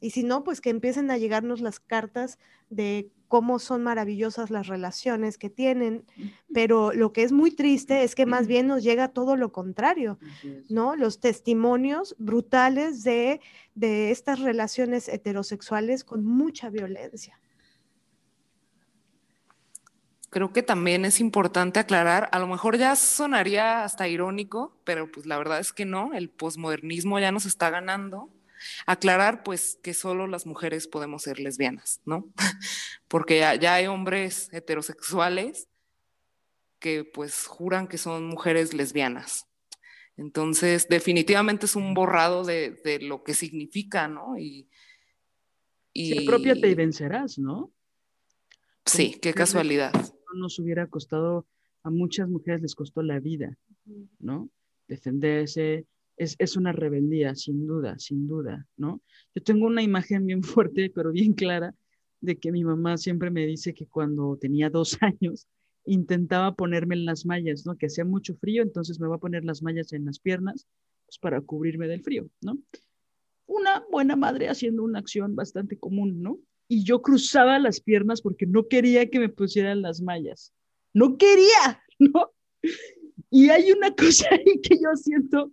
Y 0.00 0.10
si 0.10 0.22
no, 0.22 0.44
pues 0.44 0.60
que 0.60 0.70
empiecen 0.70 1.10
a 1.10 1.18
llegarnos 1.18 1.60
las 1.60 1.80
cartas 1.80 2.38
de 2.70 3.10
cómo 3.26 3.58
son 3.58 3.82
maravillosas 3.82 4.50
las 4.50 4.68
relaciones 4.68 5.36
que 5.38 5.50
tienen, 5.50 6.04
pero 6.54 6.92
lo 6.92 7.12
que 7.12 7.22
es 7.22 7.32
muy 7.32 7.50
triste 7.50 8.02
es 8.02 8.14
que 8.14 8.24
más 8.24 8.46
bien 8.46 8.66
nos 8.66 8.82
llega 8.82 9.08
todo 9.08 9.36
lo 9.36 9.52
contrario, 9.52 10.18
¿no? 10.68 10.96
Los 10.96 11.20
testimonios 11.20 12.16
brutales 12.18 13.04
de, 13.04 13.40
de 13.74 14.10
estas 14.10 14.40
relaciones 14.40 15.08
heterosexuales 15.08 16.04
con 16.04 16.24
mucha 16.24 16.70
violencia. 16.70 17.38
Creo 20.30 20.52
que 20.52 20.62
también 20.62 21.04
es 21.04 21.20
importante 21.20 21.80
aclarar, 21.80 22.28
a 22.32 22.38
lo 22.38 22.46
mejor 22.46 22.76
ya 22.76 22.94
sonaría 22.96 23.84
hasta 23.84 24.08
irónico, 24.08 24.76
pero 24.84 25.10
pues 25.10 25.26
la 25.26 25.38
verdad 25.38 25.58
es 25.58 25.72
que 25.72 25.86
no, 25.86 26.12
el 26.12 26.28
posmodernismo 26.28 27.18
ya 27.18 27.32
nos 27.32 27.46
está 27.46 27.70
ganando 27.70 28.30
Aclarar, 28.86 29.42
pues, 29.42 29.78
que 29.82 29.94
solo 29.94 30.26
las 30.26 30.46
mujeres 30.46 30.88
podemos 30.88 31.22
ser 31.22 31.38
lesbianas, 31.38 32.00
¿no? 32.04 32.26
Porque 33.08 33.38
ya, 33.38 33.74
hay 33.74 33.86
hombres 33.86 34.48
heterosexuales 34.52 35.68
que, 36.78 37.04
pues, 37.04 37.46
juran 37.46 37.88
que 37.88 37.98
son 37.98 38.26
mujeres 38.26 38.74
lesbianas. 38.74 39.46
Entonces, 40.16 40.88
definitivamente 40.88 41.66
es 41.66 41.76
un 41.76 41.94
borrado 41.94 42.44
de, 42.44 42.98
lo 43.02 43.22
que 43.22 43.34
significa, 43.34 44.08
¿no? 44.08 44.36
Y, 44.36 44.68
Y... 45.92 46.12
Sí, 46.12 46.26
apropiate 46.26 46.68
y 46.68 46.74
vencerás, 46.74 47.38
¿no? 47.38 47.72
Sí, 48.84 49.18
qué 49.20 49.34
casualidad. 49.34 49.92
No 50.32 50.40
nos 50.40 50.58
hubiera 50.58 50.86
costado, 50.86 51.46
a 51.82 51.90
muchas 51.90 52.28
mujeres 52.28 52.62
les 52.62 52.74
costó 52.74 53.02
la 53.02 53.20
vida, 53.20 53.56
¿no? 54.18 54.50
Defenderse, 54.88 55.86
es, 56.16 56.36
es 56.38 56.56
una 56.56 56.72
rebeldía, 56.72 57.34
sin 57.34 57.66
duda, 57.66 57.98
sin 57.98 58.26
duda, 58.26 58.66
¿no? 58.76 59.00
Yo 59.34 59.42
tengo 59.42 59.66
una 59.66 59.82
imagen 59.82 60.26
bien 60.26 60.42
fuerte, 60.68 60.90
pero 60.94 61.12
bien 61.12 61.32
clara, 61.32 61.74
de 62.20 62.36
que 62.36 62.52
mi 62.52 62.64
mamá 62.64 62.96
siempre 62.96 63.30
me 63.30 63.46
dice 63.46 63.74
que 63.74 63.86
cuando 63.86 64.36
tenía 64.36 64.70
dos 64.70 64.98
años 65.02 65.46
intentaba 65.84 66.54
ponerme 66.54 66.94
en 66.96 67.04
las 67.04 67.24
mallas, 67.24 67.64
¿no? 67.64 67.76
Que 67.76 67.86
hacía 67.86 68.04
mucho 68.04 68.34
frío, 68.36 68.62
entonces 68.62 69.00
me 69.00 69.08
va 69.08 69.16
a 69.16 69.20
poner 69.20 69.44
las 69.44 69.62
mallas 69.62 69.92
en 69.92 70.04
las 70.04 70.18
piernas 70.18 70.66
pues, 71.06 71.18
para 71.18 71.40
cubrirme 71.40 71.88
del 71.88 72.02
frío, 72.02 72.28
¿no? 72.42 72.58
Una 73.46 73.82
buena 73.90 74.14
madre 74.14 74.48
haciendo 74.48 74.82
una 74.82 74.98
acción 74.98 75.34
bastante 75.34 75.78
común, 75.78 76.20
¿no? 76.20 76.38
Y 76.68 76.84
yo 76.84 77.00
cruzaba 77.00 77.58
las 77.58 77.80
piernas 77.80 78.20
porque 78.20 78.46
no 78.46 78.68
quería 78.68 79.08
que 79.08 79.18
me 79.18 79.28
pusieran 79.28 79.82
las 79.82 80.02
mallas. 80.02 80.52
No 80.92 81.16
quería, 81.16 81.82
¿no? 81.98 82.30
Y 83.30 83.50
hay 83.50 83.72
una 83.72 83.94
cosa 83.94 84.28
ahí 84.30 84.60
que 84.62 84.76
yo 84.76 84.94
siento 84.96 85.52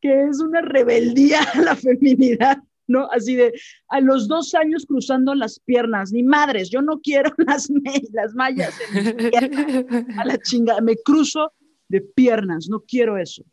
que 0.00 0.24
es 0.24 0.40
una 0.40 0.60
rebeldía 0.60 1.42
a 1.42 1.60
la 1.60 1.76
feminidad, 1.76 2.58
¿no? 2.86 3.08
Así 3.10 3.36
de 3.36 3.52
a 3.88 4.00
los 4.00 4.28
dos 4.28 4.54
años 4.54 4.86
cruzando 4.86 5.34
las 5.34 5.60
piernas, 5.60 6.12
ni 6.12 6.22
madres, 6.22 6.70
yo 6.70 6.82
no 6.82 7.00
quiero 7.00 7.32
las, 7.46 7.70
las 8.12 8.34
mallas 8.34 8.74
en 8.92 9.16
mis 9.16 9.30
piernas, 9.30 9.86
a 10.18 10.24
la 10.24 10.38
chingada, 10.38 10.80
me 10.80 10.96
cruzo 10.96 11.52
de 11.88 12.00
piernas, 12.00 12.68
no 12.68 12.80
quiero 12.80 13.18
eso 13.18 13.44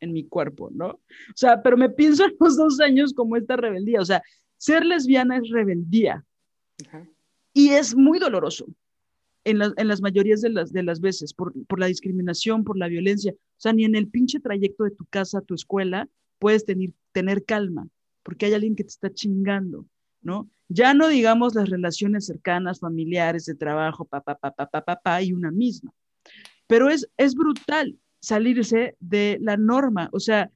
en 0.00 0.12
mi 0.12 0.26
cuerpo, 0.26 0.68
¿no? 0.72 0.88
O 0.88 1.36
sea, 1.36 1.62
pero 1.62 1.76
me 1.76 1.88
pienso 1.88 2.24
en 2.24 2.34
los 2.40 2.56
dos 2.56 2.80
años 2.80 3.14
como 3.14 3.36
esta 3.36 3.56
rebeldía, 3.56 4.00
o 4.00 4.04
sea, 4.04 4.22
ser 4.58 4.84
lesbiana 4.84 5.38
es 5.38 5.48
rebeldía 5.48 6.24
Y 7.54 7.70
es 7.70 7.94
muy 7.94 8.18
doloroso 8.18 8.66
en, 9.44 9.58
las- 9.58 9.72
en 9.76 9.88
las 9.88 10.00
mayorías 10.00 10.40
de 10.40 10.50
las, 10.50 10.72
de 10.72 10.82
las 10.82 11.00
veces, 11.00 11.34
por, 11.34 11.52
por 11.66 11.78
la 11.78 11.86
discriminación, 11.86 12.64
por 12.64 12.78
la 12.78 12.88
violencia. 12.88 13.32
O 13.32 13.60
sea, 13.60 13.72
ni 13.72 13.84
en 13.84 13.94
el 13.94 14.08
pinche 14.08 14.40
trayecto 14.40 14.84
de 14.84 14.90
tu 14.92 15.04
casa 15.06 15.38
a 15.38 15.42
tu 15.42 15.54
escuela 15.54 16.08
puedes 16.38 16.64
tener, 16.64 16.90
tener 17.12 17.44
calma, 17.44 17.86
porque 18.22 18.46
hay 18.46 18.54
alguien 18.54 18.74
que 18.76 18.84
te 18.84 18.90
está 18.90 19.12
chingando, 19.12 19.86
¿no? 20.22 20.48
Ya 20.68 20.94
no 20.94 21.08
digamos 21.08 21.54
las 21.54 21.68
relaciones 21.68 22.26
cercanas, 22.26 22.80
familiares, 22.80 23.44
de 23.44 23.54
trabajo, 23.54 24.04
papá, 24.06 24.36
papá, 24.36 24.66
papá, 24.66 24.82
papá, 24.84 25.22
y 25.22 25.32
una 25.32 25.50
misma. 25.50 25.92
Pero 26.66 26.88
es, 26.88 27.06
es 27.18 27.34
brutal 27.34 27.98
salirse 28.20 28.96
de 29.00 29.36
la 29.42 29.56
norma, 29.56 30.08
o 30.12 30.20
sea, 30.20 30.50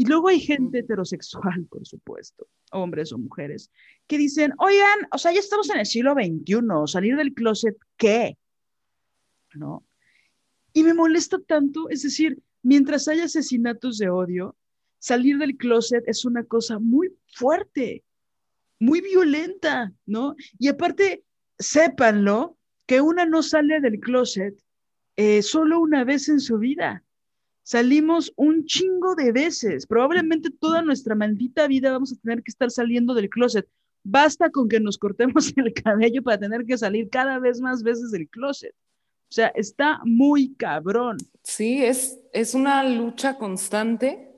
y 0.00 0.06
luego 0.06 0.28
hay 0.28 0.40
gente 0.40 0.78
heterosexual, 0.78 1.66
por 1.68 1.86
supuesto, 1.86 2.48
hombres 2.72 3.12
o 3.12 3.18
mujeres, 3.18 3.70
que 4.06 4.16
dicen, 4.16 4.54
oigan, 4.56 5.06
o 5.12 5.18
sea, 5.18 5.30
ya 5.30 5.40
estamos 5.40 5.68
en 5.68 5.78
el 5.78 5.84
siglo 5.84 6.14
XXI, 6.14 6.56
salir 6.86 7.16
del 7.16 7.34
closet, 7.34 7.76
¿qué? 7.98 8.38
¿No? 9.52 9.86
Y 10.72 10.84
me 10.84 10.94
molesta 10.94 11.38
tanto, 11.38 11.90
es 11.90 12.00
decir, 12.00 12.42
mientras 12.62 13.08
haya 13.08 13.24
asesinatos 13.24 13.98
de 13.98 14.08
odio, 14.08 14.56
salir 14.98 15.36
del 15.36 15.58
closet 15.58 16.02
es 16.06 16.24
una 16.24 16.44
cosa 16.44 16.78
muy 16.78 17.14
fuerte, 17.34 18.02
muy 18.78 19.02
violenta, 19.02 19.92
¿no? 20.06 20.34
Y 20.58 20.68
aparte, 20.68 21.24
sépanlo, 21.58 22.56
que 22.86 23.02
una 23.02 23.26
no 23.26 23.42
sale 23.42 23.82
del 23.82 24.00
closet 24.00 24.58
eh, 25.16 25.42
solo 25.42 25.78
una 25.78 26.04
vez 26.04 26.30
en 26.30 26.40
su 26.40 26.56
vida. 26.56 27.04
Salimos 27.62 28.32
un 28.36 28.64
chingo 28.64 29.14
de 29.14 29.32
veces. 29.32 29.86
Probablemente 29.86 30.50
toda 30.50 30.82
nuestra 30.82 31.14
maldita 31.14 31.66
vida 31.68 31.92
vamos 31.92 32.12
a 32.12 32.16
tener 32.16 32.42
que 32.42 32.50
estar 32.50 32.70
saliendo 32.70 33.14
del 33.14 33.28
closet. 33.28 33.68
Basta 34.02 34.50
con 34.50 34.68
que 34.68 34.80
nos 34.80 34.98
cortemos 34.98 35.52
el 35.56 35.72
cabello 35.74 36.22
para 36.22 36.38
tener 36.38 36.64
que 36.64 36.78
salir 36.78 37.10
cada 37.10 37.38
vez 37.38 37.60
más 37.60 37.82
veces 37.82 38.10
del 38.10 38.28
closet. 38.28 38.74
O 39.30 39.32
sea, 39.32 39.48
está 39.48 40.00
muy 40.04 40.54
cabrón. 40.54 41.18
Sí, 41.44 41.84
es, 41.84 42.18
es 42.32 42.54
una 42.54 42.82
lucha 42.82 43.38
constante 43.38 44.28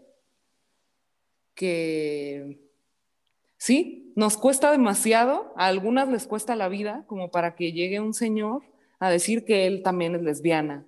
que 1.55 2.61
sí, 3.57 4.13
nos 4.17 4.37
cuesta 4.37 4.71
demasiado, 4.71 5.53
a 5.57 5.67
algunas 5.67 6.09
les 6.09 6.27
cuesta 6.27 6.57
la 6.57 6.69
vida, 6.69 7.05
como 7.07 7.31
para 7.31 7.55
que 7.55 7.73
llegue 7.73 8.01
un 8.01 8.15
señor 8.15 8.63
a 8.99 9.11
decir 9.11 9.45
que 9.45 9.67
él 9.67 9.83
también 9.83 10.15
es 10.15 10.23
lesbiana. 10.23 10.87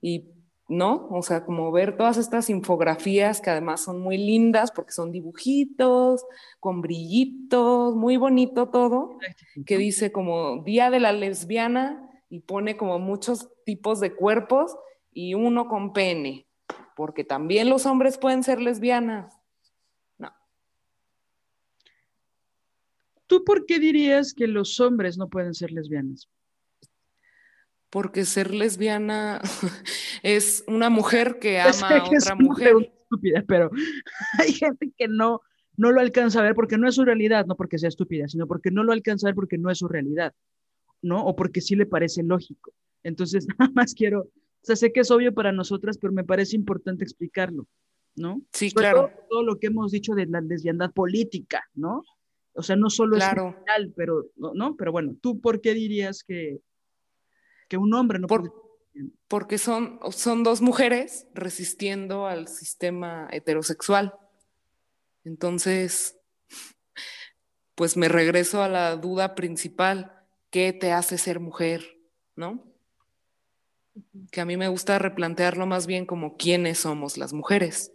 Y 0.00 0.30
no, 0.70 1.08
o 1.10 1.20
sea, 1.20 1.44
como 1.44 1.72
ver 1.72 1.96
todas 1.96 2.16
estas 2.16 2.48
infografías 2.48 3.40
que 3.40 3.50
además 3.50 3.82
son 3.82 4.00
muy 4.00 4.16
lindas 4.16 4.70
porque 4.70 4.92
son 4.92 5.10
dibujitos, 5.10 6.24
con 6.60 6.80
brillitos, 6.80 7.96
muy 7.96 8.16
bonito 8.16 8.68
todo, 8.68 9.18
que 9.66 9.76
dice 9.76 10.12
como 10.12 10.62
Día 10.62 10.88
de 10.90 11.00
la 11.00 11.10
Lesbiana 11.10 12.08
y 12.28 12.38
pone 12.38 12.76
como 12.76 13.00
muchos 13.00 13.50
tipos 13.64 13.98
de 13.98 14.14
cuerpos 14.14 14.76
y 15.12 15.34
uno 15.34 15.66
con 15.66 15.92
pene, 15.92 16.46
porque 16.94 17.24
también 17.24 17.68
los 17.68 17.84
hombres 17.84 18.16
pueden 18.16 18.44
ser 18.44 18.60
lesbianas. 18.60 19.36
No, 20.18 20.32
¿Tú 23.26 23.42
por 23.44 23.66
qué 23.66 23.80
dirías 23.80 24.32
que 24.32 24.46
los 24.46 24.78
hombres 24.78 25.18
no 25.18 25.28
pueden 25.28 25.52
ser 25.52 25.72
lesbianas? 25.72 26.28
Porque 27.90 28.24
ser 28.24 28.54
lesbiana 28.54 29.40
es 30.22 30.64
una 30.66 30.90
mujer 30.90 31.38
que 31.40 31.60
ama 31.60 31.88
a 31.88 32.04
otra 32.04 32.34
una 32.34 32.34
mujer. 32.36 32.74
estúpida, 33.02 33.44
pero 33.46 33.70
hay 34.38 34.52
gente 34.52 34.92
que 34.96 35.08
no, 35.08 35.40
no 35.76 35.90
lo 35.92 36.00
alcanza 36.00 36.40
a 36.40 36.42
ver 36.44 36.54
porque 36.54 36.78
no 36.78 36.88
es 36.88 36.94
su 36.94 37.04
realidad, 37.04 37.46
no 37.46 37.56
porque 37.56 37.78
sea 37.78 37.88
estúpida, 37.88 38.28
sino 38.28 38.46
porque 38.46 38.70
no 38.70 38.84
lo 38.84 38.92
alcanza 38.92 39.26
a 39.26 39.30
ver 39.30 39.34
porque 39.34 39.58
no 39.58 39.70
es 39.70 39.78
su 39.78 39.88
realidad, 39.88 40.32
¿no? 41.02 41.24
O 41.24 41.34
porque 41.36 41.60
sí 41.60 41.74
le 41.76 41.86
parece 41.86 42.22
lógico. 42.22 42.72
Entonces, 43.02 43.46
nada 43.58 43.70
más 43.74 43.94
quiero, 43.94 44.20
o 44.22 44.30
sea, 44.62 44.76
sé 44.76 44.92
que 44.92 45.00
es 45.00 45.10
obvio 45.10 45.34
para 45.34 45.52
nosotras, 45.52 45.98
pero 45.98 46.12
me 46.12 46.24
parece 46.24 46.54
importante 46.54 47.02
explicarlo, 47.02 47.66
¿no? 48.14 48.42
Sí, 48.52 48.70
Sobre 48.70 48.84
claro. 48.84 49.00
todo, 49.00 49.26
todo 49.30 49.42
lo 49.42 49.58
que 49.58 49.68
hemos 49.68 49.90
dicho 49.90 50.14
de 50.14 50.26
la 50.26 50.40
lesbiandad 50.40 50.92
política, 50.92 51.64
¿no? 51.74 52.02
O 52.52 52.62
sea, 52.62 52.76
no 52.76 52.90
solo 52.90 53.16
Claro. 53.16 53.56
es 53.58 53.64
real, 53.66 53.92
pero. 53.96 54.26
¿no? 54.36 54.76
Pero 54.76 54.92
bueno, 54.92 55.16
¿tú 55.20 55.40
por 55.40 55.60
qué 55.60 55.72
dirías 55.72 56.22
que, 56.24 56.60
que 57.70 57.78
un 57.78 57.94
hombre 57.94 58.18
no 58.18 58.26
Por- 58.26 58.50
puede 58.50 58.60
porque 59.28 59.58
son, 59.58 60.00
son 60.10 60.42
dos 60.42 60.60
mujeres 60.60 61.28
resistiendo 61.32 62.26
al 62.26 62.48
sistema 62.48 63.28
heterosexual. 63.30 64.12
Entonces, 65.24 66.16
pues 67.76 67.96
me 67.96 68.08
regreso 68.08 68.62
a 68.62 68.68
la 68.68 68.96
duda 68.96 69.36
principal, 69.36 70.12
¿qué 70.50 70.72
te 70.72 70.90
hace 70.90 71.16
ser 71.16 71.38
mujer? 71.38 71.96
¿No? 72.34 72.64
Que 74.32 74.40
a 74.40 74.44
mí 74.44 74.56
me 74.56 74.66
gusta 74.68 74.98
replantearlo 74.98 75.64
más 75.64 75.86
bien 75.86 76.06
como 76.06 76.36
quiénes 76.36 76.78
somos 76.78 77.16
las 77.16 77.32
mujeres. 77.32 77.92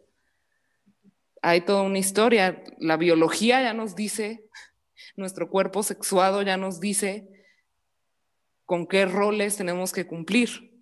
Hay 1.41 1.61
toda 1.61 1.81
una 1.81 1.99
historia, 1.99 2.63
la 2.79 2.95
biología 2.95 3.61
ya 3.61 3.73
nos 3.73 3.95
dice, 3.95 4.47
nuestro 5.17 5.49
cuerpo 5.49 5.83
sexuado 5.83 6.41
ya 6.41 6.55
nos 6.55 6.79
dice 6.79 7.34
con 8.65 8.87
qué 8.87 9.05
roles 9.05 9.57
tenemos 9.57 9.91
que 9.91 10.05
cumplir 10.05 10.75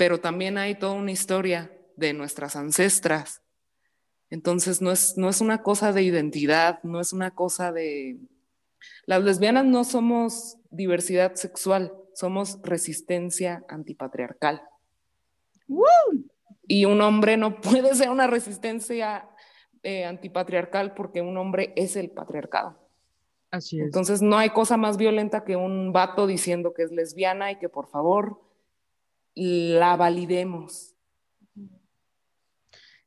pero 0.00 0.18
también 0.18 0.56
hay 0.56 0.76
toda 0.76 0.94
una 0.94 1.12
historia 1.12 1.70
de 1.94 2.14
nuestras 2.14 2.56
ancestras. 2.56 3.42
Entonces 4.30 4.80
no 4.80 4.92
es, 4.92 5.18
no 5.18 5.28
es 5.28 5.42
una 5.42 5.62
cosa 5.62 5.92
de 5.92 6.02
identidad, 6.02 6.82
no 6.82 7.02
es 7.02 7.12
una 7.12 7.32
cosa 7.32 7.70
de... 7.70 8.18
Las 9.04 9.22
lesbianas 9.22 9.66
no 9.66 9.84
somos 9.84 10.56
diversidad 10.70 11.34
sexual, 11.34 11.92
somos 12.14 12.58
resistencia 12.62 13.62
antipatriarcal. 13.68 14.62
Y 16.66 16.86
un 16.86 17.02
hombre 17.02 17.36
no 17.36 17.60
puede 17.60 17.94
ser 17.94 18.08
una 18.08 18.26
resistencia 18.26 19.28
eh, 19.82 20.06
antipatriarcal 20.06 20.94
porque 20.94 21.20
un 21.20 21.36
hombre 21.36 21.74
es 21.76 21.96
el 21.96 22.10
patriarcado. 22.10 22.79
Así 23.50 23.80
es. 23.80 23.86
Entonces 23.86 24.22
no 24.22 24.38
hay 24.38 24.50
cosa 24.50 24.76
más 24.76 24.96
violenta 24.96 25.44
que 25.44 25.56
un 25.56 25.92
vato 25.92 26.26
diciendo 26.26 26.72
que 26.72 26.84
es 26.84 26.92
lesbiana 26.92 27.50
y 27.50 27.58
que 27.58 27.68
por 27.68 27.88
favor 27.88 28.40
la 29.34 29.96
validemos. 29.96 30.94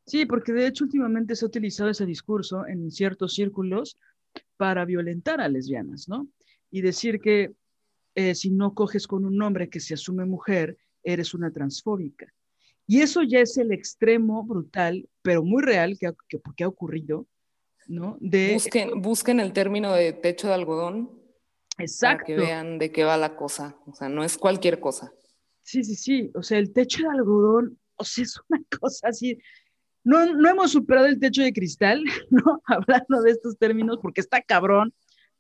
Sí, 0.06 0.26
porque 0.26 0.52
de 0.52 0.68
hecho 0.68 0.84
últimamente 0.84 1.36
se 1.36 1.46
ha 1.46 1.48
utilizado 1.48 1.90
ese 1.90 2.06
discurso 2.06 2.68
en 2.68 2.92
ciertos 2.92 3.36
círculos 3.36 3.98
para 4.58 4.84
violentar 4.84 5.40
a 5.40 5.48
lesbianas, 5.48 6.10
¿no? 6.10 6.28
Y 6.70 6.82
decir 6.82 7.20
que 7.22 7.54
eh, 8.16 8.36
si 8.36 8.50
no 8.50 8.74
coges 8.74 9.08
con 9.08 9.26
un 9.26 9.42
hombre 9.42 9.70
que 9.70 9.80
se 9.80 9.94
asume 9.94 10.26
mujer, 10.26 10.78
eres 11.04 11.34
una 11.34 11.52
transfóbica. 11.52 12.34
Y 12.86 13.02
eso 13.02 13.24
ya 13.24 13.40
es 13.40 13.58
el 13.58 13.72
extremo 13.72 14.44
brutal, 14.44 15.08
pero 15.22 15.42
muy 15.44 15.64
real, 15.64 15.98
que 15.98 16.12
que 16.56 16.64
ha 16.64 16.68
ocurrido, 16.68 17.28
¿no? 17.88 18.18
De, 18.20 18.54
busquen, 18.54 19.02
busquen 19.02 19.40
el 19.40 19.54
término 19.54 19.94
de 19.94 20.14
techo 20.14 20.48
de 20.48 20.54
algodón 20.54 21.12
Exacto. 21.78 22.18
para 22.18 22.26
que 22.26 22.36
vean 22.36 22.80
de 22.80 22.92
qué 22.92 23.04
va 23.04 23.18
la 23.18 23.36
cosa. 23.36 23.78
O 23.88 23.94
sea, 23.94 24.10
no 24.10 24.24
es 24.24 24.38
cualquier 24.38 24.80
cosa. 24.80 25.12
Sí, 25.62 25.84
sí, 25.84 25.96
sí. 25.96 26.32
O 26.36 26.44
sea, 26.44 26.58
el 26.60 26.74
techo 26.74 27.04
de 27.04 27.10
algodón, 27.10 27.80
o 27.96 28.04
sea, 28.04 28.24
es 28.24 28.40
una 28.50 28.62
cosa 28.82 29.08
así. 29.10 29.40
No, 30.04 30.26
no 30.34 30.50
hemos 30.50 30.72
superado 30.72 31.06
el 31.08 31.20
techo 31.20 31.42
de 31.42 31.54
cristal, 31.54 32.04
¿no? 32.30 32.62
Hablando 32.66 33.22
de 33.22 33.32
estos 33.32 33.58
términos, 33.58 34.00
porque 34.02 34.22
está 34.22 34.42
cabrón, 34.42 34.94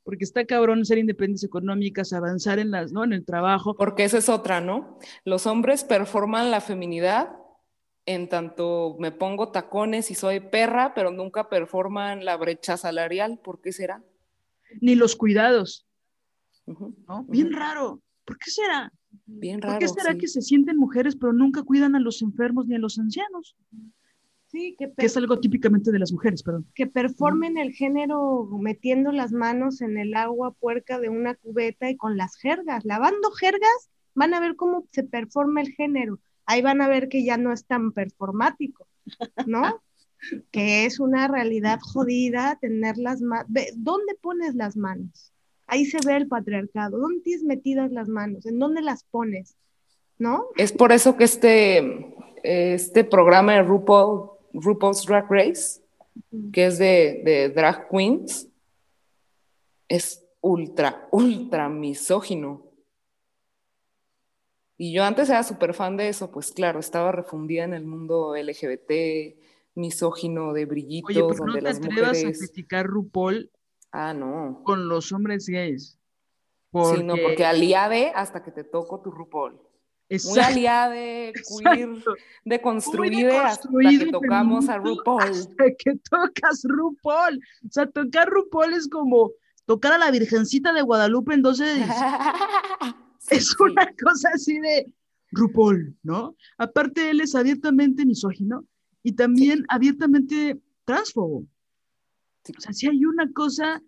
porque 0.03 0.23
está 0.23 0.45
cabrón 0.45 0.85
ser 0.85 0.97
independientes 0.97 1.43
económicas, 1.43 2.13
avanzar 2.13 2.59
en 2.59 2.71
las, 2.71 2.91
¿no? 2.91 3.03
En 3.03 3.13
el 3.13 3.25
trabajo. 3.25 3.75
Porque 3.75 4.03
esa 4.03 4.17
es 4.17 4.29
otra, 4.29 4.61
¿no? 4.61 4.97
Los 5.25 5.45
hombres 5.47 5.83
performan 5.83 6.51
la 6.51 6.61
feminidad 6.61 7.29
en 8.05 8.27
tanto 8.27 8.97
me 8.99 9.11
pongo 9.11 9.49
tacones 9.49 10.11
y 10.11 10.15
soy 10.15 10.39
perra, 10.39 10.93
pero 10.93 11.11
nunca 11.11 11.49
performan 11.49 12.25
la 12.25 12.35
brecha 12.37 12.77
salarial. 12.77 13.39
¿Por 13.43 13.61
qué 13.61 13.71
será? 13.71 14.03
Ni 14.81 14.95
los 14.95 15.15
cuidados. 15.15 15.87
¿no? 16.65 17.23
Bien 17.27 17.51
raro. 17.51 18.01
¿Por 18.25 18.37
qué 18.37 18.51
será? 18.51 18.91
Bien 19.25 19.61
raro. 19.61 19.73
¿Por 19.73 19.79
qué 19.79 19.87
será 19.87 20.17
que 20.17 20.27
se 20.27 20.41
sienten 20.41 20.77
mujeres, 20.77 21.15
pero 21.15 21.33
nunca 21.33 21.63
cuidan 21.63 21.95
a 21.95 21.99
los 21.99 22.21
enfermos 22.21 22.67
ni 22.67 22.75
a 22.75 22.79
los 22.79 22.97
ancianos? 22.99 23.55
Sí, 24.47 24.75
que, 24.77 24.91
que 24.95 25.05
es 25.05 25.17
algo 25.17 25.39
típicamente 25.39 25.91
de 25.91 25.99
las 25.99 26.11
mujeres, 26.11 26.43
perdón. 26.43 26.67
Que 26.75 26.85
performen 26.85 27.57
el 27.57 27.71
género 27.71 28.47
metiendo 28.59 29.11
las 29.11 29.31
manos 29.31 29.81
en 29.81 29.97
el 29.97 30.13
agua 30.13 30.51
puerca 30.51 30.99
de 30.99 31.09
una 31.09 31.35
cubeta 31.35 31.89
y 31.89 31.97
con 31.97 32.17
las 32.17 32.35
jergas. 32.35 32.85
Lavando 32.85 33.31
jergas, 33.31 33.89
van 34.13 34.33
a 34.33 34.39
ver 34.39 34.55
cómo 34.55 34.87
se 34.91 35.03
performa 35.03 35.61
el 35.61 35.69
género. 35.69 36.19
Ahí 36.45 36.61
van 36.61 36.81
a 36.81 36.87
ver 36.87 37.09
que 37.09 37.23
ya 37.23 37.37
no 37.37 37.53
es 37.53 37.65
tan 37.65 37.91
performático, 37.91 38.87
¿no? 39.45 39.81
que 40.51 40.85
es 40.85 40.99
una 40.99 41.27
realidad 41.27 41.79
jodida 41.81 42.57
tener 42.61 42.97
las 42.97 43.21
manos. 43.21 43.47
¿Dónde 43.75 44.15
pones 44.21 44.55
las 44.55 44.77
manos? 44.77 45.31
Ahí 45.67 45.85
se 45.85 45.97
ve 46.05 46.17
el 46.17 46.27
patriarcado. 46.27 46.97
¿Dónde 46.97 47.21
tienes 47.21 47.43
metidas 47.43 47.91
las 47.91 48.07
manos? 48.07 48.45
¿En 48.45 48.59
dónde 48.59 48.81
las 48.81 49.03
pones? 49.05 49.55
¿No? 50.19 50.47
Es 50.55 50.71
por 50.71 50.91
eso 50.91 51.17
que 51.17 51.23
este, 51.23 52.15
este 52.43 53.03
programa 53.03 53.53
de 53.53 53.63
RuPaul, 53.63 54.29
RuPaul's 54.53 55.05
Drag 55.05 55.29
Race, 55.29 55.81
que 56.51 56.67
es 56.67 56.77
de, 56.77 57.21
de 57.25 57.49
drag 57.49 57.89
queens, 57.89 58.47
es 59.87 60.23
ultra, 60.41 61.07
ultra 61.11 61.69
misógino. 61.69 62.61
Y 64.77 64.93
yo 64.93 65.03
antes 65.03 65.29
era 65.29 65.43
súper 65.43 65.73
fan 65.73 65.97
de 65.97 66.09
eso, 66.09 66.31
pues 66.31 66.51
claro, 66.51 66.79
estaba 66.79 67.11
refundida 67.11 67.63
en 67.63 67.73
el 67.73 67.85
mundo 67.85 68.35
LGBT, 68.35 69.37
misógino, 69.75 70.53
de 70.53 70.65
brillitos, 70.65 71.09
Oye, 71.09 71.21
pero 71.23 71.35
donde 71.35 71.45
no 71.45 71.53
te 71.53 71.61
las 71.61 71.77
atrevas 71.77 72.17
mujeres... 72.17 72.37
a 72.37 72.39
criticar 72.45 72.85
RuPaul 72.87 73.51
Ah, 73.91 74.13
no. 74.13 74.61
con 74.63 74.87
los 74.89 75.11
hombres 75.11 75.47
gays. 75.47 75.99
Sí, 76.73 77.03
no, 77.03 77.15
porque 77.17 77.45
aliade 77.45 78.11
hasta 78.15 78.43
que 78.43 78.51
te 78.51 78.63
toco 78.63 78.99
tu 79.01 79.11
RuPaul. 79.11 79.53
Muy 79.53 79.61
Exacto. 80.09 80.41
aliade, 80.41 81.33
queer, 81.63 81.89
Exacto. 81.89 82.15
deconstruide 82.43 83.37
hasta 83.37 83.69
que 83.69 84.11
tocamos 84.11 84.67
a 84.69 84.77
RuPaul. 84.79 85.21
Hasta 85.21 85.65
que 85.77 85.95
tocas 86.09 86.63
RuPaul. 86.63 87.37
O 87.37 87.71
sea, 87.71 87.85
tocar 87.85 88.27
RuPaul 88.29 88.73
es 88.73 88.87
como 88.89 89.31
tocar 89.65 89.93
a 89.93 89.97
la 89.99 90.09
Virgencita 90.09 90.73
de 90.73 90.81
Guadalupe 90.81 91.35
en 91.35 91.41
12 91.43 91.63
de. 91.63 91.85
Sí, 93.23 93.35
es 93.35 93.49
sí. 93.49 93.55
una 93.59 93.87
cosa 94.01 94.29
así 94.33 94.59
de 94.59 94.93
RuPaul, 95.31 95.97
¿no? 96.03 96.35
Aparte, 96.57 97.09
él 97.09 97.21
es 97.21 97.35
abiertamente 97.35 98.05
misógino 98.05 98.65
y 99.01 99.13
también 99.13 99.65
abiertamente 99.69 100.59
transfobo. 100.85 101.45
O 102.57 102.61
sea, 102.61 102.73
sí 102.73 102.87
hay 102.87 103.05
una 103.05 103.31
cosa 103.31 103.81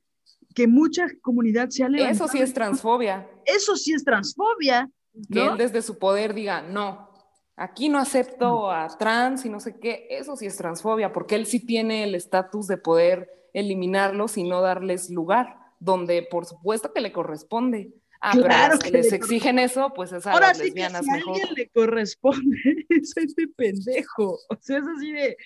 que 0.54 0.68
mucha 0.68 1.08
comunidad 1.22 1.70
se 1.70 1.84
ha 1.84 1.90
levantado. 1.90 2.26
Eso 2.26 2.32
sí 2.32 2.42
es 2.42 2.54
transfobia. 2.54 3.30
Eso 3.46 3.76
sí 3.76 3.94
es 3.94 4.04
transfobia, 4.04 4.90
Que 5.32 5.46
él 5.46 5.58
desde 5.58 5.82
su 5.82 6.00
poder 6.00 6.34
diga, 6.34 6.62
no, 6.62 7.10
aquí 7.58 7.90
no 7.90 8.00
acepto 8.00 8.72
a 8.72 8.88
trans 8.98 9.46
y 9.46 9.50
no 9.50 9.60
sé 9.60 9.78
qué. 9.80 10.08
Eso 10.10 10.36
sí 10.38 10.46
es 10.46 10.56
transfobia, 10.58 11.12
porque 11.12 11.36
él 11.36 11.46
sí 11.46 11.60
tiene 11.60 12.06
el 12.06 12.16
estatus 12.16 12.68
de 12.68 12.78
poder 12.78 13.30
eliminarlos 13.54 14.38
y 14.38 14.44
no 14.44 14.62
darles 14.62 15.10
lugar, 15.10 15.58
donde 15.80 16.26
por 16.30 16.46
supuesto 16.46 16.92
que 16.94 17.02
le 17.02 17.12
corresponde. 17.12 17.94
Ah, 18.28 18.32
Claro 18.34 18.74
las 18.74 18.80
que, 18.80 18.92
que 18.92 18.98
les 18.98 19.12
le 19.12 19.18
exigen 19.18 19.60
eso, 19.60 19.92
pues 19.96 20.12
es 20.12 20.26
a 20.26 20.32
Ahora 20.32 20.48
las 20.48 20.58
sí 20.58 20.64
que 20.64 20.70
si 20.70 20.74
lesbianas 20.76 21.08
a 21.08 21.12
mejor. 21.14 21.34
alguien 21.36 21.54
le 21.56 21.70
corresponde, 21.70 22.58
es 22.90 23.14
este 23.18 23.48
pendejo. 23.50 24.40
O 24.50 24.58
sea, 24.62 24.78
es 24.80 24.84
así 24.98 25.12
de. 25.12 25.38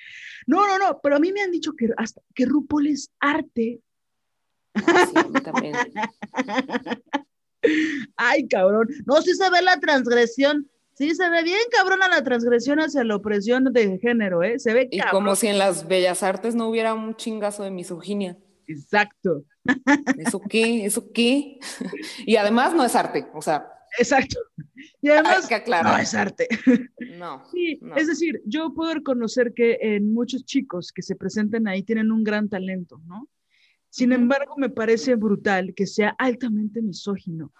No, 0.47 0.65
no, 0.67 0.77
no, 0.77 0.99
pero 1.03 1.17
a 1.17 1.19
mí 1.19 1.31
me 1.33 1.41
han 1.41 1.51
dicho 1.51 1.73
que 1.77 1.89
hasta 1.97 2.21
que 2.33 2.45
RuPaul 2.45 2.87
es 2.87 3.11
arte. 3.19 3.79
Ah, 4.75 5.05
sí, 5.07 5.13
a 5.17 5.23
mí 5.23 5.41
también. 5.41 5.75
Ay, 8.15 8.47
cabrón. 8.47 8.87
No, 9.05 9.21
sí 9.21 9.33
se 9.33 9.49
ve 9.49 9.61
la 9.61 9.79
transgresión. 9.79 10.69
Sí 10.93 11.15
se 11.15 11.29
ve 11.29 11.43
bien 11.43 11.59
cabrona 11.71 12.07
la 12.09 12.23
transgresión 12.23 12.79
hacia 12.79 13.03
la 13.05 13.15
opresión 13.15 13.65
de 13.71 13.97
género, 13.99 14.43
¿eh? 14.43 14.59
Se 14.59 14.73
ve 14.73 14.87
Y 14.91 14.99
cabrón. 14.99 15.23
como 15.23 15.35
si 15.35 15.47
en 15.47 15.57
las 15.57 15.87
bellas 15.87 16.23
artes 16.23 16.55
no 16.55 16.67
hubiera 16.67 16.93
un 16.93 17.15
chingazo 17.15 17.63
de 17.63 17.71
misoginia. 17.71 18.37
Exacto, 18.69 19.45
¿Eso 20.17 20.39
qué? 20.39 20.85
¿Eso 20.85 21.11
qué? 21.11 21.57
Y 22.25 22.35
además 22.35 22.75
no 22.75 22.85
es 22.85 22.95
arte, 22.95 23.27
o 23.33 23.41
sea, 23.41 23.67
exacto. 23.97 24.39
Y 25.01 25.09
además, 25.09 25.47
que 25.47 25.63
no 25.83 25.97
es 25.97 26.13
arte. 26.13 26.47
No. 27.17 27.43
Sí, 27.51 27.79
No. 27.81 27.95
es 27.95 28.07
decir, 28.07 28.41
yo 28.45 28.73
puedo 28.73 28.93
reconocer 28.93 29.53
que 29.53 29.77
en 29.81 30.13
muchos 30.13 30.45
chicos 30.45 30.91
que 30.91 31.01
se 31.01 31.15
presentan 31.15 31.67
ahí 31.67 31.83
tienen 31.83 32.11
un 32.11 32.23
gran 32.23 32.47
talento, 32.47 33.01
¿no? 33.05 33.27
Sin 33.89 34.13
embargo, 34.13 34.53
me 34.57 34.69
parece 34.69 35.15
brutal 35.15 35.73
que 35.73 35.87
sea 35.87 36.15
altamente 36.19 36.81
misógino, 36.81 37.51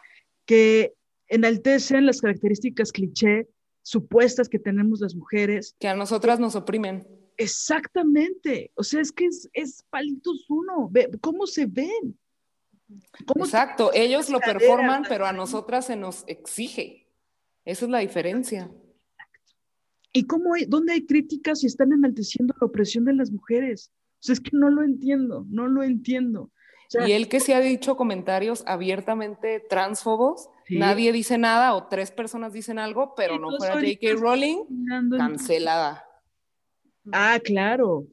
que 0.46 0.94
enaltecen 1.28 2.06
las 2.06 2.22
características 2.22 2.92
cliché 2.92 3.48
supuestas 3.82 4.48
que 4.48 4.60
tenemos 4.60 5.00
las 5.00 5.16
mujeres. 5.16 5.76
Que 5.80 5.88
a 5.88 5.96
nosotras 5.96 6.40
nos 6.40 6.56
oprimen. 6.56 7.08
Exactamente. 7.40 8.72
O 8.76 8.84
sea, 8.84 9.02
es 9.02 9.12
que 9.12 9.26
es, 9.26 9.50
es 9.54 9.84
palitos 9.90 10.46
uno. 10.50 10.92
¿Cómo 11.22 11.48
se 11.48 11.66
ven? 11.66 12.18
¿Cómo 13.26 13.46
se- 13.46 13.52
Exacto, 13.56 13.92
ellos 13.94 14.30
lo 14.30 14.40
performan, 14.40 15.04
pero 15.08 15.26
a 15.26 15.34
nosotras 15.34 15.86
se 15.86 15.96
nos 15.96 16.24
exige. 16.28 17.08
Esa 17.66 17.86
es 17.86 17.92
la 17.92 18.00
diferencia. 18.00 18.70
¿Y 20.12 20.26
cómo 20.26 20.56
hay, 20.56 20.66
dónde 20.66 20.94
hay 20.94 21.06
críticas 21.06 21.64
y 21.64 21.68
están 21.68 21.92
enalteciendo 21.94 22.54
la 22.60 22.68
opresión 22.68 23.06
de 23.06 23.14
las 23.14 23.32
mujeres? 23.32 23.92
O 24.16 24.22
sea, 24.22 24.34
es 24.34 24.40
que 24.42 24.50
no 24.54 24.70
lo 24.70 24.84
entiendo, 24.84 25.46
no 25.50 25.68
lo 25.68 25.84
entiendo. 25.84 26.42
O 26.44 26.52
sea, 26.92 27.08
Y 27.08 27.12
él 27.12 27.30
que 27.30 27.40
se 27.40 27.54
ha 27.54 27.60
dicho 27.60 27.96
comentarios 27.96 28.64
abiertamente 28.66 29.60
transfobos, 29.70 30.50
Sí. 30.66 30.78
nadie 30.80 31.12
dice 31.14 31.38
nada 31.38 31.76
o 31.76 31.88
tres 31.88 32.10
personas 32.12 32.52
dicen 32.54 32.80
algo, 32.80 33.14
pero 33.16 33.38
no 33.40 33.56
fuera 33.58 33.76
J.K. 33.76 34.14
Rowling, 34.20 34.58
cancelada. 35.18 36.06
Ah, 37.12 37.40
claro, 37.44 38.08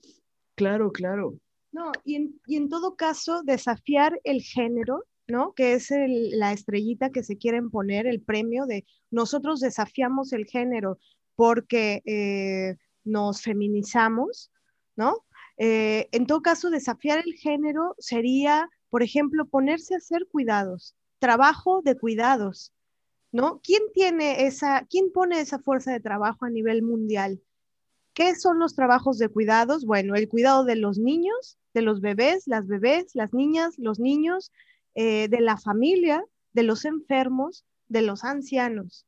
claro, 0.55 0.91
claro. 0.93 1.35
No, 1.73 1.93
y 2.05 2.15
en, 2.17 2.41
y 2.47 2.57
en 2.57 2.69
todo 2.69 2.97
caso, 2.97 3.43
desafiar 3.43 4.21
el 4.25 4.41
género, 4.43 5.05
¿no? 5.29 5.53
Que 5.55 5.75
es 5.75 5.91
el- 5.91 6.39
la 6.39 6.53
estrellita 6.53 7.11
que 7.11 7.23
se 7.23 7.37
quieren 7.37 7.71
poner, 7.71 8.07
el 8.07 8.23
premio 8.23 8.67
de 8.67 8.87
nosotros 9.11 9.61
desafiamos 9.61 10.33
el 10.33 10.47
género 10.47 10.99
porque 11.35 12.03
eh, 12.07 12.77
nos 13.05 13.43
feminizamos, 13.43 14.51
¿no? 14.97 15.25
Eh, 15.59 16.09
en 16.13 16.27
todo 16.27 16.41
caso, 16.43 16.71
desafiar 16.71 17.23
el 17.27 17.35
género 17.35 17.95
sería, 17.99 18.69
por 18.89 19.03
ejemplo, 19.03 19.47
ponerse 19.47 19.95
a 19.95 19.99
hacer 19.99 20.27
cuidados, 20.31 20.95
trabajo 21.19 21.83
de 21.83 21.97
cuidados, 21.99 22.73
¿no? 23.33 23.61
¿Quién 23.63 23.83
tiene 23.93 24.47
esa, 24.47 24.87
quién 24.89 25.13
pone 25.13 25.41
esa 25.41 25.59
fuerza 25.59 25.93
de 25.93 26.01
trabajo 26.01 26.45
a 26.47 26.51
nivel 26.51 26.83
mundial? 26.83 27.43
¿Qué 28.17 28.35
son 28.35 28.59
los 28.59 28.75
trabajos 28.75 29.19
de 29.19 29.29
cuidados? 29.29 29.85
Bueno, 29.85 30.15
el 30.15 30.27
cuidado 30.27 30.65
de 30.65 30.75
los 30.75 30.97
niños, 30.99 31.59
de 31.75 31.83
los 31.83 32.01
bebés, 32.01 32.45
las 32.47 32.67
bebés, 32.67 33.15
las 33.15 33.35
niñas, 33.35 33.75
los 33.79 33.99
niños, 34.01 34.53
eh, 34.95 35.29
de 35.29 35.41
la 35.43 35.59
familia, 35.59 36.25
de 36.55 36.63
los 36.63 36.87
enfermos, 36.87 37.67
de 37.89 38.01
los 38.01 38.25
ancianos, 38.25 39.05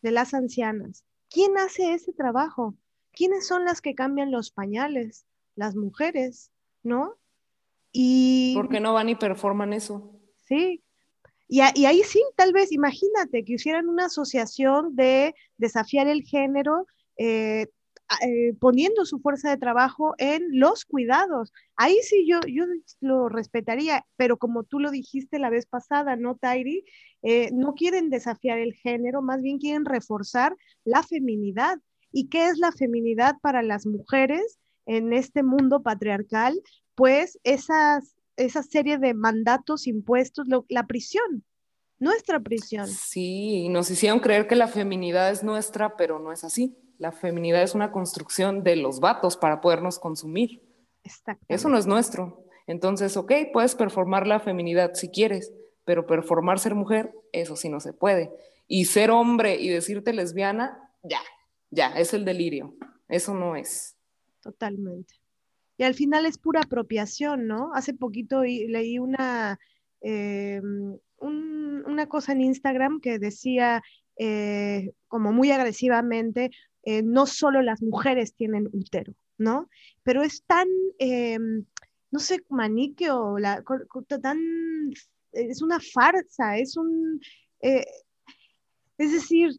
de 0.00 0.12
las 0.12 0.32
ancianas. 0.32 1.02
¿Quién 1.28 1.58
hace 1.58 1.92
ese 1.92 2.12
trabajo? 2.12 2.76
¿Quiénes 3.10 3.48
son 3.48 3.64
las 3.64 3.80
que 3.80 3.96
cambian 3.96 4.30
los 4.30 4.52
pañales? 4.52 5.26
Las 5.56 5.74
mujeres, 5.74 6.52
¿no? 6.84 7.16
Y 7.90 8.54
¿Por 8.54 8.68
qué 8.68 8.78
no 8.78 8.92
van 8.92 9.08
y 9.08 9.16
performan 9.16 9.72
eso? 9.72 10.20
Sí. 10.46 10.84
Y, 11.48 11.62
a- 11.62 11.72
y 11.74 11.86
ahí 11.86 12.04
sí, 12.04 12.22
tal 12.36 12.52
vez, 12.52 12.70
imagínate 12.70 13.44
que 13.44 13.54
hicieran 13.54 13.88
una 13.88 14.04
asociación 14.06 14.94
de 14.94 15.34
desafiar 15.58 16.06
el 16.06 16.22
género, 16.22 16.86
eh, 17.16 17.66
eh, 18.22 18.54
poniendo 18.60 19.04
su 19.04 19.18
fuerza 19.18 19.50
de 19.50 19.56
trabajo 19.56 20.14
en 20.18 20.42
los 20.52 20.84
cuidados. 20.84 21.52
Ahí 21.76 21.98
sí 22.02 22.26
yo, 22.28 22.40
yo 22.46 22.64
lo 23.00 23.28
respetaría, 23.28 24.06
pero 24.16 24.36
como 24.36 24.62
tú 24.62 24.78
lo 24.78 24.90
dijiste 24.90 25.38
la 25.38 25.50
vez 25.50 25.66
pasada, 25.66 26.16
¿no, 26.16 26.36
Tairi? 26.36 26.84
Eh, 27.22 27.50
no 27.52 27.74
quieren 27.74 28.10
desafiar 28.10 28.58
el 28.58 28.74
género, 28.74 29.22
más 29.22 29.42
bien 29.42 29.58
quieren 29.58 29.84
reforzar 29.84 30.56
la 30.84 31.02
feminidad. 31.02 31.78
¿Y 32.12 32.28
qué 32.28 32.46
es 32.46 32.58
la 32.58 32.72
feminidad 32.72 33.36
para 33.42 33.62
las 33.62 33.86
mujeres 33.86 34.58
en 34.86 35.12
este 35.12 35.42
mundo 35.42 35.82
patriarcal? 35.82 36.60
Pues 36.94 37.38
esas 37.42 38.16
esa 38.36 38.62
serie 38.62 38.98
de 38.98 39.14
mandatos 39.14 39.86
impuestos, 39.86 40.46
la 40.68 40.86
prisión, 40.86 41.44
nuestra 41.98 42.40
prisión. 42.40 42.86
Sí, 42.86 43.68
nos 43.68 43.90
hicieron 43.90 44.20
creer 44.20 44.46
que 44.46 44.56
la 44.56 44.68
feminidad 44.68 45.30
es 45.30 45.42
nuestra, 45.42 45.96
pero 45.96 46.18
no 46.18 46.32
es 46.32 46.44
así. 46.44 46.76
La 46.98 47.12
feminidad 47.12 47.62
es 47.62 47.74
una 47.74 47.92
construcción 47.92 48.62
de 48.62 48.76
los 48.76 49.00
vatos 49.00 49.36
para 49.36 49.60
podernos 49.60 49.98
consumir. 49.98 50.62
Eso 51.48 51.68
no 51.68 51.78
es 51.78 51.86
nuestro. 51.86 52.44
Entonces, 52.66 53.16
ok, 53.16 53.32
puedes 53.52 53.74
performar 53.74 54.26
la 54.26 54.40
feminidad 54.40 54.94
si 54.94 55.08
quieres, 55.08 55.52
pero 55.84 56.06
performar 56.06 56.58
ser 56.58 56.74
mujer, 56.74 57.12
eso 57.32 57.54
sí 57.56 57.68
no 57.68 57.80
se 57.80 57.92
puede. 57.92 58.32
Y 58.66 58.86
ser 58.86 59.10
hombre 59.10 59.56
y 59.56 59.68
decirte 59.68 60.12
lesbiana, 60.12 60.90
ya, 61.02 61.20
ya, 61.70 61.88
es 61.96 62.12
el 62.12 62.24
delirio. 62.24 62.74
Eso 63.08 63.34
no 63.34 63.54
es. 63.54 63.96
Totalmente. 64.40 65.14
Y 65.78 65.84
al 65.84 65.94
final 65.94 66.26
es 66.26 66.38
pura 66.38 66.62
apropiación, 66.62 67.46
¿no? 67.46 67.70
Hace 67.74 67.94
poquito 67.94 68.42
leí 68.42 68.98
una, 68.98 69.60
eh, 70.00 70.60
una 71.20 72.06
cosa 72.08 72.32
en 72.32 72.40
Instagram 72.40 73.00
que 73.00 73.18
decía 73.18 73.82
eh, 74.18 74.92
como 75.08 75.32
muy 75.32 75.50
agresivamente, 75.50 76.50
eh, 76.86 77.02
no 77.02 77.26
solo 77.26 77.60
las 77.60 77.82
mujeres 77.82 78.34
tienen 78.34 78.70
útero, 78.72 79.14
¿no? 79.36 79.68
Pero 80.02 80.22
es 80.22 80.42
tan, 80.44 80.68
no 82.10 82.18
sé, 82.18 82.42
maniqueo, 82.48 83.38
la, 83.38 83.62
tan, 84.22 84.38
es 85.32 85.60
una 85.60 85.78
farsa, 85.80 86.56
es 86.56 86.78
un, 86.78 87.20
es 87.60 89.12
decir, 89.12 89.50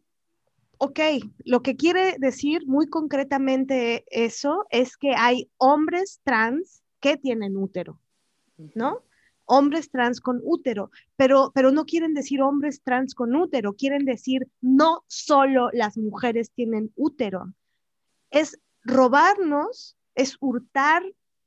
ok, 0.78 1.00
lo 1.44 1.62
que 1.62 1.76
quiere 1.76 2.16
decir 2.18 2.66
muy 2.66 2.88
concretamente 2.88 4.04
eso 4.10 4.66
es 4.70 4.96
que 4.96 5.14
hay 5.14 5.50
hombres 5.58 6.20
trans 6.24 6.82
que 7.00 7.16
tienen 7.16 7.56
útero, 7.56 8.00
¿no? 8.74 9.02
Hombres 9.50 9.90
trans 9.90 10.20
con 10.20 10.40
útero, 10.44 10.90
pero, 11.16 11.52
pero 11.54 11.72
no 11.72 11.86
quieren 11.86 12.12
decir 12.12 12.42
hombres 12.42 12.82
trans 12.82 13.14
con 13.14 13.34
útero, 13.34 13.72
quieren 13.72 14.04
decir 14.04 14.46
no 14.60 15.04
solo 15.06 15.70
las 15.72 15.96
mujeres 15.96 16.50
tienen 16.50 16.92
útero. 16.96 17.54
Es 18.30 18.58
robarnos, 18.82 19.96
es 20.14 20.36
hurtar 20.40 21.02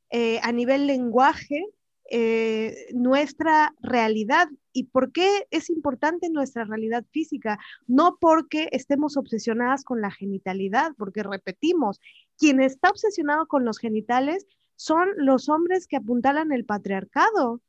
eh, 0.10 0.40
a 0.42 0.52
nivel 0.52 0.88
lenguaje 0.88 1.68
eh, 2.10 2.88
nuestra 2.94 3.74
realidad. 3.82 4.50
¿Y 4.74 4.86
por 4.86 5.14
qué 5.14 5.48
es 5.50 5.70
importante 5.70 6.30
nuestra 6.30 6.66
realidad 6.66 7.06
física? 7.12 7.58
No 7.88 8.18
porque 8.20 8.68
estemos 8.72 9.16
obsesionadas 9.16 9.86
con 9.86 10.02
la 10.02 10.12
genitalidad, 10.12 10.92
porque 10.98 11.24
repetimos, 11.24 12.02
quien 12.38 12.62
está 12.62 12.90
obsesionado 12.90 13.48
con 13.48 13.64
los 13.64 13.80
genitales 13.80 14.46
son 14.76 15.10
los 15.16 15.48
hombres 15.48 15.88
que 15.88 15.98
apuntalan 15.98 16.52
el 16.52 16.66
patriarcado, 16.66 17.62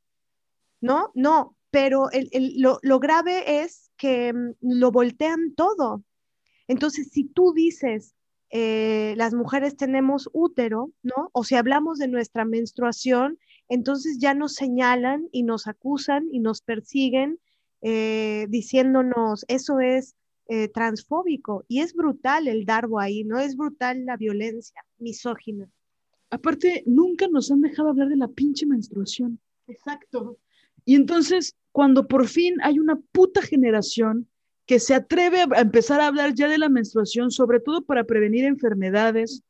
¿no? 0.83 1.11
No, 1.15 1.57
pero 1.71 2.11
lo, 2.83 3.01
grave 3.01 3.63
es 3.63 3.91
que 3.97 4.33
mm, 4.33 4.55
lo 4.61 4.93
voltean 4.93 5.55
todo. 5.55 6.05
Entonces, 6.69 7.09
si 7.11 7.25
tú 7.25 7.55
dices, 7.55 8.15
eh, 8.51 9.15
las 9.17 9.33
mujeres 9.33 9.77
tenemos 9.77 10.29
útero, 10.35 10.93
¿no? 11.03 11.31
O 11.33 11.45
si 11.45 11.55
hablamos 11.55 11.99
de 11.99 12.09
nuestra 12.09 12.45
menstruación, 12.45 13.39
entonces 13.71 14.19
ya 14.19 14.35
nos 14.35 14.55
señalan 14.55 15.29
y 15.33 15.45
nos 15.45 15.67
acusan 15.67 16.29
y 16.31 16.41
nos 16.41 16.61
persiguen 16.61 17.39
eh, 17.81 18.47
diciéndonos, 18.51 19.45
eso 19.49 19.81
es 19.81 20.15
eh, 20.49 20.69
transfóbico. 20.69 21.65
Y 21.69 21.81
es 21.81 21.95
brutal 21.95 22.49
el 22.49 22.67
darbo 22.67 23.01
ahí, 23.01 23.25
¿no? 23.25 23.39
Es 23.39 23.57
brutal 23.57 24.05
la 24.05 24.17
violencia 24.17 24.85
misógina. 24.99 25.71
Aparte, 26.29 26.83
nunca 26.87 27.29
nos 27.29 27.51
han 27.51 27.61
dejado 27.63 27.91
hablar 27.91 28.09
de 28.09 28.17
la 28.17 28.29
pinche 28.29 28.67
menstruación. 28.67 29.41
Exacto. 29.67 30.39
Y 30.85 30.95
entonces, 30.95 31.55
cuando 31.71 32.07
por 32.07 32.29
fin 32.29 32.57
hay 32.63 32.79
una 32.79 32.97
puta 33.13 33.43
generación 33.43 34.29
que 34.67 34.79
se 34.79 34.95
atreve 34.95 35.41
a 35.41 35.61
empezar 35.61 36.01
a 36.01 36.07
hablar 36.07 36.35
ya 36.35 36.49
de 36.49 36.59
la 36.59 36.69
menstruación, 36.69 37.31
sobre 37.31 37.61
todo 37.61 37.85
para 37.85 38.05
prevenir 38.05 38.45
enfermedades, 38.45 39.43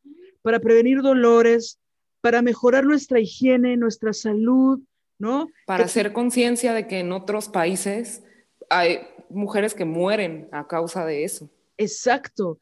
para 0.42 0.60
prevenir 0.60 1.02
dolores, 1.02 1.78
para 2.20 2.42
mejorar 2.42 2.84
nuestra 2.84 3.20
higiene, 3.20 3.76
nuestra 3.76 4.12
salud, 4.12 4.80
¿no? 5.18 5.48
Para 5.66 5.84
hacer 5.84 6.12
conciencia 6.12 6.72
de 6.72 6.86
que 6.86 7.00
en 7.00 7.12
otros 7.12 7.48
países 7.48 8.22
hay 8.70 9.00
mujeres 9.28 9.74
que 9.74 9.84
mueren 9.84 10.48
a 10.52 10.66
causa 10.66 11.04
de 11.04 11.24
eso. 11.24 11.50
Exacto. 11.76 12.58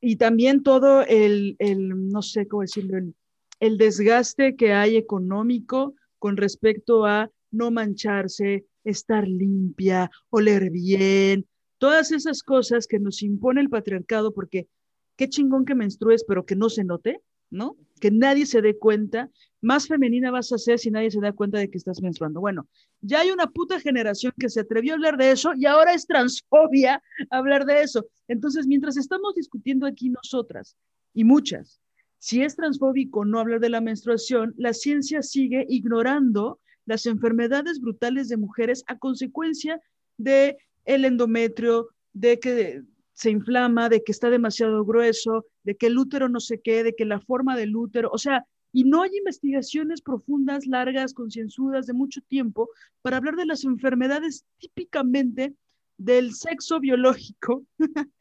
Y 0.00 0.16
también 0.16 0.62
todo 0.62 1.02
el, 1.02 1.56
el 1.58 2.08
no 2.08 2.22
sé 2.22 2.48
cómo 2.48 2.62
decirlo, 2.62 2.98
el, 2.98 3.14
el 3.60 3.78
desgaste 3.78 4.56
que 4.56 4.72
hay 4.72 4.96
económico 4.96 5.94
con 6.18 6.36
respecto 6.36 7.04
a 7.04 7.30
no 7.50 7.70
mancharse, 7.70 8.66
estar 8.84 9.26
limpia, 9.26 10.10
oler 10.30 10.70
bien, 10.70 11.46
todas 11.78 12.12
esas 12.12 12.42
cosas 12.42 12.86
que 12.86 12.98
nos 12.98 13.22
impone 13.22 13.60
el 13.60 13.70
patriarcado, 13.70 14.32
porque 14.32 14.68
qué 15.16 15.28
chingón 15.28 15.64
que 15.64 15.74
menstrues, 15.74 16.24
pero 16.26 16.46
que 16.46 16.56
no 16.56 16.68
se 16.68 16.84
note, 16.84 17.20
¿no? 17.50 17.76
Que 18.00 18.10
nadie 18.10 18.46
se 18.46 18.62
dé 18.62 18.76
cuenta. 18.78 19.30
Más 19.60 19.88
femenina 19.88 20.30
vas 20.30 20.52
a 20.52 20.58
ser 20.58 20.78
si 20.78 20.90
nadie 20.90 21.10
se 21.10 21.20
da 21.20 21.32
cuenta 21.32 21.58
de 21.58 21.70
que 21.70 21.78
estás 21.78 22.02
menstruando. 22.02 22.40
Bueno, 22.40 22.68
ya 23.00 23.20
hay 23.20 23.30
una 23.30 23.46
puta 23.46 23.80
generación 23.80 24.32
que 24.38 24.48
se 24.48 24.60
atrevió 24.60 24.92
a 24.92 24.96
hablar 24.96 25.16
de 25.16 25.30
eso 25.30 25.52
y 25.56 25.66
ahora 25.66 25.94
es 25.94 26.06
transfobia 26.06 27.02
hablar 27.30 27.64
de 27.64 27.82
eso. 27.82 28.06
Entonces, 28.28 28.66
mientras 28.66 28.96
estamos 28.96 29.34
discutiendo 29.34 29.86
aquí 29.86 30.10
nosotras 30.10 30.76
y 31.14 31.24
muchas, 31.24 31.80
si 32.18 32.42
es 32.42 32.56
transfóbico 32.56 33.24
no 33.24 33.40
hablar 33.40 33.60
de 33.60 33.70
la 33.70 33.80
menstruación, 33.80 34.54
la 34.56 34.72
ciencia 34.72 35.22
sigue 35.22 35.64
ignorando 35.68 36.60
las 36.86 37.06
enfermedades 37.06 37.80
brutales 37.80 38.28
de 38.28 38.36
mujeres 38.36 38.84
a 38.86 38.98
consecuencia 38.98 39.80
de 40.16 40.56
el 40.84 41.04
endometrio, 41.04 41.90
de 42.12 42.38
que 42.38 42.82
se 43.12 43.30
inflama, 43.30 43.88
de 43.88 44.02
que 44.02 44.12
está 44.12 44.30
demasiado 44.30 44.84
grueso, 44.84 45.46
de 45.64 45.76
que 45.76 45.86
el 45.86 45.98
útero 45.98 46.28
no 46.28 46.40
sé 46.40 46.60
qué, 46.60 46.84
de 46.84 46.94
que 46.94 47.04
la 47.04 47.20
forma 47.20 47.56
del 47.56 47.76
útero, 47.76 48.10
o 48.12 48.18
sea, 48.18 48.46
y 48.72 48.84
no 48.84 49.02
hay 49.02 49.10
investigaciones 49.16 50.02
profundas, 50.02 50.66
largas, 50.66 51.14
concienzudas 51.14 51.86
de 51.86 51.94
mucho 51.94 52.20
tiempo 52.28 52.68
para 53.00 53.16
hablar 53.16 53.36
de 53.36 53.46
las 53.46 53.64
enfermedades 53.64 54.44
típicamente 54.58 55.54
del 55.96 56.34
sexo 56.34 56.78
biológico, 56.78 57.64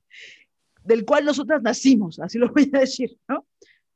del 0.83 1.03
cual 1.03 1.25
nosotras 1.25 1.61
nacimos, 1.61 2.19
así 2.19 2.37
lo 2.37 2.49
voy 2.53 2.69
a 2.73 2.79
decir, 2.79 3.17
¿no? 3.27 3.45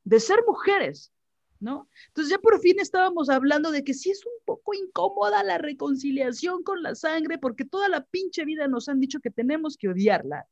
De 0.04 0.20
ser 0.20 0.40
mujeres, 0.46 1.12
¿no? 1.60 1.88
Entonces 2.08 2.30
ya 2.30 2.38
por 2.38 2.58
fin 2.60 2.80
estábamos 2.80 3.28
hablando 3.28 3.70
de 3.70 3.84
que 3.84 3.94
sí 3.94 4.10
es 4.10 4.24
un 4.24 4.44
poco 4.44 4.74
incómoda 4.74 5.44
la 5.44 5.58
reconciliación 5.58 6.62
con 6.62 6.82
la 6.82 6.94
sangre, 6.94 7.38
porque 7.38 7.64
toda 7.64 7.88
la 7.88 8.04
pinche 8.04 8.44
vida 8.44 8.66
nos 8.66 8.88
han 8.88 8.98
dicho 8.98 9.20
que 9.20 9.30
tenemos 9.30 9.76
que 9.76 9.88
odiarla, 9.88 10.46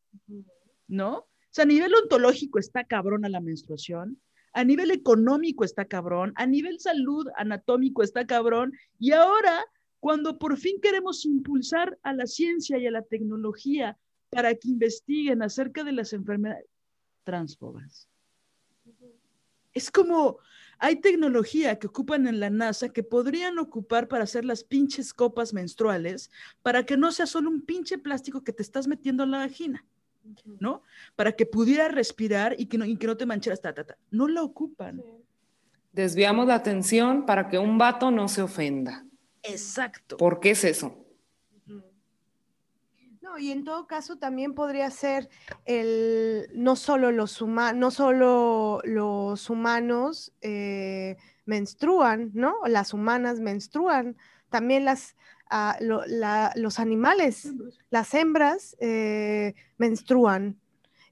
¿no? 0.86 1.16
O 1.18 1.26
sea, 1.50 1.64
a 1.64 1.66
nivel 1.66 1.94
ontológico 1.94 2.59
está 2.59 2.84
cabrona 2.84 3.28
la 3.28 3.40
menstruación, 3.40 4.20
a 4.52 4.64
nivel 4.64 4.90
económico 4.90 5.64
está 5.64 5.86
cabrón, 5.86 6.32
a 6.36 6.46
nivel 6.46 6.78
salud 6.78 7.26
anatómico 7.36 8.02
está 8.02 8.26
cabrón, 8.26 8.72
y 8.98 9.12
ahora, 9.12 9.64
cuando 10.00 10.38
por 10.38 10.59
fin 10.59 10.80
queremos 10.80 11.24
impulsar 11.24 11.98
a 12.02 12.12
la 12.12 12.26
ciencia 12.26 12.78
y 12.78 12.86
a 12.86 12.90
la 12.90 13.02
tecnología 13.02 13.98
para 14.30 14.54
que 14.54 14.68
investiguen 14.68 15.42
acerca 15.42 15.84
de 15.84 15.92
las 15.92 16.12
enfermedades 16.12 16.66
transfobas. 17.24 18.09
Es 19.72 19.90
como, 19.90 20.38
hay 20.79 20.97
tecnología 20.97 21.79
que 21.79 21.89
ocupan 21.89 22.26
en 22.26 22.41
la 22.41 22.51
NASA 22.51 22.91
que 22.91 23.03
podrían 23.03 23.59
ocupar 23.59 24.09
para 24.09 24.24
hacer 24.24 24.45
las 24.45 24.64
pinches 24.64 25.12
copas 25.12 25.53
menstruales 25.53 26.31
para 26.62 26.85
que 26.85 26.97
no 26.97 27.11
sea 27.12 27.26
solo 27.26 27.51
un 27.51 27.62
pinche 27.62 27.99
plástico 27.99 28.43
que 28.43 28.53
te 28.53 28.62
estás 28.62 28.87
metiendo 28.87 29.24
en 29.24 29.33
la 29.33 29.39
vagina, 29.39 29.85
¿no? 30.61 30.83
Para 31.16 31.33
que 31.33 31.47
pudiera 31.47 31.89
respirar 31.89 32.55
y 32.59 32.66
que 32.66 32.79
no, 32.79 32.85
y 32.85 32.97
que 32.97 33.07
no 33.07 33.16
te 33.16 33.26
mancharas, 33.26 33.61
ta, 33.61 33.74
ta, 33.74 33.85
ta. 33.85 33.99
No 34.11 34.29
la 34.29 34.43
ocupan. 34.43 35.03
Desviamos 35.93 36.47
la 36.47 36.55
atención 36.55 37.26
para 37.26 37.49
que 37.49 37.59
un 37.59 37.76
vato 37.76 38.11
no 38.11 38.29
se 38.29 38.43
ofenda. 38.43 39.05
Exacto. 39.43 40.16
¿Por 40.16 40.39
qué 40.41 40.51
es 40.51 40.64
eso? 40.64 41.07
Y 43.39 43.51
en 43.51 43.64
todo 43.64 43.87
caso 43.87 44.16
también 44.16 44.55
podría 44.55 44.91
ser 44.91 45.29
el, 45.64 46.49
no 46.55 46.76
solo 46.76 47.12
los, 47.12 47.43
no 47.43 47.91
solo 47.91 48.81
los 48.85 49.51
humanos 49.51 50.33
eh, 50.41 51.16
menstruan, 51.45 52.31
¿no? 52.35 52.55
Las 52.66 52.95
humanas 52.95 53.41
menstruan, 53.41 54.16
también 54.51 54.85
las, 54.85 55.16
ah, 55.51 55.76
los 55.81 56.79
animales, 56.79 57.49
las 57.91 58.14
hembras 58.14 58.76
eh, 58.81 59.55
menstruan. 59.76 60.59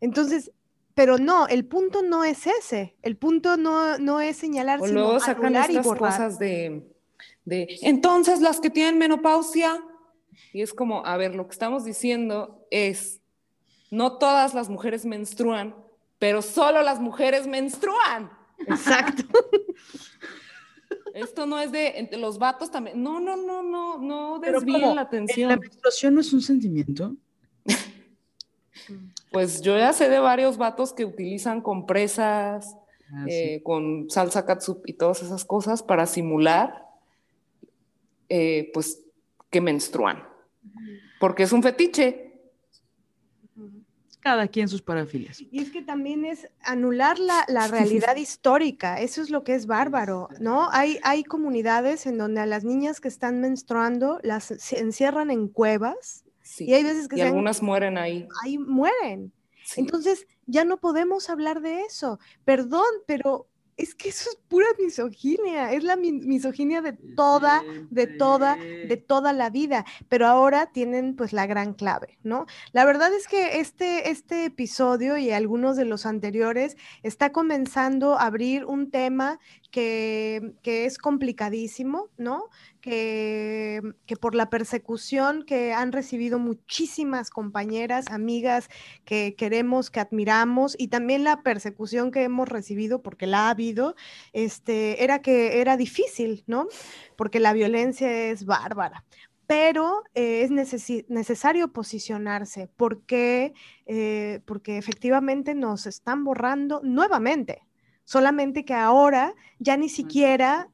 Entonces, 0.01 0.53
pero 0.95 1.19
no, 1.19 1.47
el 1.49 1.67
punto 1.67 2.03
no 2.03 2.25
es 2.25 2.47
ese, 2.47 2.97
el 3.03 3.17
punto 3.17 3.57
no, 3.57 3.99
no 3.99 4.21
es 4.21 4.37
señalar, 4.37 4.81
o 4.81 4.87
luego 4.87 5.21
sacan 5.21 5.57
estas 5.57 5.87
cosas 5.87 6.39
de, 6.39 6.91
de, 7.45 7.79
entonces 7.83 8.41
las 8.41 8.61
que 8.61 8.71
tienen 8.71 8.99
menopausia 8.99 9.83
y 10.53 10.63
es 10.63 10.73
como, 10.73 11.05
a 11.05 11.17
ver, 11.17 11.35
lo 11.35 11.47
que 11.47 11.53
estamos 11.53 11.85
diciendo 11.85 12.67
es, 12.71 13.21
no 13.91 14.19
todas 14.19 14.55
las 14.55 14.69
mujeres 14.69 15.05
menstruan, 15.05 15.75
pero 16.19 16.43
solo 16.43 16.83
las 16.83 17.01
mujeres 17.01 17.47
menstruan. 17.47 18.31
Exacto. 18.67 19.25
Esto 21.15 21.47
no 21.47 21.59
es 21.59 21.73
de 21.73 22.09
los 22.19 22.39
vatos 22.39 22.71
también. 22.71 23.03
No, 23.03 23.21
no, 23.21 23.37
no, 23.37 23.63
no, 23.63 23.99
no 23.99 24.39
desvíen 24.39 24.95
la 24.95 25.03
atención. 25.03 25.51
¿La 25.51 25.57
menstruación 25.57 26.15
no 26.15 26.21
es 26.21 26.33
un 26.33 26.43
sentimiento? 26.43 27.17
pues 29.33 29.63
yo 29.63 29.79
ya 29.79 29.93
sé 29.93 30.09
de 30.09 30.19
varios 30.19 30.59
vatos 30.59 30.93
que 30.93 31.05
utilizan 31.05 31.61
compresas, 31.61 32.77
ah, 33.13 33.25
eh, 33.29 33.63
con 33.63 34.11
salsa 34.11 34.45
katsup 34.45 34.83
y 34.87 34.93
todas 34.93 35.23
esas 35.23 35.45
cosas 35.45 35.83
para 35.83 36.07
simular 36.07 36.87
eh, 38.29 38.71
pues, 38.73 39.03
que 39.57 39.61
menstruan. 39.63 40.23
Porque 41.19 41.45
es 41.45 41.53
un 41.53 41.63
fetiche. 41.63 42.23
Cada 44.21 44.49
quien 44.49 44.69
sus 44.69 44.83
parafilias. 44.83 45.41
Y 45.41 45.61
es 45.63 45.71
que 45.71 45.81
también 45.83 46.25
es 46.27 46.47
anular 46.61 47.19
la, 47.19 47.45
la 47.49 47.69
realidad 47.69 48.17
histórica, 48.17 49.01
eso 49.01 49.23
es 49.23 49.31
lo 49.31 49.45
que 49.45 49.55
es 49.55 49.67
bárbaro, 49.67 50.29
¿no? 50.41 50.69
Hay, 50.73 50.99
hay 51.05 51.23
comunidades 51.25 52.05
en 52.07 52.19
donde 52.19 52.41
a 52.41 52.47
las 52.47 52.65
niñas 52.65 53.01
que 53.01 53.09
están 53.09 53.41
menstruando 53.41 54.19
las 54.23 54.45
se 54.45 54.81
encierran 54.81 55.31
en 55.31 55.49
cuevas 55.49 56.25
Sí. 56.43 56.65
y 56.67 56.75
hay 56.75 56.83
veces 56.85 57.09
que 57.09 57.17
Y 57.17 57.19
se 57.19 57.23
han- 57.23 57.29
algunas 57.29 57.63
mueren 57.63 57.97
ahí. 57.99 58.29
ahí 58.45 58.59
mueren. 58.59 59.33
Sí. 59.65 59.81
Entonces, 59.81 60.27
ya 60.47 60.65
no 60.65 60.77
podemos 60.77 61.31
hablar 61.31 61.61
de 61.63 61.81
eso. 61.83 62.19
Perdón, 62.45 62.85
pero 63.07 63.49
es 63.77 63.95
que 63.95 64.09
eso 64.09 64.31
es 64.31 64.37
pura 64.49 64.67
misoginia, 64.79 65.73
es 65.73 65.85
la 65.85 65.97
mi- 65.97 66.13
misoginia 66.13 66.81
de 66.83 66.93
toda, 66.95 67.67
de 67.91 68.07
toda, 68.07 68.59
de 68.83 68.97
toda 68.97 69.33
la 69.33 69.51
vida. 69.51 69.85
Pero 70.09 70.27
ahora 70.27 70.73
tienen 70.73 71.15
pues 71.17 71.33
la 71.33 71.47
gran 71.47 71.75
clave, 71.75 72.19
¿no? 72.23 72.47
La 72.73 72.85
verdad 72.85 73.13
es 73.15 73.29
que 73.29 73.61
este, 73.61 74.11
este 74.11 74.45
episodio 74.47 75.19
y 75.19 75.31
algunos 75.31 75.77
de 75.77 75.85
los 75.85 76.07
anteriores 76.07 76.77
está 77.03 77.33
comenzando 77.33 78.15
a 78.19 78.27
abrir 78.27 78.65
un 78.65 78.91
tema 78.91 79.39
que, 79.77 80.87
es 80.87 80.97
complicadísimo, 80.97 82.09
¿no? 82.17 82.45
Que, 82.81 83.83
que 84.07 84.17
por 84.17 84.35
la 84.35 84.49
persecución 84.49 85.45
que 85.45 85.75
han 85.75 85.93
recibido 85.93 86.39
muchísimas 86.39 87.29
compañeras, 87.29 88.07
amigas 88.11 88.69
que 89.05 89.35
queremos, 89.37 89.91
que 89.91 90.01
admiramos, 90.01 90.77
y 90.79 90.89
también 90.89 91.25
la 91.25 91.43
persecución 91.43 92.11
que 92.11 92.23
hemos 92.23 92.49
recibido, 92.49 93.03
porque 93.03 93.27
la 93.27 93.49
ha 93.49 93.51
habido, 93.51 93.97
este, 94.33 95.05
era 95.05 95.21
que 95.21 95.61
era 95.61 95.77
difícil, 95.77 96.45
¿no? 96.47 96.69
Porque 97.17 97.39
la 97.39 97.53
violencia 97.53 98.31
es 98.31 98.47
bárbara. 98.47 99.05
Pero 99.47 100.03
eh, 100.15 100.43
es 100.43 100.51
necesi- 100.51 101.05
necesario 101.09 101.73
posicionarse 101.73 102.69
porque, 102.77 103.53
eh, 103.85 104.41
porque 104.47 104.79
efectivamente 104.79 105.55
nos 105.55 105.87
están 105.87 106.25
borrando 106.25 106.81
nuevamente. 106.83 107.66
Solamente 108.07 108.65
que 108.65 108.73
ahora 108.73 109.35
ya 109.59 109.77
ni 109.77 109.91
siquiera 109.91 110.71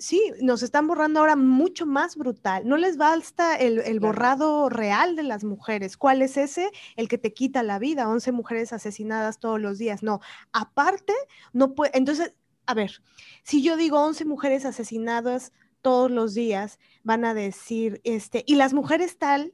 Sí, 0.00 0.32
nos 0.40 0.62
están 0.62 0.86
borrando 0.86 1.20
ahora 1.20 1.36
mucho 1.36 1.84
más 1.84 2.16
brutal. 2.16 2.66
No 2.66 2.78
les 2.78 2.96
basta 2.96 3.54
el, 3.54 3.80
el 3.80 4.00
borrado 4.00 4.70
real 4.70 5.14
de 5.14 5.22
las 5.22 5.44
mujeres. 5.44 5.98
¿Cuál 5.98 6.22
es 6.22 6.38
ese? 6.38 6.70
El 6.96 7.06
que 7.06 7.18
te 7.18 7.34
quita 7.34 7.62
la 7.62 7.78
vida. 7.78 8.08
11 8.08 8.32
mujeres 8.32 8.72
asesinadas 8.72 9.40
todos 9.40 9.60
los 9.60 9.76
días. 9.76 10.02
No, 10.02 10.20
aparte, 10.52 11.12
no 11.52 11.74
puede. 11.74 11.90
Entonces, 11.98 12.34
a 12.64 12.72
ver, 12.72 13.02
si 13.42 13.62
yo 13.62 13.76
digo 13.76 14.02
11 14.02 14.24
mujeres 14.24 14.64
asesinadas 14.64 15.52
todos 15.82 16.10
los 16.10 16.32
días, 16.32 16.78
van 17.02 17.26
a 17.26 17.34
decir, 17.34 18.00
este, 18.04 18.42
y 18.46 18.54
las 18.54 18.72
mujeres 18.72 19.18
tal, 19.18 19.52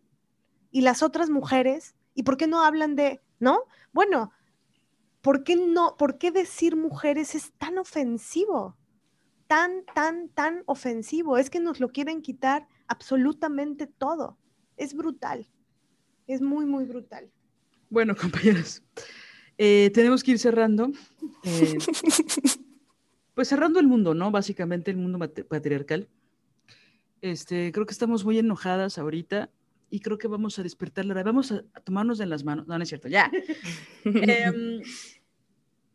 y 0.71 0.83
las 0.83 1.03
otras 1.03 1.29
mujeres, 1.29 1.97
¿y 2.15 2.23
por 2.23 2.37
qué 2.37 2.47
no 2.47 2.63
hablan 2.63 2.95
de, 2.95 3.21
no? 3.41 3.65
Bueno, 3.93 4.31
¿por 5.27 5.43
qué 5.43 5.57
no, 5.57 5.97
por 5.99 6.19
qué 6.19 6.31
decir 6.31 6.77
mujeres 6.77 7.35
es 7.35 7.53
tan 7.59 7.79
ofensivo? 7.79 8.77
tan, 9.47 9.85
tan, 9.95 10.29
tan 10.31 10.63
ofensivo. 10.67 11.39
Es 11.39 11.51
que 11.51 11.61
nos 11.61 11.81
lo 11.81 11.89
quieren 11.89 12.23
quitar 12.23 12.67
absolutamente 12.87 13.87
todo. 13.87 14.39
Es 14.77 14.95
brutal. 14.95 15.47
Es 16.27 16.43
muy, 16.43 16.67
muy 16.67 16.85
brutal. 16.85 17.31
Bueno, 17.91 18.15
compañeros, 18.21 18.83
eh, 19.59 19.91
tenemos 19.95 20.23
que 20.23 20.33
ir 20.33 20.39
cerrando. 20.39 20.91
eh, 21.45 21.79
pues 23.35 23.49
cerrando 23.49 23.81
el 23.81 23.87
mundo, 23.87 24.15
¿no? 24.15 24.31
Básicamente 24.31 24.91
el 24.91 24.97
mundo 24.97 25.19
patriarcal. 25.49 26.09
Este, 27.21 27.73
creo 27.73 27.87
que 27.87 27.93
estamos 27.93 28.25
muy 28.25 28.39
enojadas 28.39 28.99
ahorita 28.99 29.51
y 29.89 30.01
creo 30.01 30.19
que 30.19 30.29
vamos 30.29 30.59
a 30.59 30.63
despertar 30.63 31.05
la 31.05 31.23
Vamos 31.23 31.53
a, 31.53 31.63
a 31.73 31.81
tomarnos 31.81 32.19
de 32.19 32.27
las 32.27 32.45
manos. 32.45 32.67
No, 32.67 32.77
no 32.77 32.83
es 32.83 32.89
cierto, 32.89 33.09
ya. 33.09 33.31
Em, 34.05 34.81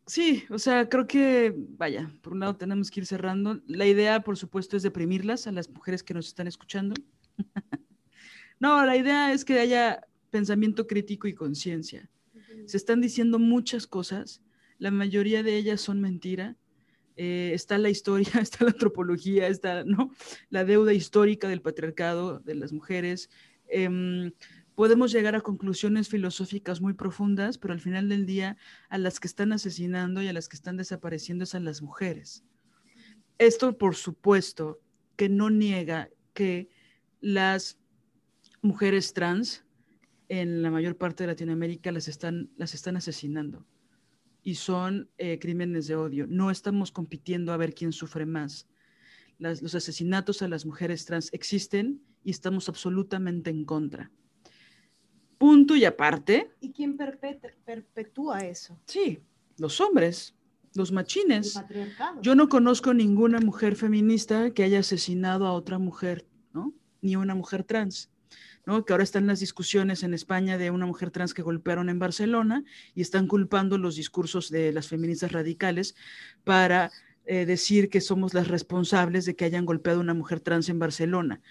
sí, 0.06 0.44
o 0.50 0.58
sea, 0.58 0.88
creo 0.88 1.06
que, 1.06 1.54
vaya, 1.56 2.12
por 2.22 2.32
un 2.32 2.40
lado 2.40 2.56
tenemos 2.56 2.90
que 2.90 3.00
ir 3.00 3.06
cerrando. 3.06 3.60
La 3.66 3.86
idea, 3.86 4.20
por 4.20 4.36
supuesto, 4.36 4.76
es 4.76 4.82
deprimirlas 4.82 5.46
a 5.46 5.52
las 5.52 5.68
mujeres 5.68 6.02
que 6.02 6.14
nos 6.14 6.26
están 6.26 6.46
escuchando. 6.46 6.94
no, 8.60 8.84
la 8.84 8.96
idea 8.96 9.32
es 9.32 9.44
que 9.44 9.58
haya 9.58 10.06
pensamiento 10.30 10.86
crítico 10.86 11.28
y 11.28 11.34
conciencia. 11.34 12.08
Se 12.66 12.76
están 12.76 13.00
diciendo 13.00 13.38
muchas 13.38 13.86
cosas, 13.86 14.42
la 14.78 14.90
mayoría 14.90 15.42
de 15.42 15.56
ellas 15.56 15.80
son 15.80 16.00
mentira. 16.00 16.56
Eh, 17.16 17.52
está 17.54 17.78
la 17.78 17.90
historia, 17.90 18.32
está 18.40 18.64
la 18.64 18.70
antropología, 18.70 19.46
está 19.46 19.84
¿no? 19.84 20.12
la 20.48 20.64
deuda 20.64 20.92
histórica 20.92 21.48
del 21.48 21.60
patriarcado 21.60 22.40
de 22.40 22.54
las 22.54 22.72
mujeres. 22.72 23.30
Em, 23.68 24.32
podemos 24.74 25.12
llegar 25.12 25.34
a 25.34 25.40
conclusiones 25.40 26.08
filosóficas 26.08 26.80
muy 26.80 26.94
profundas, 26.94 27.58
pero 27.58 27.72
al 27.74 27.80
final 27.80 28.08
del 28.08 28.26
día 28.26 28.56
a 28.88 28.98
las 28.98 29.20
que 29.20 29.28
están 29.28 29.52
asesinando 29.52 30.22
y 30.22 30.28
a 30.28 30.32
las 30.32 30.48
que 30.48 30.56
están 30.56 30.76
desapareciendo 30.76 31.44
es 31.44 31.54
a 31.54 31.60
las 31.60 31.82
mujeres. 31.82 32.44
Esto, 33.38 33.76
por 33.76 33.94
supuesto, 33.96 34.80
que 35.16 35.28
no 35.28 35.50
niega 35.50 36.08
que 36.32 36.68
las 37.20 37.78
mujeres 38.62 39.12
trans 39.12 39.64
en 40.28 40.62
la 40.62 40.70
mayor 40.70 40.96
parte 40.96 41.24
de 41.24 41.28
Latinoamérica 41.28 41.92
las 41.92 42.08
están, 42.08 42.50
las 42.56 42.74
están 42.74 42.96
asesinando 42.96 43.66
y 44.42 44.54
son 44.54 45.10
eh, 45.18 45.38
crímenes 45.38 45.86
de 45.86 45.96
odio. 45.96 46.26
No 46.28 46.50
estamos 46.50 46.90
compitiendo 46.90 47.52
a 47.52 47.56
ver 47.56 47.74
quién 47.74 47.92
sufre 47.92 48.26
más. 48.26 48.66
Las- 49.38 49.60
los 49.62 49.74
asesinatos 49.74 50.40
a 50.42 50.48
las 50.48 50.64
mujeres 50.64 51.04
trans 51.04 51.28
existen 51.32 52.00
y 52.24 52.30
estamos 52.30 52.68
absolutamente 52.68 53.50
en 53.50 53.64
contra. 53.64 54.10
Punto 55.42 55.74
y 55.74 55.84
aparte, 55.84 56.52
¿Y 56.60 56.70
quién 56.70 56.96
perpet- 56.96 57.52
perpetúa 57.64 58.38
eso? 58.46 58.78
sí, 58.86 59.18
los 59.58 59.80
hombres, 59.80 60.36
los 60.76 60.92
machines. 60.92 61.54
patriarcado. 61.54 62.22
Yo 62.22 62.36
no 62.36 62.48
conozco 62.48 62.94
ninguna 62.94 63.40
mujer 63.40 63.74
feminista 63.74 64.52
que 64.52 64.62
haya 64.62 64.78
asesinado 64.78 65.46
a 65.48 65.52
otra 65.52 65.78
mujer, 65.80 66.24
¿no? 66.54 66.72
Ni 67.00 67.16
una 67.16 67.34
mujer 67.34 67.64
trans, 67.64 68.08
¿no? 68.66 68.84
Que 68.84 68.92
ahora 68.92 69.02
están 69.02 69.26
las 69.26 69.40
discusiones 69.40 70.04
en 70.04 70.14
España 70.14 70.58
de 70.58 70.70
una 70.70 70.86
mujer 70.86 71.10
trans 71.10 71.34
que 71.34 71.42
golpearon 71.42 71.88
en 71.88 71.98
Barcelona 71.98 72.62
y 72.94 73.00
están 73.02 73.26
culpando 73.26 73.78
los 73.78 73.96
discursos 73.96 74.48
de 74.48 74.70
las 74.70 74.86
feministas 74.86 75.32
radicales 75.32 75.96
para 76.44 76.92
eh, 77.24 77.46
decir 77.46 77.90
que 77.90 78.00
somos 78.00 78.32
las 78.32 78.46
responsables 78.46 79.24
de 79.26 79.34
que 79.34 79.44
hayan 79.44 79.66
golpeado 79.66 79.98
a 79.98 80.02
una 80.02 80.14
mujer 80.14 80.38
trans 80.38 80.68
en 80.68 80.78
Barcelona, 80.78 81.42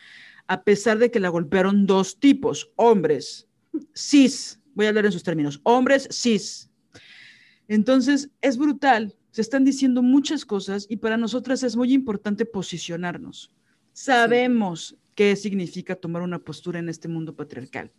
a 0.47 0.63
pesar 0.63 0.97
de 0.97 1.11
que 1.11 1.19
la 1.19 1.27
golpearon 1.27 1.85
dos 1.85 2.19
tipos, 2.21 2.71
hombres, 2.77 3.47
cis, 3.95 4.59
voy 4.73 4.85
a 4.85 4.89
hablar 4.89 5.05
en 5.05 5.11
sus 5.11 5.23
términos, 5.23 5.59
hombres 5.63 6.07
cis. 6.11 6.69
Entonces, 7.67 8.29
es 8.41 8.57
brutal, 8.57 9.15
se 9.31 9.41
están 9.41 9.63
diciendo 9.63 10.01
muchas 10.01 10.45
cosas 10.45 10.85
y 10.89 10.97
para 10.97 11.17
nosotras 11.17 11.63
es 11.63 11.75
muy 11.75 11.93
importante 11.93 12.45
posicionarnos. 12.45 13.53
Sabemos 13.93 14.97
qué 15.15 15.35
significa 15.35 15.95
tomar 15.95 16.21
una 16.21 16.39
postura 16.39 16.79
en 16.79 16.89
este 16.89 17.07
mundo 17.07 17.35
patriarcal 17.35 17.91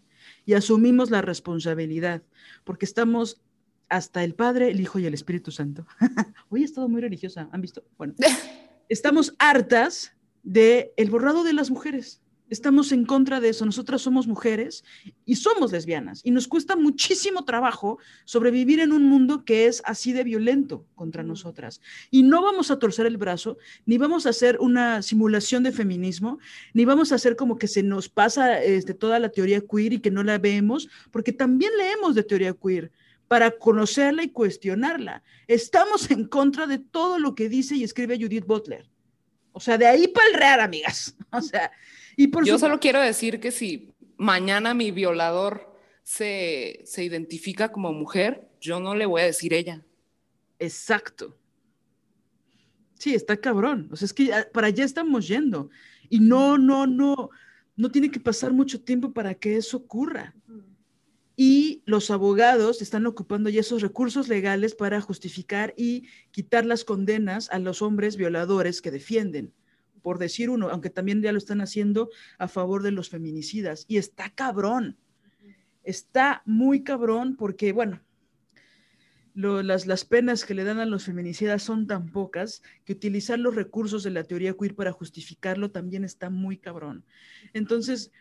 y 0.45 0.55
asumimos 0.55 1.11
la 1.11 1.23
responsabilidad 1.23 2.23
porque 2.65 2.85
estamos 2.85 3.41
hasta 3.89 4.25
el 4.25 4.35
Padre, 4.35 4.71
el 4.71 4.81
Hijo 4.81 4.99
y 4.99 5.07
el 5.07 5.15
Espíritu 5.15 5.51
Santo. 5.51 5.87
Hoy 6.49 6.63
he 6.63 6.65
estado 6.65 6.89
muy 6.89 7.01
religiosa, 7.01 7.49
¿han 7.53 7.61
visto? 7.61 7.85
Bueno, 7.99 8.15
estamos 8.89 9.35
hartas 9.39 10.15
de 10.43 10.93
el 10.97 11.11
borrado 11.11 11.45
de 11.45 11.53
las 11.53 11.71
mujeres. 11.71 12.22
Estamos 12.53 12.93
en 12.93 13.07
contra 13.07 13.41
de 13.41 13.49
eso. 13.49 13.65
Nosotras 13.65 14.03
somos 14.03 14.27
mujeres 14.27 14.85
y 15.25 15.37
somos 15.37 15.73
lesbianas 15.73 16.21
y 16.23 16.31
nos 16.33 16.47
cuesta 16.47 16.77
muchísimo 16.77 17.47
trabajo 17.47 17.99
sobrevivir 18.27 18.79
en 18.81 18.93
un 18.93 19.05
mundo 19.05 19.47
que 19.47 19.65
es 19.65 19.81
así 19.87 20.13
de 20.13 20.23
violento 20.23 20.85
contra 20.95 21.23
nosotras. 21.23 21.81
Y 22.11 22.25
no 22.25 22.43
vamos 22.43 22.71
a 22.71 22.79
torcer 22.79 23.07
el 23.07 23.17
brazo, 23.17 23.57
ni 23.87 23.97
vamos 23.97 24.27
a 24.27 24.31
hacer 24.31 24.59
una 24.61 25.01
simulación 25.01 25.63
de 25.63 25.73
feminismo, 25.73 26.41
ni 26.75 26.85
vamos 26.85 27.11
a 27.11 27.15
hacer 27.15 27.37
como 27.37 27.57
que 27.57 27.69
se 27.69 27.83
nos 27.83 28.11
pasa 28.11 28.63
este, 28.63 28.93
toda 28.93 29.19
la 29.19 29.31
teoría 29.31 29.63
queer 29.63 29.95
y 29.95 30.01
que 30.01 30.11
no 30.11 30.23
la 30.23 30.37
vemos, 30.37 30.91
porque 31.11 31.33
también 31.33 31.73
leemos 31.79 32.15
de 32.15 32.23
teoría 32.23 32.53
queer 32.53 32.93
para 33.29 33.51
conocerla 33.53 34.25
y 34.25 34.29
cuestionarla. 34.29 35.23
Estamos 35.47 36.11
en 36.11 36.27
contra 36.27 36.67
de 36.67 36.77
todo 36.77 37.19
lo 37.19 37.35
que 37.35 37.49
dice 37.49 37.77
y 37.77 37.83
escribe 37.83 38.21
Judith 38.21 38.45
Butler. 38.45 38.91
O 39.53 39.61
sea, 39.61 39.79
de 39.79 39.87
ahí 39.87 40.07
para 40.09 40.27
el 40.27 40.35
real, 40.35 40.61
amigas. 40.61 41.17
O 41.35 41.41
sea, 41.41 41.73
y 42.17 42.29
por 42.29 42.45
Yo 42.45 42.59
solo 42.59 42.81
quiero 42.81 43.01
decir 43.01 43.41
que 43.41 43.51
si 43.51 43.93
mañana 44.17 44.75
mi 44.75 44.91
violador 44.91 45.77
se, 46.03 46.81
se 46.85 47.05
identifica 47.05 47.71
como 47.73 47.93
mujer, 47.93 48.49
yo 48.61 48.81
no 48.81 48.95
le 48.95 49.07
voy 49.07 49.23
a 49.23 49.27
decir 49.27 49.55
ella. 49.55 49.83
Exacto. 50.59 51.37
Sí, 52.99 53.15
está 53.15 53.37
cabrón. 53.37 53.89
O 53.91 53.97
sea, 53.97 54.07
es 54.07 54.13
que 54.13 54.31
para 54.53 54.69
allá 54.69 54.85
estamos 54.85 55.27
yendo. 55.27 55.71
Y 56.09 56.21
no, 56.21 56.57
no, 56.57 56.87
no, 56.87 57.31
no 57.75 57.91
tiene 57.91 58.11
que 58.11 58.21
pasar 58.21 58.53
mucho 58.53 58.81
tiempo 58.81 59.13
para 59.13 59.35
que 59.35 59.57
eso 59.57 59.79
ocurra. 59.79 60.37
Y 61.35 61.83
los 61.87 62.11
abogados 62.11 62.83
están 62.83 63.07
ocupando 63.07 63.51
ya 63.51 63.61
esos 63.61 63.83
recursos 63.83 64.29
legales 64.29 64.75
para 64.75 65.01
justificar 65.01 65.75
y 65.77 66.07
quitar 66.31 66.65
las 66.65 66.85
condenas 66.85 67.51
a 67.51 67.59
los 67.59 67.83
hombres 67.83 68.17
violadores 68.17 68.83
que 68.83 68.91
defienden. 68.91 69.53
Por 70.03 70.19
decir 70.19 70.51
uno, 70.51 70.69
aunque 70.69 70.91
también 70.91 71.23
ya 71.23 71.33
lo 71.33 71.39
están 71.39 71.61
haciendo 71.61 72.11
a 72.39 72.49
favor 72.49 72.83
de 72.83 72.91
los 72.91 73.09
feminicidas. 73.09 73.85
Y 73.89 73.97
está 73.97 74.31
cabrón, 74.31 74.97
está 75.83 76.43
muy 76.45 76.83
cabrón 76.83 77.37
porque, 77.37 77.73
bueno, 77.73 78.01
las, 79.35 79.87
las 79.87 80.05
penas 80.05 80.45
que 80.45 80.55
le 80.55 80.65
dan 80.65 80.79
a 80.79 80.87
los 80.87 81.05
feminicidas 81.05 81.63
son 81.63 81.87
tan 81.87 82.11
pocas 82.11 82.63
que 82.85 82.93
utilizar 82.93 83.39
los 83.39 83.55
recursos 83.55 84.03
de 84.03 84.11
la 84.11 84.25
teoría 84.25 84.55
queer 84.55 84.75
para 84.75 84.93
justificarlo 84.93 85.71
también 85.71 86.05
está 86.05 86.29
muy 86.29 86.59
cabrón. 86.59 87.05
Entonces, 87.55 88.13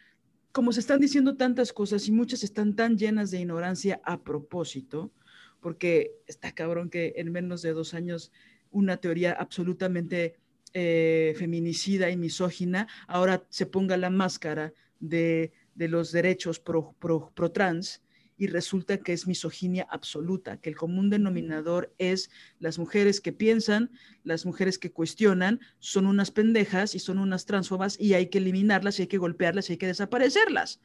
como 0.52 0.72
se 0.72 0.80
están 0.80 1.00
diciendo 1.00 1.36
tantas 1.36 1.74
cosas 1.74 2.08
y 2.08 2.12
muchas 2.12 2.44
están 2.44 2.76
tan 2.76 2.98
llenas 2.98 3.32
de 3.32 3.40
ignorancia 3.40 4.02
a 4.04 4.22
propósito, 4.22 5.12
porque 5.60 6.12
está 6.28 6.52
cabrón 6.54 6.90
que 6.90 7.14
en 7.18 7.32
menos 7.32 7.62
de 7.62 7.74
dos 7.74 7.94
años 7.94 8.32
una 8.72 8.98
teoría 8.98 9.34
absolutamente 9.34 10.40
eh, 10.74 11.34
feminicida 11.38 12.10
y 12.10 12.18
misógina 12.18 12.88
ahora 13.08 13.46
se 13.50 13.66
ponga 13.66 13.98
la 13.98 14.10
máscara 14.10 14.74
de, 15.00 15.52
los 15.76 16.12
derechos 16.12 16.60
pro, 16.60 16.96
pro, 17.00 17.32
pro 17.34 17.52
trans 17.52 18.02
y 18.42 18.48
resulta 18.48 18.98
que 18.98 19.14
es 19.14 19.28
misoginia 19.28 19.86
absoluta, 19.92 20.58
que 20.58 20.72
el 20.72 20.76
común 20.76 21.12
denominador 21.12 21.94
es 22.00 22.32
las 22.58 22.80
mujeres 22.80 23.22
que 23.22 23.32
piensan, 23.32 23.92
las 24.24 24.48
mujeres 24.48 24.80
que 24.80 24.92
cuestionan, 24.92 25.60
son 25.78 26.08
unas 26.08 26.32
pendejas 26.32 26.96
y 26.96 27.00
son 27.00 27.20
unas 27.20 27.46
transfobas 27.46 28.00
y 28.00 28.16
hay 28.16 28.30
que 28.30 28.40
eliminarlas 28.40 28.98
y 28.98 29.04
hay 29.04 29.08
que 29.08 29.20
golpearlas 29.20 29.70
y 29.70 29.74
hay 29.74 29.78
que 29.78 29.86
desaparecerlas. 29.86 30.82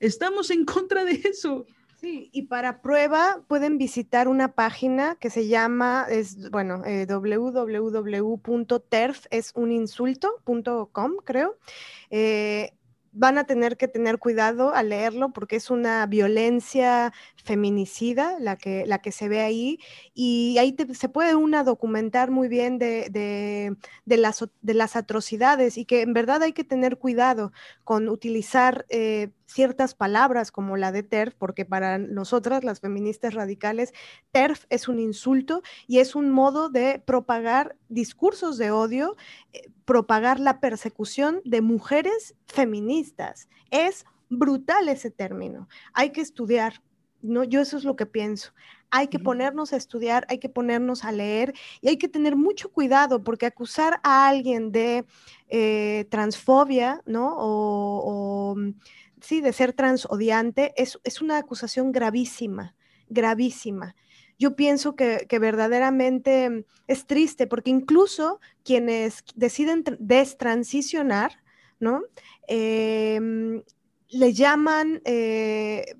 Estamos 0.00 0.50
en 0.50 0.64
contra 0.64 1.04
de 1.04 1.20
eso. 1.24 1.66
Sí, 2.04 2.28
y 2.34 2.42
para 2.42 2.82
prueba 2.82 3.42
pueden 3.48 3.78
visitar 3.78 4.28
una 4.28 4.52
página 4.54 5.16
que 5.18 5.30
se 5.30 5.48
llama, 5.48 6.04
es, 6.10 6.50
bueno, 6.50 6.84
eh, 6.84 7.06
creo. 11.24 11.56
Eh, 12.10 12.72
van 13.14 13.38
a 13.38 13.44
tener 13.44 13.76
que 13.78 13.88
tener 13.88 14.18
cuidado 14.18 14.74
al 14.74 14.90
leerlo 14.90 15.32
porque 15.32 15.56
es 15.56 15.70
una 15.70 16.04
violencia 16.06 17.12
feminicida 17.42 18.38
la 18.40 18.56
que, 18.56 18.84
la 18.86 18.98
que 18.98 19.12
se 19.12 19.28
ve 19.28 19.40
ahí 19.40 19.78
y 20.12 20.58
ahí 20.58 20.76
se 20.92 21.08
puede 21.08 21.36
una 21.36 21.62
documentar 21.62 22.30
muy 22.32 22.48
bien 22.48 22.78
de, 22.78 23.08
de, 24.04 24.16
las, 24.16 24.44
de 24.60 24.74
las 24.74 24.96
atrocidades 24.96 25.78
y 25.78 25.84
que 25.84 26.02
en 26.02 26.12
verdad 26.12 26.42
hay 26.42 26.52
que 26.52 26.64
tener 26.64 26.98
cuidado 26.98 27.52
con 27.84 28.08
utilizar 28.08 28.84
eh, 28.88 29.30
ciertas 29.46 29.94
palabras 29.94 30.50
como 30.50 30.76
la 30.76 30.92
de 30.92 31.02
TERF, 31.02 31.34
porque 31.34 31.64
para 31.64 31.98
nosotras, 31.98 32.64
las 32.64 32.80
feministas 32.80 33.34
radicales, 33.34 33.92
TERF 34.32 34.64
es 34.70 34.88
un 34.88 34.98
insulto 34.98 35.62
y 35.86 35.98
es 35.98 36.14
un 36.14 36.30
modo 36.30 36.68
de 36.68 37.02
propagar 37.04 37.76
discursos 37.88 38.58
de 38.58 38.70
odio, 38.70 39.16
eh, 39.52 39.70
propagar 39.84 40.40
la 40.40 40.60
persecución 40.60 41.40
de 41.44 41.60
mujeres 41.60 42.34
feministas. 42.46 43.48
Es 43.70 44.04
brutal 44.28 44.88
ese 44.88 45.10
término. 45.10 45.68
Hay 45.92 46.10
que 46.10 46.20
estudiar. 46.20 46.82
No, 47.22 47.42
yo 47.42 47.60
eso 47.60 47.78
es 47.78 47.84
lo 47.84 47.96
que 47.96 48.04
pienso. 48.04 48.52
Hay 48.90 49.08
que 49.08 49.18
ponernos 49.18 49.72
a 49.72 49.76
estudiar, 49.76 50.26
hay 50.28 50.38
que 50.38 50.50
ponernos 50.50 51.04
a 51.04 51.10
leer 51.10 51.54
y 51.80 51.88
hay 51.88 51.96
que 51.96 52.06
tener 52.06 52.36
mucho 52.36 52.70
cuidado 52.70 53.24
porque 53.24 53.46
acusar 53.46 53.98
a 54.04 54.28
alguien 54.28 54.70
de 54.72 55.04
eh, 55.48 56.06
transfobia, 56.10 57.02
¿no? 57.06 57.34
o 57.36 58.56
sí, 59.24 59.40
de 59.40 59.52
ser 59.52 59.72
transodiante, 59.72 60.72
es, 60.76 60.98
es 61.04 61.20
una 61.20 61.38
acusación 61.38 61.92
gravísima, 61.92 62.74
gravísima. 63.08 63.94
Yo 64.38 64.56
pienso 64.56 64.96
que, 64.96 65.26
verdaderamente 65.40 66.66
es 66.86 67.06
triste 67.06 67.46
porque 67.46 67.70
incluso 67.70 68.40
quienes 68.64 69.24
deciden 69.34 69.84
destransicionar, 69.98 71.42
¿no? 71.78 72.02
Em, 72.48 73.62
le 74.08 74.32
llaman 74.32 75.00
eh, 75.04 75.96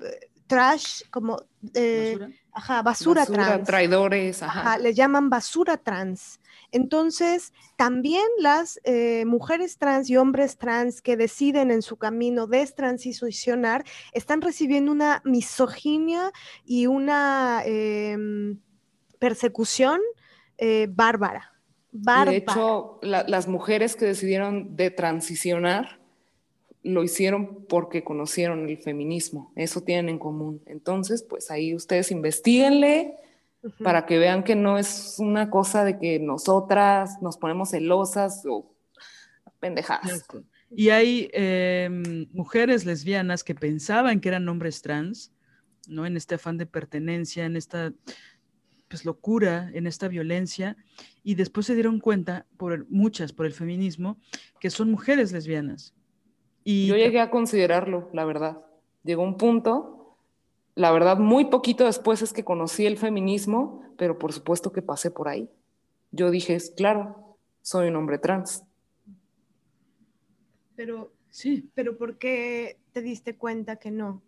trash 0.46 1.02
como 1.10 1.40
eh, 1.74 2.16
basura, 2.18 2.32
ajá, 2.52 2.82
basura, 2.82 3.26
trans. 3.26 3.66
Traidores, 3.66 4.42
ajá. 4.42 4.78
Le 4.78 4.94
llaman 4.94 5.30
basura 5.30 5.76
trans. 5.76 6.40
Entonces, 6.74 7.52
también 7.76 8.24
las 8.40 8.80
eh, 8.82 9.24
mujeres 9.26 9.78
trans 9.78 10.10
y 10.10 10.16
hombres 10.16 10.58
trans 10.58 11.00
que 11.02 11.16
deciden 11.16 11.70
en 11.70 11.82
su 11.82 11.98
camino 11.98 12.48
destransicionar 12.48 13.84
están 14.12 14.42
recibiendo 14.42 14.90
una 14.90 15.22
misoginia 15.24 16.32
y 16.64 16.86
una 16.88 17.62
em, 17.64 18.58
persecución 19.20 20.00
eh, 20.58 20.88
bárbara. 20.90 21.52
De 21.92 22.38
hecho, 22.38 22.98
las 23.02 23.46
mujeres 23.46 23.94
que 23.94 24.06
decidieron 24.06 24.74
de 24.74 24.90
transicionar 24.90 26.00
lo 26.82 27.04
hicieron 27.04 27.66
porque 27.66 28.02
conocieron 28.02 28.68
el 28.68 28.78
feminismo. 28.78 29.52
Eso 29.54 29.80
tienen 29.82 30.08
en 30.08 30.18
común. 30.18 30.60
Entonces, 30.66 31.22
pues 31.22 31.52
ahí 31.52 31.72
ustedes 31.72 32.10
investiguenle 32.10 33.14
para 33.82 34.06
que 34.06 34.18
vean 34.18 34.44
que 34.44 34.56
no 34.56 34.78
es 34.78 35.16
una 35.18 35.50
cosa 35.50 35.84
de 35.84 35.98
que 35.98 36.18
nosotras 36.18 37.20
nos 37.22 37.36
ponemos 37.38 37.70
celosas 37.70 38.42
o 38.46 38.74
pendejadas. 39.58 40.26
Y 40.70 40.90
hay 40.90 41.30
em, 41.32 42.26
mujeres 42.32 42.84
lesbianas 42.84 43.44
que 43.44 43.54
pensaban 43.54 44.20
que 44.20 44.28
eran 44.28 44.48
hombres 44.48 44.82
trans, 44.82 45.32
¿no? 45.88 46.04
En 46.04 46.16
este 46.16 46.34
afán 46.34 46.58
de 46.58 46.66
pertenencia, 46.66 47.44
en 47.44 47.56
esta 47.56 47.92
pues 48.88 49.04
locura, 49.04 49.70
en 49.72 49.86
esta 49.86 50.08
violencia, 50.08 50.76
y 51.22 51.34
después 51.34 51.66
se 51.66 51.74
dieron 51.74 52.00
cuenta, 52.00 52.46
por 52.56 52.88
muchas, 52.90 53.32
por 53.32 53.46
el 53.46 53.52
feminismo, 53.52 54.18
que 54.60 54.70
son 54.70 54.90
mujeres 54.90 55.32
lesbianas. 55.32 55.94
Y 56.64 56.86
Yo 56.86 56.96
llegué 56.96 57.20
a 57.20 57.30
considerarlo, 57.30 58.08
la 58.12 58.24
verdad. 58.24 58.58
Llegó 59.02 59.22
un 59.22 59.36
punto 59.36 60.03
la 60.74 60.90
verdad, 60.90 61.18
muy 61.18 61.46
poquito 61.46 61.84
después 61.84 62.22
es 62.22 62.32
que 62.32 62.44
conocí 62.44 62.86
el 62.86 62.98
feminismo, 62.98 63.82
pero 63.96 64.18
por 64.18 64.32
supuesto 64.32 64.72
que 64.72 64.82
pasé 64.82 65.10
por 65.10 65.28
ahí. 65.28 65.48
Yo 66.10 66.30
dije, 66.30 66.58
claro, 66.76 67.36
soy 67.62 67.88
un 67.88 67.96
hombre 67.96 68.18
trans. 68.18 68.64
Pero, 70.74 71.12
sí. 71.30 71.70
Pero 71.74 71.96
¿por 71.96 72.18
qué 72.18 72.78
te 72.92 73.02
diste 73.02 73.36
cuenta 73.36 73.76
que 73.76 73.90
no? 73.90 74.22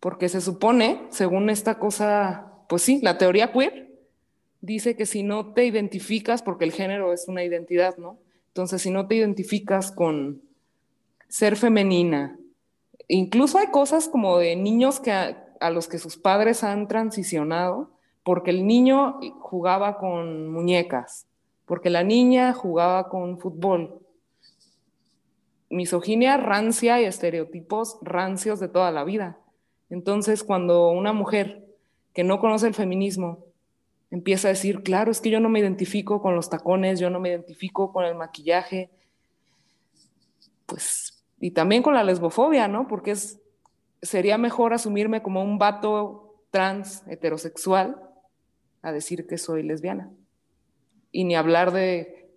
Porque 0.00 0.28
se 0.28 0.40
supone, 0.40 1.06
según 1.10 1.50
esta 1.50 1.78
cosa, 1.78 2.52
pues 2.68 2.82
sí, 2.82 3.00
la 3.02 3.18
teoría 3.18 3.52
queer 3.52 3.90
dice 4.60 4.96
que 4.96 5.06
si 5.06 5.22
no 5.22 5.52
te 5.52 5.64
identificas, 5.66 6.42
porque 6.42 6.64
el 6.64 6.72
género 6.72 7.12
es 7.12 7.28
una 7.28 7.44
identidad, 7.44 7.96
¿no? 7.96 8.18
Entonces, 8.48 8.82
si 8.82 8.90
no 8.90 9.06
te 9.06 9.14
identificas 9.14 9.92
con 9.92 10.42
ser 11.28 11.56
femenina, 11.56 12.39
incluso 13.10 13.58
hay 13.58 13.68
cosas 13.68 14.08
como 14.08 14.38
de 14.38 14.56
niños 14.56 15.00
que 15.00 15.10
a, 15.12 15.70
los 15.70 15.88
que 15.88 15.98
sus 15.98 16.16
padres 16.16 16.64
han 16.64 16.88
transicionado, 16.88 17.90
porque 18.22 18.50
el 18.50 18.66
niño 18.66 19.18
jugaba 19.40 19.98
con 19.98 20.48
muñecas, 20.48 21.26
porque 21.66 21.90
la 21.90 22.02
niña 22.02 22.52
jugaba 22.52 23.08
con 23.08 23.38
fútbol. 23.38 24.00
Misoginia 25.68 26.36
rancia 26.36 27.00
y 27.00 27.04
estereotipos 27.04 27.98
rancios 28.02 28.60
de 28.60 28.68
toda 28.68 28.90
la 28.90 29.04
vida. 29.04 29.38
Entonces, 29.88 30.44
cuando 30.44 30.90
una 30.90 31.12
mujer 31.12 31.66
que 32.14 32.24
no 32.24 32.40
conoce 32.40 32.68
el 32.68 32.74
feminismo 32.74 33.44
empieza 34.10 34.48
a 34.48 34.50
decir, 34.50 34.82
claro, 34.82 35.10
es 35.10 35.20
que 35.20 35.30
yo 35.30 35.40
no 35.40 35.48
me 35.48 35.60
identifico 35.60 36.20
con 36.20 36.34
los 36.34 36.50
tacones, 36.50 36.98
yo 36.98 37.10
no 37.10 37.20
me 37.20 37.28
identifico 37.30 37.92
con 37.92 38.04
el 38.04 38.14
maquillaje, 38.14 38.90
pues 40.66 41.09
y 41.40 41.52
también 41.52 41.82
con 41.82 41.94
la 41.94 42.04
lesbofobia, 42.04 42.68
¿no? 42.68 42.86
Porque 42.86 43.12
es, 43.12 43.40
sería 44.02 44.38
mejor 44.38 44.74
asumirme 44.74 45.22
como 45.22 45.42
un 45.42 45.58
vato 45.58 46.44
trans 46.50 47.02
heterosexual 47.08 47.96
a 48.82 48.92
decir 48.92 49.26
que 49.26 49.38
soy 49.38 49.62
lesbiana. 49.62 50.10
Y 51.10 51.24
ni 51.24 51.34
hablar 51.34 51.72
de 51.72 52.30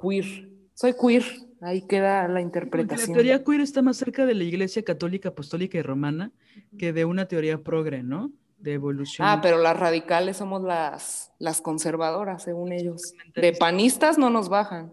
queer. 0.00 0.48
Soy 0.74 0.94
queer. 0.94 1.24
Ahí 1.60 1.82
queda 1.82 2.28
la 2.28 2.40
interpretación. 2.40 3.08
la 3.08 3.14
teoría 3.14 3.44
queer 3.44 3.60
está 3.60 3.82
más 3.82 3.96
cerca 3.96 4.24
de 4.24 4.34
la 4.34 4.44
Iglesia 4.44 4.84
Católica, 4.84 5.30
Apostólica 5.30 5.76
y 5.76 5.82
Romana 5.82 6.30
que 6.78 6.92
de 6.92 7.04
una 7.04 7.26
teoría 7.26 7.58
progre, 7.58 8.04
¿no? 8.04 8.30
De 8.58 8.74
evolución. 8.74 9.26
Ah, 9.26 9.40
pero 9.42 9.58
las 9.58 9.76
radicales 9.76 10.36
somos 10.36 10.62
las, 10.62 11.32
las 11.38 11.60
conservadoras, 11.60 12.44
según 12.44 12.72
ellos. 12.72 13.14
De 13.34 13.52
panistas 13.52 14.18
no 14.18 14.30
nos 14.30 14.48
bajan. 14.48 14.92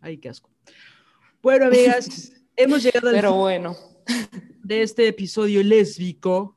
Ay, 0.00 0.18
qué 0.18 0.28
asco. 0.28 0.50
Bueno, 1.42 1.66
amigas, 1.66 2.32
hemos 2.56 2.82
llegado 2.82 3.08
al 3.08 3.14
Pero 3.14 3.34
bueno. 3.34 3.76
de 4.62 4.82
este 4.82 5.08
episodio 5.08 5.62
lésbico 5.62 6.56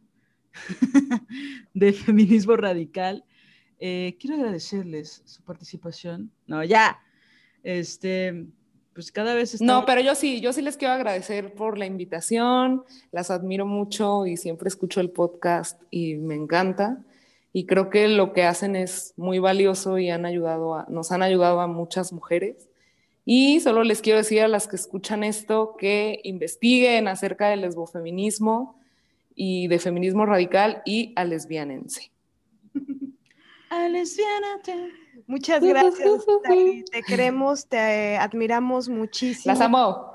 de 1.74 1.94
feminismo 1.94 2.56
radical. 2.56 3.24
Eh, 3.80 4.18
quiero 4.20 4.36
agradecerles 4.36 5.22
su 5.26 5.44
participación. 5.44 6.32
No, 6.48 6.64
ya. 6.64 7.00
Este, 7.64 8.48
pues 8.94 9.12
cada 9.12 9.34
vez 9.34 9.62
No, 9.62 9.86
pero 9.86 10.02
yo 10.02 10.16
sí, 10.16 10.42
yo 10.42 10.54
sí 10.54 10.62
les 10.62 10.78
quiero 10.78 10.94
agradecer 10.94 11.54
por 11.54 11.78
la 11.78 11.86
invitación. 11.86 12.84
Las 13.12 13.32
admiro 13.32 13.66
mucho 13.66 14.26
y 14.26 14.38
siempre 14.38 14.68
escucho 14.68 15.02
el 15.02 15.12
podcast 15.12 15.82
y 15.92 16.16
me 16.16 16.36
encanta. 16.36 17.04
Y 17.52 17.66
creo 17.66 17.90
que 17.90 18.08
lo 18.08 18.34
que 18.34 18.44
hacen 18.44 18.76
es 18.76 19.14
muy 19.18 19.40
valioso 19.40 19.98
y 19.98 20.10
han 20.10 20.26
ayudado 20.26 20.76
a, 20.76 20.86
nos 20.90 21.12
han 21.12 21.24
ayudado 21.24 21.62
a 21.62 21.68
muchas 21.68 22.14
mujeres 22.14 22.69
Y 23.32 23.60
solo 23.60 23.84
les 23.84 24.02
quiero 24.02 24.18
decir 24.18 24.42
a 24.42 24.48
las 24.48 24.68
que 24.68 24.76
escuchan 24.76 25.24
esto 25.24 25.76
que 25.78 26.20
investiguen 26.24 27.08
acerca 27.08 27.50
del 27.50 27.62
lesbofeminismo 27.62 28.82
y 29.36 29.68
de 29.68 29.78
feminismo 29.78 30.26
radical 30.26 30.82
y 30.84 31.14
a 31.16 31.26
lesbianense. 31.26 32.12
A 33.70 33.88
lesbianate. 33.88 34.94
Muchas 35.28 35.64
gracias. 35.64 36.26
Te 36.92 37.04
queremos, 37.04 37.68
te 37.68 38.18
admiramos 38.18 38.90
muchísimo. 38.90 39.54
Las 39.54 39.62
amo 39.62 40.10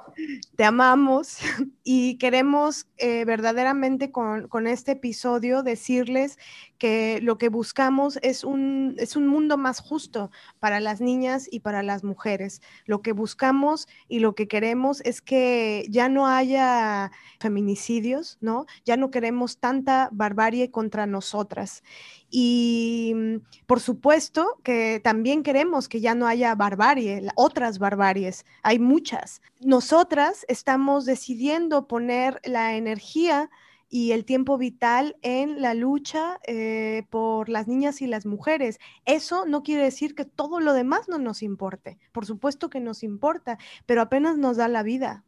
te 0.57 0.65
amamos 0.65 1.39
y 1.85 2.17
queremos 2.17 2.87
eh, 2.97 3.27
verdaderamente 3.27 4.11
con, 4.11 4.49
con, 4.49 4.67
este 4.67 4.93
episodio 4.93 5.63
decirles 5.63 6.39
que 6.79 7.21
lo 7.23 7.37
que 7.37 7.51
buscamos 7.51 8.19
es 8.23 8.43
un, 8.43 8.95
es 8.99 9.17
un 9.17 9.27
mundo 9.27 9.59
más 9.59 9.81
justo 9.81 10.31
para 10.61 10.81
las 10.81 11.03
niñas 11.03 11.47
y 11.51 11.61
para 11.61 11.83
las 11.83 12.03
mujeres. 12.03 12.63
Lo 12.87 13.03
que 13.03 13.13
buscamos 13.13 13.87
y 14.09 14.21
lo 14.21 14.35
que 14.35 14.49
queremos 14.49 15.03
es 15.03 15.21
que 15.21 15.87
ya 15.91 16.09
no 16.09 16.27
haya 16.27 17.11
feminicidios, 17.39 18.39
¿no? 18.41 18.65
Ya 18.87 18.97
no 18.97 19.11
queremos 19.11 19.59
tanta 19.59 20.09
barbarie 20.11 20.71
contra 20.71 21.07
nosotras. 21.07 21.83
Y 22.31 23.13
mm, 23.15 23.37
por 23.67 23.81
supuesto 23.81 24.59
que 24.63 25.01
también 25.05 25.43
queremos 25.43 25.89
que 25.89 26.01
ya 26.01 26.15
no 26.15 26.27
haya 26.27 26.55
barbarie, 26.55 27.29
otras 27.37 27.79
barbaries, 27.79 28.45
hay 28.63 28.79
muchas. 28.79 29.41
Nosotras 29.61 30.45
estamos 30.49 31.05
decidiendo 31.05 31.74
poner 31.83 32.41
la 32.45 32.75
energía 32.77 33.51
y 33.89 34.13
el 34.13 34.25
tiempo 34.25 34.59
vital 34.59 35.17
en 35.23 35.61
la 35.63 35.75
lucha 35.75 36.41
eh, 36.47 37.05
por 37.11 37.49
las 37.49 37.69
niñas 37.69 38.03
y 38.03 38.07
las 38.07 38.27
mujeres. 38.27 38.79
Eso 39.05 39.47
no 39.47 39.63
quiere 39.63 39.85
decir 39.85 40.15
que 40.15 40.25
todo 40.25 40.61
lo 40.61 40.73
demás 40.73 41.09
no 41.09 41.19
nos 41.19 41.43
importe. 41.43 41.99
Por 42.13 42.27
supuesto 42.27 42.71
que 42.71 42.81
nos 42.81 43.03
importa, 43.03 43.59
pero 43.87 44.01
apenas 44.01 44.37
nos 44.37 44.57
da 44.57 44.69
la 44.69 44.83
vida, 44.83 45.25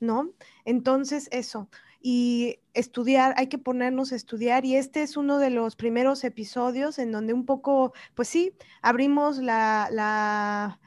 ¿no? 0.00 0.30
Entonces, 0.64 1.28
eso 1.30 1.68
y 2.02 2.58
estudiar, 2.74 3.34
hay 3.36 3.46
que 3.46 3.58
ponernos 3.58 4.12
a 4.12 4.16
estudiar 4.16 4.64
y 4.64 4.74
este 4.74 5.02
es 5.02 5.16
uno 5.16 5.38
de 5.38 5.50
los 5.50 5.76
primeros 5.76 6.24
episodios 6.24 6.98
en 6.98 7.12
donde 7.12 7.32
un 7.32 7.46
poco, 7.46 7.92
pues 8.14 8.28
sí, 8.28 8.52
abrimos 8.82 9.38
la, 9.38 9.88
la 9.92 10.80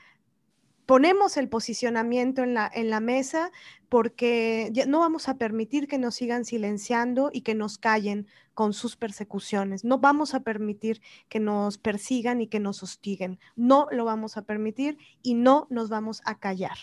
ponemos 0.85 1.37
el 1.37 1.49
posicionamiento 1.49 2.43
en 2.43 2.53
la, 2.53 2.69
en 2.73 2.89
la 2.89 2.99
mesa 2.99 3.51
porque 3.89 4.71
no 4.87 4.99
vamos 4.99 5.29
a 5.29 5.37
permitir 5.37 5.87
que 5.87 5.97
nos 5.97 6.15
sigan 6.15 6.45
silenciando 6.45 7.29
y 7.31 7.41
que 7.41 7.55
nos 7.55 7.77
callen 7.77 8.27
con 8.53 8.73
sus 8.73 8.95
persecuciones. 8.95 9.83
No 9.83 9.99
vamos 9.99 10.33
a 10.33 10.41
permitir 10.41 11.01
que 11.29 11.39
nos 11.39 11.77
persigan 11.77 12.41
y 12.41 12.47
que 12.47 12.59
nos 12.59 12.83
hostiguen. 12.83 13.39
No 13.55 13.87
lo 13.91 14.05
vamos 14.05 14.37
a 14.37 14.43
permitir 14.43 14.97
y 15.21 15.33
no 15.33 15.67
nos 15.69 15.89
vamos 15.89 16.21
a 16.25 16.39
callar. 16.39 16.77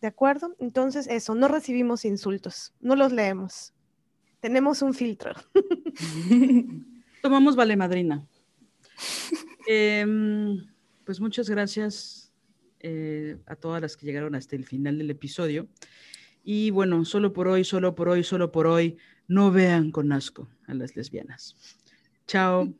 ¿De 0.00 0.06
acuerdo? 0.06 0.54
Entonces, 0.58 1.06
eso, 1.08 1.34
no 1.34 1.48
recibimos 1.48 2.04
insultos, 2.04 2.72
no 2.80 2.94
los 2.94 3.12
leemos. 3.12 3.74
Tenemos 4.40 4.82
un 4.82 4.94
filtro. 4.94 5.32
Tomamos 7.22 7.56
vale 7.56 7.76
madrina. 7.76 8.26
Em, 9.70 10.66
pues 11.04 11.20
muchas 11.20 11.50
gracias 11.50 12.17
eh, 12.80 13.36
a 13.46 13.56
todas 13.56 13.80
las 13.82 13.96
que 13.96 14.06
llegaron 14.06 14.34
hasta 14.34 14.56
el 14.56 14.64
final 14.64 14.98
del 14.98 15.10
episodio. 15.10 15.68
Y 16.44 16.70
bueno, 16.70 17.04
solo 17.04 17.32
por 17.32 17.48
hoy, 17.48 17.64
solo 17.64 17.94
por 17.94 18.08
hoy, 18.08 18.24
solo 18.24 18.52
por 18.52 18.66
hoy, 18.66 18.96
no 19.26 19.50
vean 19.50 19.90
con 19.90 20.12
asco 20.12 20.48
a 20.66 20.74
las 20.74 20.96
lesbianas. 20.96 21.56
Chao. 22.26 22.72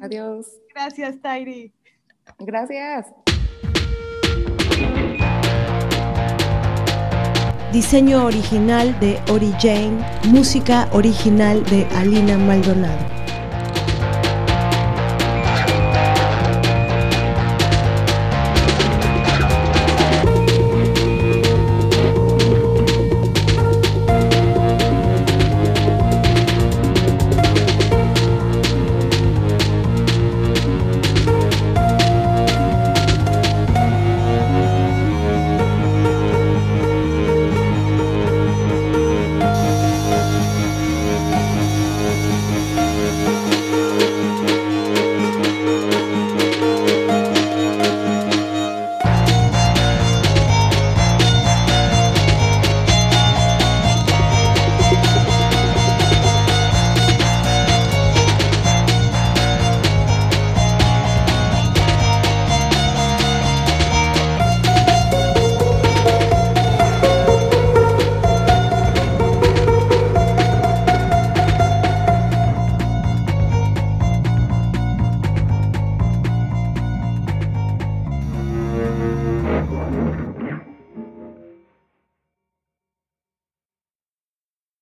Adiós. 0.00 0.46
Gracias, 0.74 1.20
Tairi. 1.20 1.72
Gracias. 2.38 3.06
Diseño 7.72 8.24
original 8.24 8.98
de 8.98 9.20
Ori 9.30 9.52
Jane, 9.60 9.98
música 10.24 10.88
original 10.92 11.62
de 11.66 11.84
Alina 11.96 12.38
Maldonado. 12.38 13.07